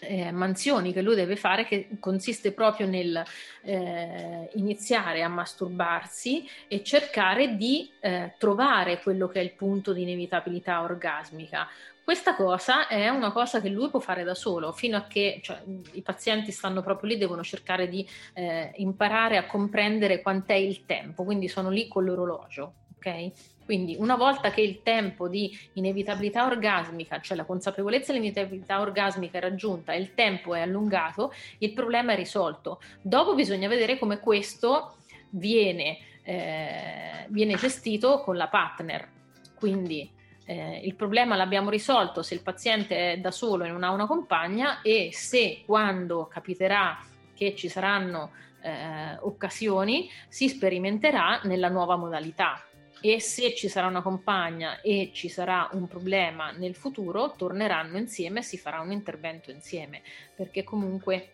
eh, 0.00 0.30
mansioni 0.30 0.92
che 0.92 1.02
lui 1.02 1.14
deve 1.14 1.36
fare 1.36 1.64
che 1.64 1.88
consiste 1.98 2.52
proprio 2.52 2.86
nel 2.86 3.22
eh, 3.62 4.50
iniziare 4.54 5.22
a 5.22 5.28
masturbarsi 5.28 6.48
e 6.68 6.82
cercare 6.82 7.56
di 7.56 7.90
eh, 8.00 8.34
trovare 8.38 9.00
quello 9.00 9.28
che 9.28 9.40
è 9.40 9.42
il 9.42 9.52
punto 9.52 9.92
di 9.92 10.02
inevitabilità 10.02 10.82
orgasmica. 10.82 11.68
Questa 12.04 12.34
cosa 12.34 12.86
è 12.86 13.08
una 13.08 13.32
cosa 13.32 13.62
che 13.62 13.70
lui 13.70 13.88
può 13.88 13.98
fare 13.98 14.24
da 14.24 14.34
solo, 14.34 14.72
fino 14.72 14.98
a 14.98 15.04
che 15.04 15.40
cioè, 15.42 15.62
i 15.92 16.02
pazienti 16.02 16.52
stanno 16.52 16.82
proprio 16.82 17.08
lì, 17.08 17.16
devono 17.16 17.42
cercare 17.42 17.88
di 17.88 18.06
eh, 18.34 18.72
imparare 18.76 19.38
a 19.38 19.46
comprendere 19.46 20.20
quant'è 20.20 20.52
il 20.52 20.84
tempo, 20.84 21.24
quindi 21.24 21.48
sono 21.48 21.70
lì 21.70 21.88
con 21.88 22.04
l'orologio, 22.04 22.74
ok? 22.98 23.30
Quindi 23.64 23.96
una 23.98 24.16
volta 24.16 24.50
che 24.50 24.60
il 24.60 24.82
tempo 24.82 25.28
di 25.28 25.50
inevitabilità 25.74 26.44
orgasmica, 26.44 27.22
cioè 27.22 27.38
la 27.38 27.46
consapevolezza 27.46 28.12
dell'inevitabilità 28.12 28.80
orgasmica 28.80 29.38
è 29.38 29.40
raggiunta 29.40 29.94
e 29.94 30.00
il 30.00 30.12
tempo 30.12 30.54
è 30.54 30.60
allungato, 30.60 31.32
il 31.60 31.72
problema 31.72 32.12
è 32.12 32.16
risolto. 32.16 32.82
Dopo 33.00 33.34
bisogna 33.34 33.66
vedere 33.66 33.98
come 33.98 34.20
questo 34.20 34.96
viene, 35.30 35.96
eh, 36.22 37.24
viene 37.28 37.54
gestito 37.54 38.20
con 38.20 38.36
la 38.36 38.48
partner. 38.48 39.08
Quindi 39.54 40.13
eh, 40.44 40.80
il 40.84 40.94
problema 40.94 41.36
l'abbiamo 41.36 41.70
risolto 41.70 42.22
se 42.22 42.34
il 42.34 42.42
paziente 42.42 43.12
è 43.12 43.18
da 43.18 43.30
solo 43.30 43.64
e 43.64 43.68
non 43.68 43.82
ha 43.82 43.90
una 43.90 44.06
compagna 44.06 44.82
e 44.82 45.10
se 45.12 45.62
quando 45.64 46.26
capiterà 46.26 46.98
che 47.34 47.54
ci 47.54 47.68
saranno 47.68 48.32
eh, 48.60 49.16
occasioni 49.20 50.08
si 50.28 50.48
sperimenterà 50.48 51.40
nella 51.44 51.68
nuova 51.68 51.96
modalità. 51.96 52.62
E 53.00 53.20
se 53.20 53.54
ci 53.54 53.68
sarà 53.68 53.86
una 53.86 54.00
compagna 54.00 54.80
e 54.80 55.10
ci 55.12 55.28
sarà 55.28 55.68
un 55.72 55.86
problema 55.86 56.52
nel 56.52 56.74
futuro, 56.74 57.34
torneranno 57.36 57.98
insieme 57.98 58.38
e 58.38 58.42
si 58.42 58.56
farà 58.56 58.80
un 58.80 58.92
intervento 58.92 59.50
insieme, 59.50 60.00
perché 60.34 60.64
comunque 60.64 61.32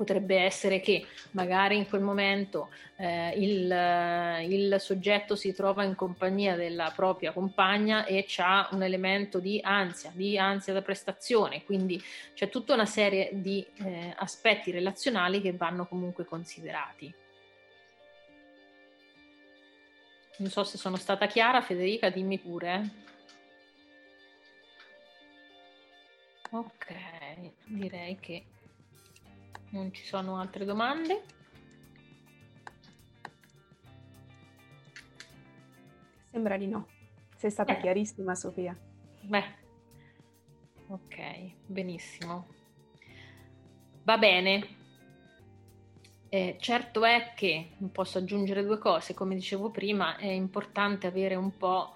potrebbe 0.00 0.38
essere 0.38 0.80
che 0.80 1.04
magari 1.32 1.76
in 1.76 1.86
quel 1.86 2.00
momento 2.00 2.70
eh, 2.96 3.34
il, 3.36 4.50
il, 4.50 4.80
soggetto 4.80 5.36
si 5.36 5.52
trova 5.52 5.84
in 5.84 5.94
compagnia 5.94 6.56
della 6.56 6.90
propria 6.96 7.32
compagna 7.32 8.06
e 8.06 8.26
ha 8.38 8.70
un 8.72 8.82
elemento 8.82 9.40
di 9.40 9.60
ansia, 9.62 10.10
di 10.14 10.38
ansia 10.38 10.72
da 10.72 10.80
prestazione, 10.80 11.64
quindi 11.64 12.02
c'è 12.32 12.48
tutta 12.48 12.72
una 12.72 12.86
serie 12.86 13.28
di 13.34 13.62
eh, 13.84 14.14
aspetti 14.16 14.70
relazionali 14.70 15.42
che 15.42 15.52
vanno 15.52 15.86
comunque 15.86 16.24
considerati. 16.24 17.12
Non 20.38 20.48
so 20.48 20.64
se 20.64 20.78
sono 20.78 20.96
stata 20.96 21.26
chiara, 21.26 21.60
Federica, 21.60 22.08
dimmi 22.08 22.38
pure. 22.38 22.88
Ok, 26.52 26.94
direi 27.66 28.18
che 28.18 28.44
non 29.70 29.92
ci 29.92 30.04
sono 30.04 30.38
altre 30.38 30.64
domande. 30.64 31.22
Sembra 36.30 36.56
di 36.56 36.66
no. 36.66 36.86
Sei 37.36 37.50
stata 37.50 37.76
eh. 37.76 37.80
chiarissima, 37.80 38.34
Sofia. 38.34 38.76
Beh, 39.22 39.44
ok, 40.88 41.52
benissimo. 41.66 42.46
Va 44.02 44.16
bene, 44.18 44.78
eh, 46.32 46.56
certo 46.60 47.04
è 47.04 47.32
che, 47.34 47.72
posso 47.90 48.18
aggiungere 48.18 48.64
due 48.64 48.78
cose, 48.78 49.14
come 49.14 49.34
dicevo 49.34 49.70
prima, 49.70 50.16
è 50.16 50.28
importante 50.28 51.08
avere 51.08 51.34
un 51.34 51.56
po' 51.56 51.92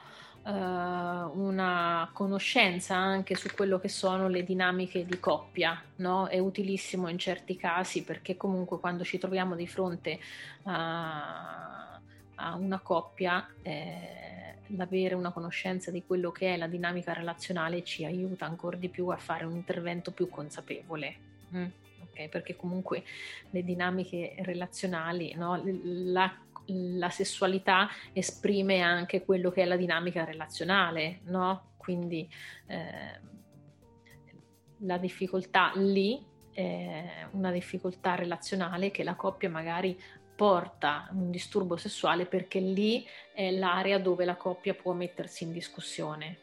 eh, 0.47 0.51
una 0.51 2.09
conoscenza 2.13 2.95
anche 2.95 3.35
su 3.35 3.49
quello 3.55 3.79
che 3.79 3.89
sono 3.89 4.29
le 4.29 4.45
dinamiche 4.45 5.05
di 5.05 5.19
coppia, 5.19 5.83
no? 5.97 6.27
È 6.29 6.39
utilissimo 6.39 7.09
in 7.09 7.19
certi 7.19 7.57
casi 7.57 8.03
perché 8.05 8.37
comunque 8.37 8.79
quando 8.79 9.05
ci 9.05 9.19
troviamo 9.19 9.55
di 9.57 9.67
fronte 9.67 10.19
a, 10.65 11.99
a 12.35 12.55
una 12.57 12.79
coppia 12.81 13.49
eh, 13.63 14.57
l'avere 14.69 15.15
una 15.15 15.33
conoscenza 15.33 15.91
di 15.91 16.03
quello 16.07 16.31
che 16.31 16.55
è 16.55 16.57
la 16.57 16.67
dinamica 16.67 17.13
relazionale 17.13 17.85
ci 17.85 18.05
aiuta 18.05 18.47
ancora 18.47 18.77
di 18.77 18.89
più 18.89 19.09
a 19.09 19.17
fare 19.17 19.45
un 19.45 19.55
intervento 19.55 20.11
più 20.11 20.29
consapevole. 20.29 21.17
Mm 21.55 21.67
okay? 22.15 22.29
perché 22.29 22.57
comunque 22.57 23.03
le 23.51 23.63
dinamiche 23.65 24.35
relazionali, 24.39 25.35
no? 25.35 25.61
la, 25.83 26.33
la, 26.67 27.11
sessualità 27.11 27.89
esprime 28.13 28.81
anche 28.81 29.25
quello 29.25 29.51
che 29.51 29.63
è 29.63 29.65
la 29.65 29.77
dinamica 29.77 30.25
relazionale, 30.25 31.21
no? 31.25 31.73
quindi 31.77 32.29
eh, 32.67 33.21
la 34.79 34.99
difficoltà 34.99 35.73
lì 35.75 36.25
è 36.53 37.27
una 37.33 37.51
difficoltà 37.51 38.15
relazionale 38.15 38.91
che 38.91 39.03
la 39.03 39.15
coppia 39.15 39.51
magari 39.51 40.01
porta 40.37 41.09
un 41.13 41.31
disturbo 41.31 41.77
sessuale 41.77 42.27
perché 42.27 42.59
lì 42.59 43.07
è 43.33 43.51
l'area 43.51 43.99
dove 43.99 44.25
la 44.25 44.37
coppia 44.37 44.75
può 44.75 44.93
mettersi 44.93 45.45
in 45.45 45.53
discussione. 45.53 46.39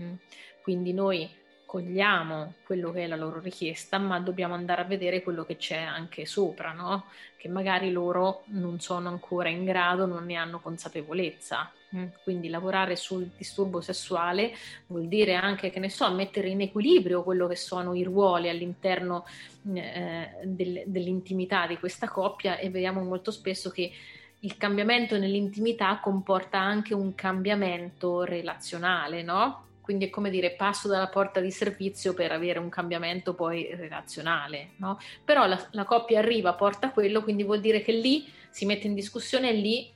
Mm? 0.00 0.14
Quindi 0.62 0.92
noi 0.92 1.28
cogliamo 1.68 2.54
quello 2.64 2.90
che 2.92 3.04
è 3.04 3.06
la 3.06 3.14
loro 3.14 3.40
richiesta, 3.40 3.98
ma 3.98 4.18
dobbiamo 4.20 4.54
andare 4.54 4.80
a 4.80 4.84
vedere 4.84 5.22
quello 5.22 5.44
che 5.44 5.58
c'è 5.58 5.76
anche 5.76 6.24
sopra, 6.24 6.72
no? 6.72 7.04
Che 7.36 7.46
magari 7.48 7.92
loro 7.92 8.44
non 8.46 8.80
sono 8.80 9.10
ancora 9.10 9.50
in 9.50 9.66
grado, 9.66 10.06
non 10.06 10.24
ne 10.24 10.36
hanno 10.36 10.60
consapevolezza. 10.60 11.70
Mm? 11.94 12.06
Quindi 12.22 12.48
lavorare 12.48 12.96
sul 12.96 13.28
disturbo 13.36 13.82
sessuale 13.82 14.54
vuol 14.86 15.08
dire 15.08 15.34
anche, 15.34 15.68
che 15.68 15.78
ne 15.78 15.90
so, 15.90 16.10
mettere 16.10 16.48
in 16.48 16.62
equilibrio 16.62 17.22
quello 17.22 17.46
che 17.46 17.56
sono 17.56 17.92
i 17.92 18.02
ruoli 18.02 18.48
all'interno 18.48 19.26
eh, 19.74 20.30
del, 20.44 20.84
dell'intimità 20.86 21.66
di 21.66 21.78
questa 21.78 22.08
coppia 22.08 22.56
e 22.56 22.70
vediamo 22.70 23.02
molto 23.02 23.30
spesso 23.30 23.68
che 23.68 23.92
il 24.40 24.56
cambiamento 24.56 25.18
nell'intimità 25.18 25.98
comporta 26.00 26.58
anche 26.58 26.94
un 26.94 27.14
cambiamento 27.14 28.22
relazionale, 28.22 29.22
no? 29.22 29.66
Quindi 29.88 30.08
è 30.08 30.10
come 30.10 30.28
dire 30.28 30.50
passo 30.50 30.86
dalla 30.86 31.06
porta 31.06 31.40
di 31.40 31.50
servizio 31.50 32.12
per 32.12 32.30
avere 32.30 32.58
un 32.58 32.68
cambiamento 32.68 33.32
poi 33.32 33.74
relazionale, 33.74 34.72
no? 34.76 35.00
Però 35.24 35.46
la, 35.46 35.58
la 35.70 35.84
coppia 35.84 36.18
arriva, 36.18 36.52
porta 36.52 36.90
quello, 36.90 37.22
quindi 37.22 37.42
vuol 37.42 37.60
dire 37.60 37.80
che 37.80 37.92
lì 37.92 38.30
si 38.50 38.66
mette 38.66 38.86
in 38.86 38.92
discussione 38.92 39.48
e 39.48 39.52
lì 39.54 39.90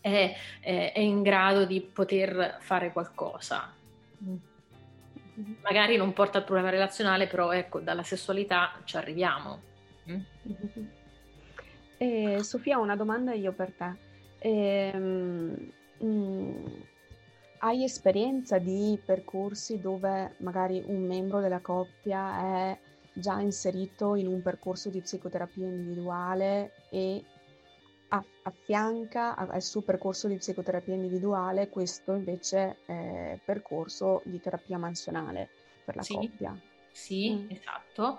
è, 0.00 0.32
è, 0.60 0.92
è 0.94 1.00
in 1.00 1.22
grado 1.22 1.64
di 1.64 1.80
poter 1.80 2.58
fare 2.60 2.92
qualcosa. 2.92 3.74
Magari 5.62 5.96
non 5.96 6.12
porta 6.12 6.38
al 6.38 6.44
problema 6.44 6.70
relazionale, 6.70 7.26
però 7.26 7.50
ecco, 7.50 7.80
dalla 7.80 8.04
sessualità 8.04 8.80
ci 8.84 8.96
arriviamo. 8.96 9.60
Eh, 11.98 12.44
Sofia, 12.44 12.78
una 12.78 12.94
domanda 12.94 13.32
io 13.32 13.50
per 13.50 13.72
te. 13.72 13.92
Eh, 14.38 14.92
mm, 14.96 15.54
hai 17.62 17.84
esperienza 17.84 18.58
di 18.58 18.98
percorsi 19.04 19.80
dove 19.80 20.34
magari 20.38 20.82
un 20.86 21.06
membro 21.06 21.40
della 21.40 21.60
coppia 21.60 22.38
è 22.38 22.78
già 23.12 23.38
inserito 23.40 24.14
in 24.14 24.26
un 24.26 24.40
percorso 24.40 24.88
di 24.88 25.00
psicoterapia 25.00 25.66
individuale 25.66 26.72
e 26.90 27.22
affianca 28.42 29.36
al 29.36 29.62
suo 29.62 29.82
percorso 29.82 30.26
di 30.26 30.36
psicoterapia 30.36 30.94
individuale 30.94 31.68
questo 31.68 32.14
invece 32.14 32.78
è 32.86 33.38
percorso 33.44 34.22
di 34.24 34.40
terapia 34.40 34.78
mansionale 34.78 35.48
per 35.84 35.96
la 35.96 36.02
sì, 36.02 36.14
coppia? 36.14 36.58
Sì, 36.90 37.30
mm. 37.30 37.50
esatto. 37.50 38.18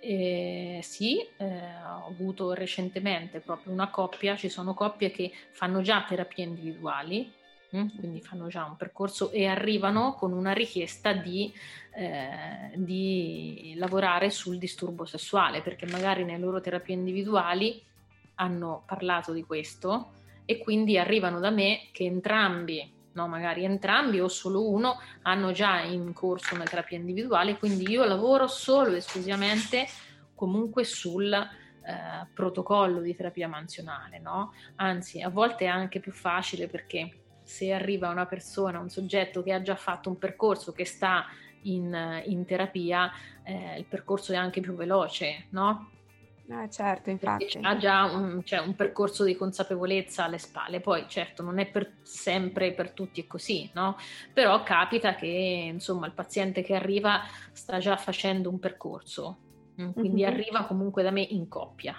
Eh, 0.00 0.80
sì, 0.82 1.20
eh, 1.38 1.82
ho 1.84 2.06
avuto 2.06 2.52
recentemente 2.52 3.40
proprio 3.40 3.72
una 3.72 3.90
coppia, 3.90 4.36
ci 4.36 4.48
sono 4.48 4.74
coppie 4.74 5.10
che 5.10 5.32
fanno 5.50 5.80
già 5.80 6.04
terapie 6.06 6.44
individuali? 6.44 7.32
Quindi 7.72 8.20
fanno 8.20 8.48
già 8.48 8.64
un 8.64 8.76
percorso 8.76 9.30
e 9.30 9.46
arrivano 9.46 10.14
con 10.14 10.32
una 10.32 10.52
richiesta 10.52 11.12
di, 11.14 11.52
eh, 11.94 12.70
di 12.74 13.74
lavorare 13.76 14.28
sul 14.30 14.58
disturbo 14.58 15.06
sessuale, 15.06 15.62
perché 15.62 15.86
magari 15.86 16.24
nelle 16.24 16.38
loro 16.38 16.60
terapie 16.60 16.94
individuali 16.94 17.82
hanno 18.36 18.82
parlato 18.86 19.32
di 19.32 19.42
questo 19.42 20.12
e 20.44 20.58
quindi 20.58 20.98
arrivano 20.98 21.40
da 21.40 21.50
me 21.50 21.88
che 21.92 22.04
entrambi 22.04 23.00
no? 23.12 23.28
magari 23.28 23.64
entrambi 23.64 24.20
o 24.20 24.28
solo 24.28 24.68
uno 24.68 24.98
hanno 25.22 25.52
già 25.52 25.80
in 25.80 26.12
corso 26.12 26.54
una 26.54 26.64
terapia 26.64 26.98
individuale, 26.98 27.56
quindi 27.56 27.90
io 27.90 28.04
lavoro 28.04 28.46
solo 28.48 28.92
e 28.92 28.96
esclusivamente 28.96 29.86
comunque 30.34 30.84
sul 30.84 31.32
eh, 31.32 32.26
protocollo 32.34 33.00
di 33.00 33.14
terapia 33.14 33.48
mansionale, 33.48 34.18
no? 34.18 34.52
anzi 34.76 35.22
a 35.22 35.28
volte 35.28 35.64
è 35.64 35.68
anche 35.68 36.00
più 36.00 36.12
facile 36.12 36.66
perché 36.68 37.21
se 37.42 37.72
arriva 37.72 38.08
una 38.08 38.26
persona, 38.26 38.78
un 38.78 38.90
soggetto 38.90 39.42
che 39.42 39.52
ha 39.52 39.62
già 39.62 39.76
fatto 39.76 40.08
un 40.08 40.18
percorso, 40.18 40.72
che 40.72 40.84
sta 40.84 41.26
in, 41.62 42.22
in 42.26 42.44
terapia, 42.44 43.10
eh, 43.42 43.78
il 43.78 43.84
percorso 43.84 44.32
è 44.32 44.36
anche 44.36 44.60
più 44.60 44.74
veloce, 44.74 45.46
no? 45.50 45.90
Eh, 46.48 46.68
certo, 46.70 47.10
infatti. 47.10 47.58
Ha 47.62 47.76
già 47.76 48.04
un, 48.04 48.42
cioè, 48.44 48.58
un, 48.60 48.74
percorso 48.74 49.24
di 49.24 49.36
consapevolezza 49.36 50.24
alle 50.24 50.38
spalle, 50.38 50.80
poi 50.80 51.06
certo 51.08 51.42
non 51.42 51.58
è 51.58 51.66
per 51.66 51.98
sempre 52.02 52.72
per 52.72 52.90
tutti 52.90 53.26
così, 53.26 53.70
no? 53.74 53.96
Però 54.32 54.62
capita 54.62 55.14
che 55.14 55.26
insomma 55.26 56.06
il 56.06 56.12
paziente 56.12 56.62
che 56.62 56.74
arriva 56.74 57.22
sta 57.52 57.78
già 57.78 57.96
facendo 57.96 58.50
un 58.50 58.58
percorso, 58.58 59.38
mm, 59.80 59.90
quindi 59.92 60.22
mm-hmm. 60.22 60.32
arriva 60.32 60.64
comunque 60.64 61.02
da 61.02 61.10
me 61.10 61.22
in 61.22 61.48
coppia. 61.48 61.96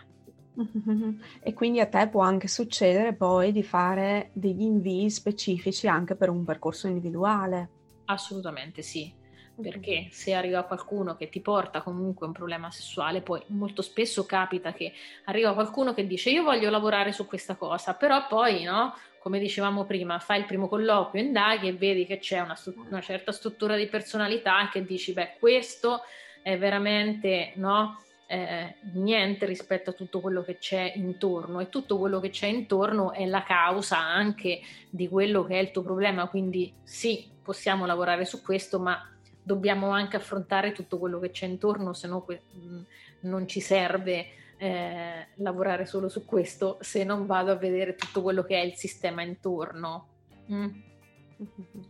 E 1.41 1.54
quindi 1.54 1.80
a 1.80 1.88
te 1.88 2.08
può 2.10 2.22
anche 2.22 2.47
succedere 2.47 3.14
poi 3.14 3.51
di 3.51 3.64
fare 3.64 4.30
degli 4.34 4.62
invii 4.62 5.10
specifici 5.10 5.88
anche 5.88 6.16
per 6.16 6.30
un 6.30 6.43
percorso 6.43 6.88
individuale. 6.88 7.70
Assolutamente 8.06 8.82
sì 8.82 9.22
perché 9.62 10.08
se 10.10 10.34
arriva 10.34 10.64
qualcuno 10.64 11.16
che 11.16 11.30
ti 11.30 11.39
porta 11.39 11.82
comunque 11.82 12.26
un 12.26 12.34
problema 12.34 12.72
sessuale, 12.72 13.22
poi 13.22 13.41
molto 13.47 13.82
spesso 13.82 14.26
capita 14.26 14.74
che 14.74 14.93
arriva 15.26 15.54
qualcuno 15.54 15.93
che 15.93 16.08
dice 16.08 16.32
io 16.32 16.43
voglio 16.43 16.70
lavorare 16.70 17.12
su 17.12 17.28
questa 17.28 17.56
cosa, 17.56 17.93
però 17.93 18.26
poi, 18.28 18.64
no, 18.64 18.95
come 19.20 19.39
dicevamo 19.39 19.86
prima, 19.86 20.20
fai 20.20 20.39
il 20.39 20.45
primo 20.45 20.68
colloquio, 20.68 21.24
indaghi 21.24 21.68
e 21.68 21.74
vedi 21.74 22.06
che 22.06 22.18
c'è 22.18 22.39
una, 22.39 22.58
una 22.89 23.01
certa 23.01 23.32
struttura 23.32 23.76
di 23.76 23.88
personalità 23.88 24.70
che 24.72 24.84
dici, 24.84 25.14
beh, 25.14 25.36
questo 25.39 26.01
è 26.41 26.58
veramente, 26.58 27.54
no, 27.56 28.01
eh, 28.34 28.76
niente 28.94 29.46
rispetto 29.46 29.92
a 29.92 29.94
tutto 29.94 30.20
quello 30.20 30.42
che 30.42 30.58
c'è 30.58 30.94
intorno 30.96 31.60
e 31.60 31.70
tutto 31.70 32.00
quello 32.00 32.20
che 32.20 32.32
c'è 32.32 32.48
intorno 32.48 33.12
è 33.12 33.28
la 33.28 33.44
causa 33.44 34.00
anche 34.00 34.60
di 34.90 35.08
quello 35.08 35.44
che 35.44 35.60
è 35.60 35.62
il 35.62 35.70
tuo 35.70 35.84
problema, 35.84 36.28
quindi 36.28 36.74
sì, 36.82 37.30
possiamo 37.44 37.86
lavorare 37.86 38.26
su 38.26 38.42
questo, 38.42 38.80
ma 38.80 39.08
dobbiamo 39.44 39.92
anche 39.92 40.16
affrontare 40.16 40.72
tutto 40.72 40.98
quello 40.98 41.20
che 41.20 41.30
c'è 41.30 41.46
intorno, 41.46 41.94
se 41.94 42.08
no 42.08 42.22
que- 42.22 42.42
mm, 42.58 42.82
non 43.22 43.48
ci 43.48 43.60
serve 43.60 44.26
eh, 44.58 45.28
lavorare 45.36 45.86
solo 45.86 46.10
su 46.10 46.26
questo 46.26 46.78
se 46.82 47.04
non 47.04 47.28
vado 47.28 47.52
a 47.52 47.56
vedere 47.56 47.96
tutto 47.96 48.24
quello 48.24 48.44
che 48.44 48.60
è 48.60 48.66
il 48.66 48.74
sistema 48.74 49.22
intorno. 49.22 50.08
Mm. 50.52 50.70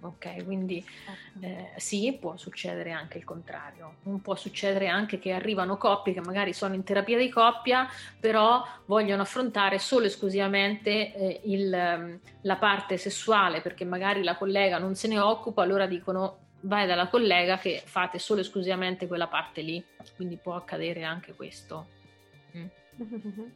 Ok, 0.01 0.43
quindi 0.43 0.83
eh, 1.41 1.71
sì, 1.77 2.17
può 2.19 2.37
succedere 2.37 2.91
anche 2.91 3.17
il 3.17 3.23
contrario. 3.23 3.95
Non 4.03 4.21
può 4.21 4.35
succedere 4.35 4.87
anche 4.87 5.19
che 5.19 5.31
arrivano 5.31 5.77
coppie 5.77 6.13
che 6.13 6.21
magari 6.21 6.53
sono 6.53 6.73
in 6.73 6.83
terapia 6.83 7.17
di 7.17 7.29
coppia, 7.29 7.87
però 8.19 8.65
vogliono 8.85 9.21
affrontare 9.21 9.79
solo 9.79 10.05
e 10.05 10.07
esclusivamente 10.07 11.13
eh, 11.13 11.41
il, 11.45 11.97
mm, 11.97 12.15
la 12.41 12.55
parte 12.57 12.97
sessuale 12.97 13.61
perché 13.61 13.85
magari 13.85 14.23
la 14.23 14.35
collega 14.35 14.77
non 14.77 14.95
se 14.95 15.07
ne 15.07 15.19
occupa, 15.19 15.61
allora 15.63 15.85
dicono 15.85 16.39
vai 16.61 16.87
dalla 16.87 17.07
collega 17.07 17.57
che 17.57 17.81
fate 17.85 18.19
solo 18.19 18.39
e 18.39 18.43
esclusivamente 18.43 19.07
quella 19.07 19.27
parte 19.27 19.61
lì, 19.61 19.83
quindi 20.15 20.37
può 20.37 20.55
accadere 20.55 21.03
anche 21.03 21.33
questo. 21.33 21.87
Mm. 22.55 22.65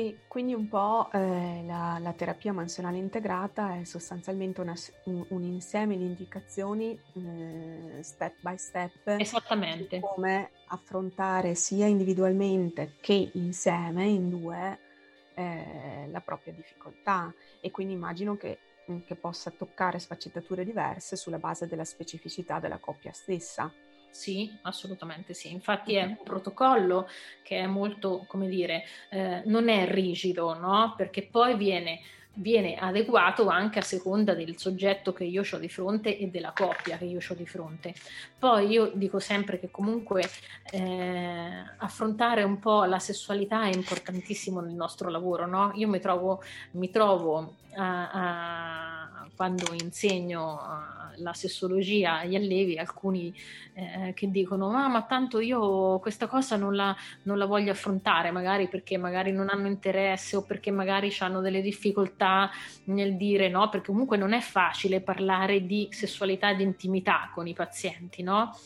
E 0.00 0.20
quindi 0.28 0.54
un 0.54 0.66
po' 0.66 1.10
eh, 1.12 1.62
la, 1.66 1.98
la, 2.00 2.12
terapia 2.14 2.54
mansionale 2.54 2.96
integrata 2.96 3.78
è 3.78 3.84
sostanzialmente 3.84 4.62
una, 4.62 4.74
un, 5.04 5.26
un, 5.28 5.42
insieme 5.42 5.94
di 5.98 6.04
indicazioni 6.04 6.98
eh, 7.16 8.02
step 8.02 8.36
by 8.40 8.56
step 8.56 9.08
Esattamente. 9.18 10.00
come 10.00 10.52
affrontare 10.68 11.54
sia 11.54 11.84
individualmente 11.84 12.94
che 13.02 13.30
insieme 13.34 14.06
in 14.06 14.30
due 14.30 14.78
eh, 15.34 16.08
la 16.10 16.20
propria 16.20 16.54
difficoltà 16.54 17.30
e 17.60 17.70
quindi 17.70 17.92
immagino 17.92 18.38
che 18.38 18.58
che 19.06 19.14
possa 19.14 19.52
toccare 19.52 20.00
sfaccettature 20.00 20.64
diverse 20.64 21.14
sulla 21.14 21.38
base 21.38 21.68
della 21.68 21.84
specificità 21.84 22.58
della 22.58 22.78
coppia 22.78 23.12
stessa. 23.12 23.72
Sì, 24.12 24.58
assolutamente 24.62 25.34
sì. 25.34 25.52
Infatti 25.52 25.94
è 25.94 26.02
un 26.02 26.18
protocollo 26.22 27.08
che 27.42 27.58
è 27.60 27.66
molto, 27.66 28.24
come 28.26 28.48
dire, 28.48 28.84
eh, 29.08 29.42
non 29.46 29.68
è 29.68 29.88
rigido, 29.90 30.58
no? 30.58 30.94
Perché 30.96 31.26
poi 31.30 31.56
viene 31.56 32.00
viene 32.32 32.76
adeguato 32.76 33.48
anche 33.48 33.80
a 33.80 33.82
seconda 33.82 34.34
del 34.34 34.56
soggetto 34.56 35.12
che 35.12 35.24
io 35.24 35.42
ho 35.50 35.58
di 35.58 35.68
fronte 35.68 36.16
e 36.16 36.28
della 36.28 36.52
coppia 36.52 36.96
che 36.96 37.04
io 37.04 37.18
ho 37.26 37.34
di 37.34 37.46
fronte. 37.46 37.92
Poi 38.38 38.68
io 38.68 38.92
dico 38.94 39.18
sempre 39.18 39.58
che 39.58 39.70
comunque 39.70 40.22
eh, 40.70 41.64
affrontare 41.78 42.42
un 42.42 42.58
po' 42.58 42.84
la 42.84 42.98
sessualità 42.98 43.64
è 43.64 43.74
importantissimo 43.74 44.60
nel 44.60 44.74
nostro 44.74 45.10
lavoro, 45.10 45.46
no? 45.46 45.72
Io 45.74 45.88
mi 45.88 46.00
trovo, 46.00 46.42
mi 46.72 46.90
trovo 46.90 47.56
a, 47.74 48.10
a, 48.10 48.99
quando 49.34 49.72
insegno 49.72 50.58
la 51.16 51.32
sessologia 51.32 52.18
agli 52.18 52.34
allievi, 52.34 52.78
alcuni 52.78 53.34
eh, 53.74 54.12
che 54.14 54.30
dicono 54.30 54.70
ah, 54.70 54.88
ma 54.88 55.02
tanto 55.02 55.40
io 55.40 55.98
questa 55.98 56.26
cosa 56.26 56.56
non 56.56 56.74
la, 56.74 56.94
non 57.24 57.38
la 57.38 57.46
voglio 57.46 57.72
affrontare, 57.72 58.30
magari 58.30 58.68
perché 58.68 58.96
magari 58.96 59.32
non 59.32 59.48
hanno 59.48 59.66
interesse 59.66 60.36
o 60.36 60.42
perché 60.42 60.70
magari 60.70 61.14
hanno 61.20 61.40
delle 61.40 61.60
difficoltà 61.60 62.50
nel 62.84 63.16
dire 63.16 63.48
no, 63.48 63.68
perché 63.68 63.90
comunque 63.90 64.16
non 64.16 64.32
è 64.32 64.40
facile 64.40 65.00
parlare 65.00 65.66
di 65.66 65.88
sessualità 65.90 66.50
e 66.50 66.56
di 66.56 66.62
intimità 66.62 67.30
con 67.34 67.46
i 67.46 67.54
pazienti, 67.54 68.22
no? 68.22 68.56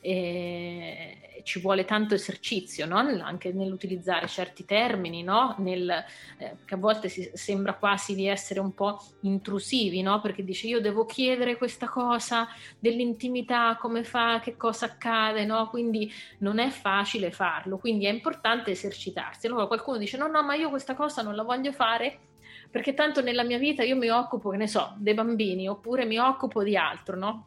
E, 0.00 1.32
ci 1.42 1.60
vuole 1.60 1.84
tanto 1.84 2.14
esercizio 2.14 2.86
no? 2.86 2.98
anche 2.98 3.52
nell'utilizzare 3.52 4.26
certi 4.28 4.64
termini, 4.64 5.22
no? 5.22 5.54
Nel, 5.58 5.90
eh, 6.38 6.56
che 6.64 6.74
a 6.74 6.76
volte 6.76 7.08
si, 7.08 7.30
sembra 7.34 7.74
quasi 7.74 8.14
di 8.14 8.26
essere 8.26 8.60
un 8.60 8.74
po' 8.74 9.02
intrusivi, 9.20 10.02
no? 10.02 10.11
Perché 10.20 10.44
dice 10.44 10.66
io 10.66 10.80
devo 10.80 11.04
chiedere 11.04 11.56
questa 11.56 11.88
cosa 11.88 12.48
dell'intimità, 12.78 13.76
come 13.80 14.04
fa, 14.04 14.40
che 14.40 14.56
cosa 14.56 14.86
accade, 14.86 15.44
no? 15.44 15.68
quindi 15.68 16.12
non 16.38 16.58
è 16.58 16.68
facile 16.70 17.30
farlo, 17.30 17.78
quindi 17.78 18.06
è 18.06 18.10
importante 18.10 18.70
esercitarsi. 18.70 19.46
Allora 19.46 19.66
qualcuno 19.66 19.98
dice 19.98 20.16
no, 20.16 20.26
no, 20.26 20.42
ma 20.42 20.54
io 20.54 20.70
questa 20.70 20.94
cosa 20.94 21.22
non 21.22 21.34
la 21.34 21.42
voglio 21.42 21.72
fare 21.72 22.18
perché 22.70 22.94
tanto 22.94 23.20
nella 23.20 23.44
mia 23.44 23.58
vita 23.58 23.82
io 23.82 23.96
mi 23.96 24.08
occupo, 24.08 24.48
che 24.48 24.56
ne 24.56 24.66
so, 24.66 24.94
dei 24.96 25.12
bambini 25.12 25.68
oppure 25.68 26.06
mi 26.06 26.18
occupo 26.18 26.62
di 26.62 26.74
altro, 26.74 27.16
no? 27.16 27.46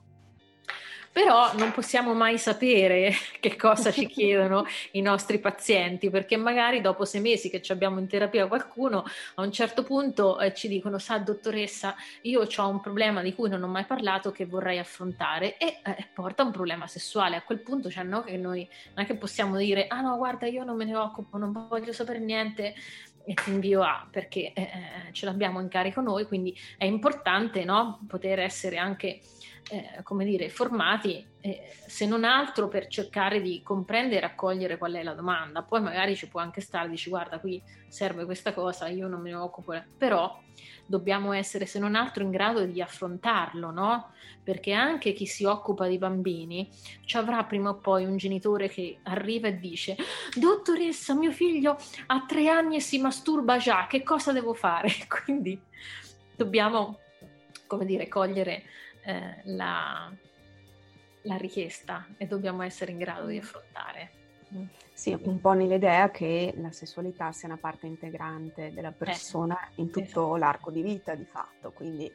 Però 1.15 1.53
non 1.53 1.71
possiamo 1.71 2.13
mai 2.13 2.37
sapere 2.37 3.13
che 3.39 3.55
cosa 3.55 3.89
ci 3.89 4.05
chiedono 4.05 4.65
i 4.91 5.01
nostri 5.01 5.39
pazienti, 5.39 6.09
perché 6.09 6.35
magari 6.35 6.81
dopo 6.81 7.05
sei 7.05 7.21
mesi 7.21 7.49
che 7.49 7.61
abbiamo 7.69 7.99
in 7.99 8.07
terapia 8.09 8.47
qualcuno, 8.47 9.05
a 9.35 9.41
un 9.41 9.49
certo 9.49 9.83
punto 9.83 10.37
eh, 10.41 10.53
ci 10.53 10.67
dicono, 10.67 10.99
sa 10.99 11.17
dottoressa, 11.17 11.95
io 12.23 12.45
ho 12.45 12.67
un 12.67 12.81
problema 12.81 13.21
di 13.21 13.33
cui 13.33 13.47
non 13.47 13.63
ho 13.63 13.67
mai 13.67 13.85
parlato 13.85 14.31
che 14.31 14.45
vorrei 14.45 14.77
affrontare 14.77 15.57
e 15.57 15.79
eh, 15.85 16.05
porta 16.13 16.43
un 16.43 16.51
problema 16.51 16.85
sessuale. 16.85 17.37
A 17.37 17.43
quel 17.43 17.59
punto 17.61 17.89
cioè, 17.89 18.03
no, 18.03 18.21
che 18.21 18.35
noi 18.35 18.67
non 18.93 19.05
è 19.05 19.07
che 19.07 19.15
possiamo 19.15 19.55
dire, 19.55 19.87
ah 19.87 20.01
no, 20.01 20.17
guarda, 20.17 20.47
io 20.47 20.65
non 20.65 20.75
me 20.75 20.83
ne 20.83 20.97
occupo, 20.97 21.37
non 21.37 21.53
voglio 21.69 21.93
sapere 21.93 22.19
niente, 22.19 22.73
e 23.25 23.33
ti 23.33 23.49
invio 23.49 23.81
a 23.81 24.07
perché 24.09 24.53
eh, 24.53 24.61
eh, 24.61 24.69
ce 25.13 25.25
l'abbiamo 25.25 25.59
in 25.59 25.67
carico 25.67 26.01
noi, 26.01 26.25
quindi 26.25 26.55
è 26.77 26.85
importante 26.85 27.63
no, 27.63 27.99
poter 28.07 28.39
essere 28.39 28.77
anche 28.77 29.21
eh, 29.69 30.03
come 30.03 30.25
dire, 30.25 30.49
formati, 30.49 31.25
eh, 31.41 31.73
se 31.87 32.05
non 32.05 32.23
altro 32.23 32.67
per 32.67 32.87
cercare 32.87 33.41
di 33.41 33.61
comprendere 33.63 34.17
e 34.17 34.19
raccogliere 34.21 34.77
qual 34.77 34.93
è 34.93 35.03
la 35.03 35.13
domanda. 35.13 35.63
Poi 35.63 35.81
magari 35.81 36.15
ci 36.15 36.27
può 36.27 36.39
anche 36.39 36.61
stare, 36.61 36.89
dici 36.89 37.09
guarda 37.09 37.39
qui 37.39 37.61
serve 37.87 38.25
questa 38.25 38.53
cosa, 38.53 38.87
io 38.87 39.07
non 39.07 39.21
me 39.21 39.31
ne 39.31 39.37
occupo, 39.37 39.73
però 39.97 40.39
dobbiamo 40.85 41.33
essere 41.33 41.65
se 41.65 41.79
non 41.79 41.95
altro 41.95 42.23
in 42.23 42.29
grado 42.29 42.63
di 42.65 42.81
affrontarlo, 42.81 43.71
no? 43.71 44.11
Perché 44.43 44.71
anche 44.73 45.13
chi 45.13 45.25
si 45.25 45.45
occupa 45.45 45.87
di 45.87 45.97
bambini 45.97 46.69
ci 47.05 47.17
avrà 47.17 47.43
prima 47.43 47.69
o 47.69 47.77
poi 47.77 48.05
un 48.05 48.17
genitore 48.17 48.69
che 48.69 48.99
arriva 49.03 49.47
e 49.47 49.57
dice 49.57 49.95
dottoressa, 50.35 51.15
mio 51.15 51.31
figlio 51.31 51.77
ha 52.05 52.25
tre 52.27 52.49
anni 52.49 52.75
e 52.75 52.81
si 52.81 52.99
masturba 52.99 53.57
già, 53.57 53.87
che 53.87 54.03
cosa 54.03 54.31
devo 54.31 54.53
fare? 54.53 54.89
Quindi 55.09 55.59
dobbiamo, 56.35 56.99
come 57.65 57.85
dire, 57.85 58.07
cogliere 58.07 58.63
eh, 59.05 59.41
la, 59.45 60.11
la 61.21 61.37
richiesta 61.37 62.07
e 62.17 62.25
dobbiamo 62.25 62.63
essere 62.63 62.91
in 62.91 62.97
grado 62.97 63.27
di 63.27 63.37
affrontare. 63.37 64.23
Sì, 64.93 65.17
un 65.23 65.41
po' 65.41 65.53
nell'idea 65.53 66.09
che 66.09 66.53
la 66.57 66.71
sessualità 66.71 67.31
sia 67.31 67.47
una 67.49 67.57
parte 67.57 67.87
integrante 67.87 68.71
della 68.73 68.89
eh, 68.89 68.93
persona 68.93 69.57
eh, 69.69 69.81
in 69.81 69.87
tutto 69.87 70.03
esatto. 70.03 70.35
l'arco 70.37 70.71
di 70.71 70.81
vita 70.81 71.15
di 71.15 71.25
fatto, 71.25 71.71
quindi 71.71 72.11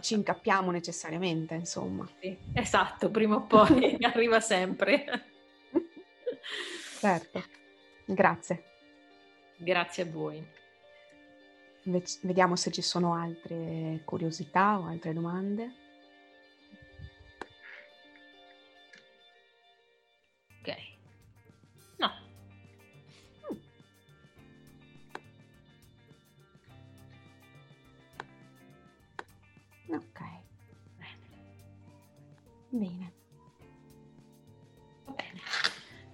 ci 0.00 0.14
incappiamo 0.14 0.70
necessariamente, 0.70 1.54
insomma. 1.54 2.08
Sì, 2.20 2.36
esatto, 2.52 3.10
prima 3.10 3.36
o 3.36 3.42
poi 3.42 3.96
arriva 4.02 4.40
sempre. 4.40 5.04
certo, 6.98 7.42
grazie. 8.04 8.64
Grazie 9.56 10.02
a 10.02 10.06
voi. 10.06 10.46
Vediamo 11.88 12.56
se 12.56 12.72
ci 12.72 12.82
sono 12.82 13.14
altre 13.14 14.00
curiosità 14.04 14.76
o 14.76 14.86
altre 14.86 15.12
domande. 15.12 15.72
Ok. 20.58 20.74
No. 21.98 22.10
Mm. 29.88 29.94
Ok. 29.94 30.20
Bene. 32.70 33.12
Bene. 35.04 35.52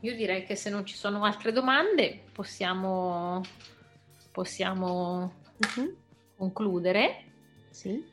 Io 0.01 0.15
direi 0.15 0.45
che 0.45 0.55
se 0.55 0.69
non 0.69 0.85
ci 0.85 0.97
sono 0.97 1.25
altre 1.25 1.51
domande 1.51 2.25
possiamo, 2.31 3.41
possiamo 4.31 5.41
uh-huh. 5.77 5.97
concludere. 6.37 7.25
Sì. 7.71 8.05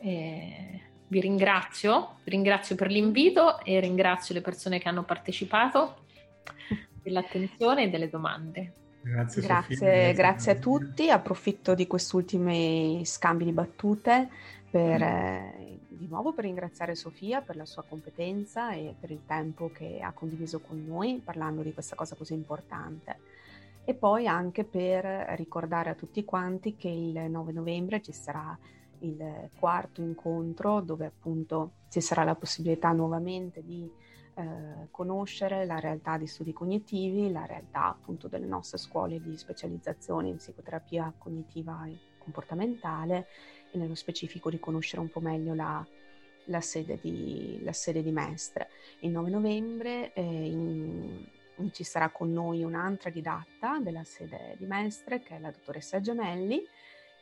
Eh, 0.00 0.80
vi 1.08 1.20
ringrazio, 1.20 2.18
vi 2.22 2.30
ringrazio 2.30 2.76
per 2.76 2.88
l'invito 2.88 3.60
e 3.64 3.80
ringrazio 3.80 4.34
le 4.34 4.40
persone 4.40 4.78
che 4.78 4.88
hanno 4.88 5.02
partecipato 5.02 6.04
dell'attenzione 7.02 7.84
e 7.84 7.90
delle 7.90 8.08
domande. 8.08 8.72
Grazie, 9.02 9.42
grazie, 9.42 9.76
Sofia, 9.76 10.12
grazie, 10.12 10.52
a 10.52 10.54
tutti. 10.56 11.10
Approfitto 11.10 11.74
di 11.74 11.86
questi 11.86 12.16
ultimi 12.16 13.02
scambi 13.04 13.44
di 13.44 13.52
battute 13.52 14.28
per, 14.70 15.00
mm. 15.00 15.02
eh, 15.02 15.78
di 15.88 16.06
nuovo 16.06 16.32
per 16.32 16.44
ringraziare 16.44 16.94
Sofia 16.94 17.40
per 17.40 17.56
la 17.56 17.64
sua 17.64 17.82
competenza 17.86 18.72
e 18.72 18.94
per 18.98 19.10
il 19.10 19.22
tempo 19.26 19.70
che 19.72 20.00
ha 20.00 20.12
condiviso 20.12 20.60
con 20.60 20.84
noi 20.86 21.20
parlando 21.24 21.62
di 21.62 21.72
questa 21.72 21.96
cosa 21.96 22.14
così 22.14 22.34
importante 22.34 23.16
e 23.90 23.94
poi 23.94 24.28
anche 24.28 24.62
per 24.62 25.04
ricordare 25.36 25.90
a 25.90 25.94
tutti 25.94 26.24
quanti 26.24 26.76
che 26.76 26.88
il 26.88 27.28
9 27.28 27.50
novembre 27.50 28.00
ci 28.00 28.12
sarà 28.12 28.56
il 29.00 29.50
quarto 29.58 30.00
incontro 30.00 30.80
dove 30.80 31.06
appunto 31.06 31.72
ci 31.88 32.00
sarà 32.00 32.22
la 32.22 32.36
possibilità 32.36 32.92
nuovamente 32.92 33.64
di 33.64 33.90
eh, 34.34 34.88
conoscere 34.92 35.66
la 35.66 35.80
realtà 35.80 36.18
di 36.18 36.28
studi 36.28 36.52
cognitivi, 36.52 37.32
la 37.32 37.46
realtà 37.46 37.86
appunto 37.86 38.28
delle 38.28 38.46
nostre 38.46 38.78
scuole 38.78 39.20
di 39.20 39.36
specializzazione 39.36 40.28
in 40.28 40.36
psicoterapia 40.36 41.12
cognitiva 41.18 41.84
e 41.86 41.98
comportamentale 42.18 43.26
e 43.72 43.78
nello 43.78 43.96
specifico 43.96 44.50
di 44.50 44.60
conoscere 44.60 45.02
un 45.02 45.10
po' 45.10 45.20
meglio 45.20 45.52
la, 45.52 45.84
la, 46.44 46.60
sede, 46.60 46.96
di, 47.02 47.58
la 47.64 47.72
sede 47.72 48.04
di 48.04 48.12
Mestre. 48.12 48.68
Il 49.00 49.10
9 49.10 49.30
novembre 49.30 50.12
eh, 50.12 50.22
in, 50.22 51.26
ci 51.72 51.84
sarà 51.84 52.10
con 52.10 52.32
noi 52.32 52.62
un'altra 52.62 53.10
didatta 53.10 53.78
della 53.80 54.04
sede 54.04 54.56
di 54.58 54.66
Mestre, 54.66 55.20
che 55.20 55.36
è 55.36 55.38
la 55.38 55.50
dottoressa 55.50 56.00
Gemelli, 56.00 56.62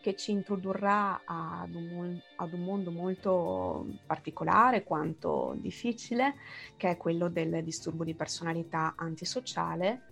che 0.01 0.15
ci 0.15 0.31
introdurrà 0.31 1.23
ad 1.25 1.75
un, 1.75 2.19
ad 2.37 2.53
un, 2.53 2.61
mondo 2.61 2.91
molto 2.91 3.87
particolare 4.07 4.85
quanto 4.85 5.55
difficile, 5.59 6.35
che 6.77 6.91
è 6.91 6.97
quello 6.97 7.29
del 7.29 7.63
disturbo 7.65 8.05
di 8.05 8.15
personalità 8.15 8.95
antisociale 8.97 10.03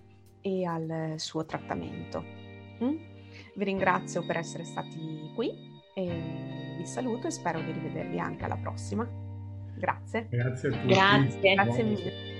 e 0.41 0.64
al 0.66 1.14
suo 1.16 1.45
trattamento. 1.45 2.22
Mm? 2.83 2.97
Vi 3.55 3.64
ringrazio 3.64 4.24
per 4.24 4.37
essere 4.37 4.64
stati 4.64 5.33
qui 5.35 5.51
e 5.95 6.74
vi 6.77 6.87
saluto 6.87 7.27
e 7.27 7.31
spero 7.31 7.61
di 7.61 7.72
rivedervi 7.72 8.18
anche 8.18 8.45
alla 8.45 8.57
prossima. 8.57 9.09
Grazie. 9.77 10.27
Grazie 10.29 10.68
a 10.68 10.72
tutti. 10.72 10.87
Grazie, 10.87 11.55
Grazie 11.55 11.83
mille. 11.83 12.36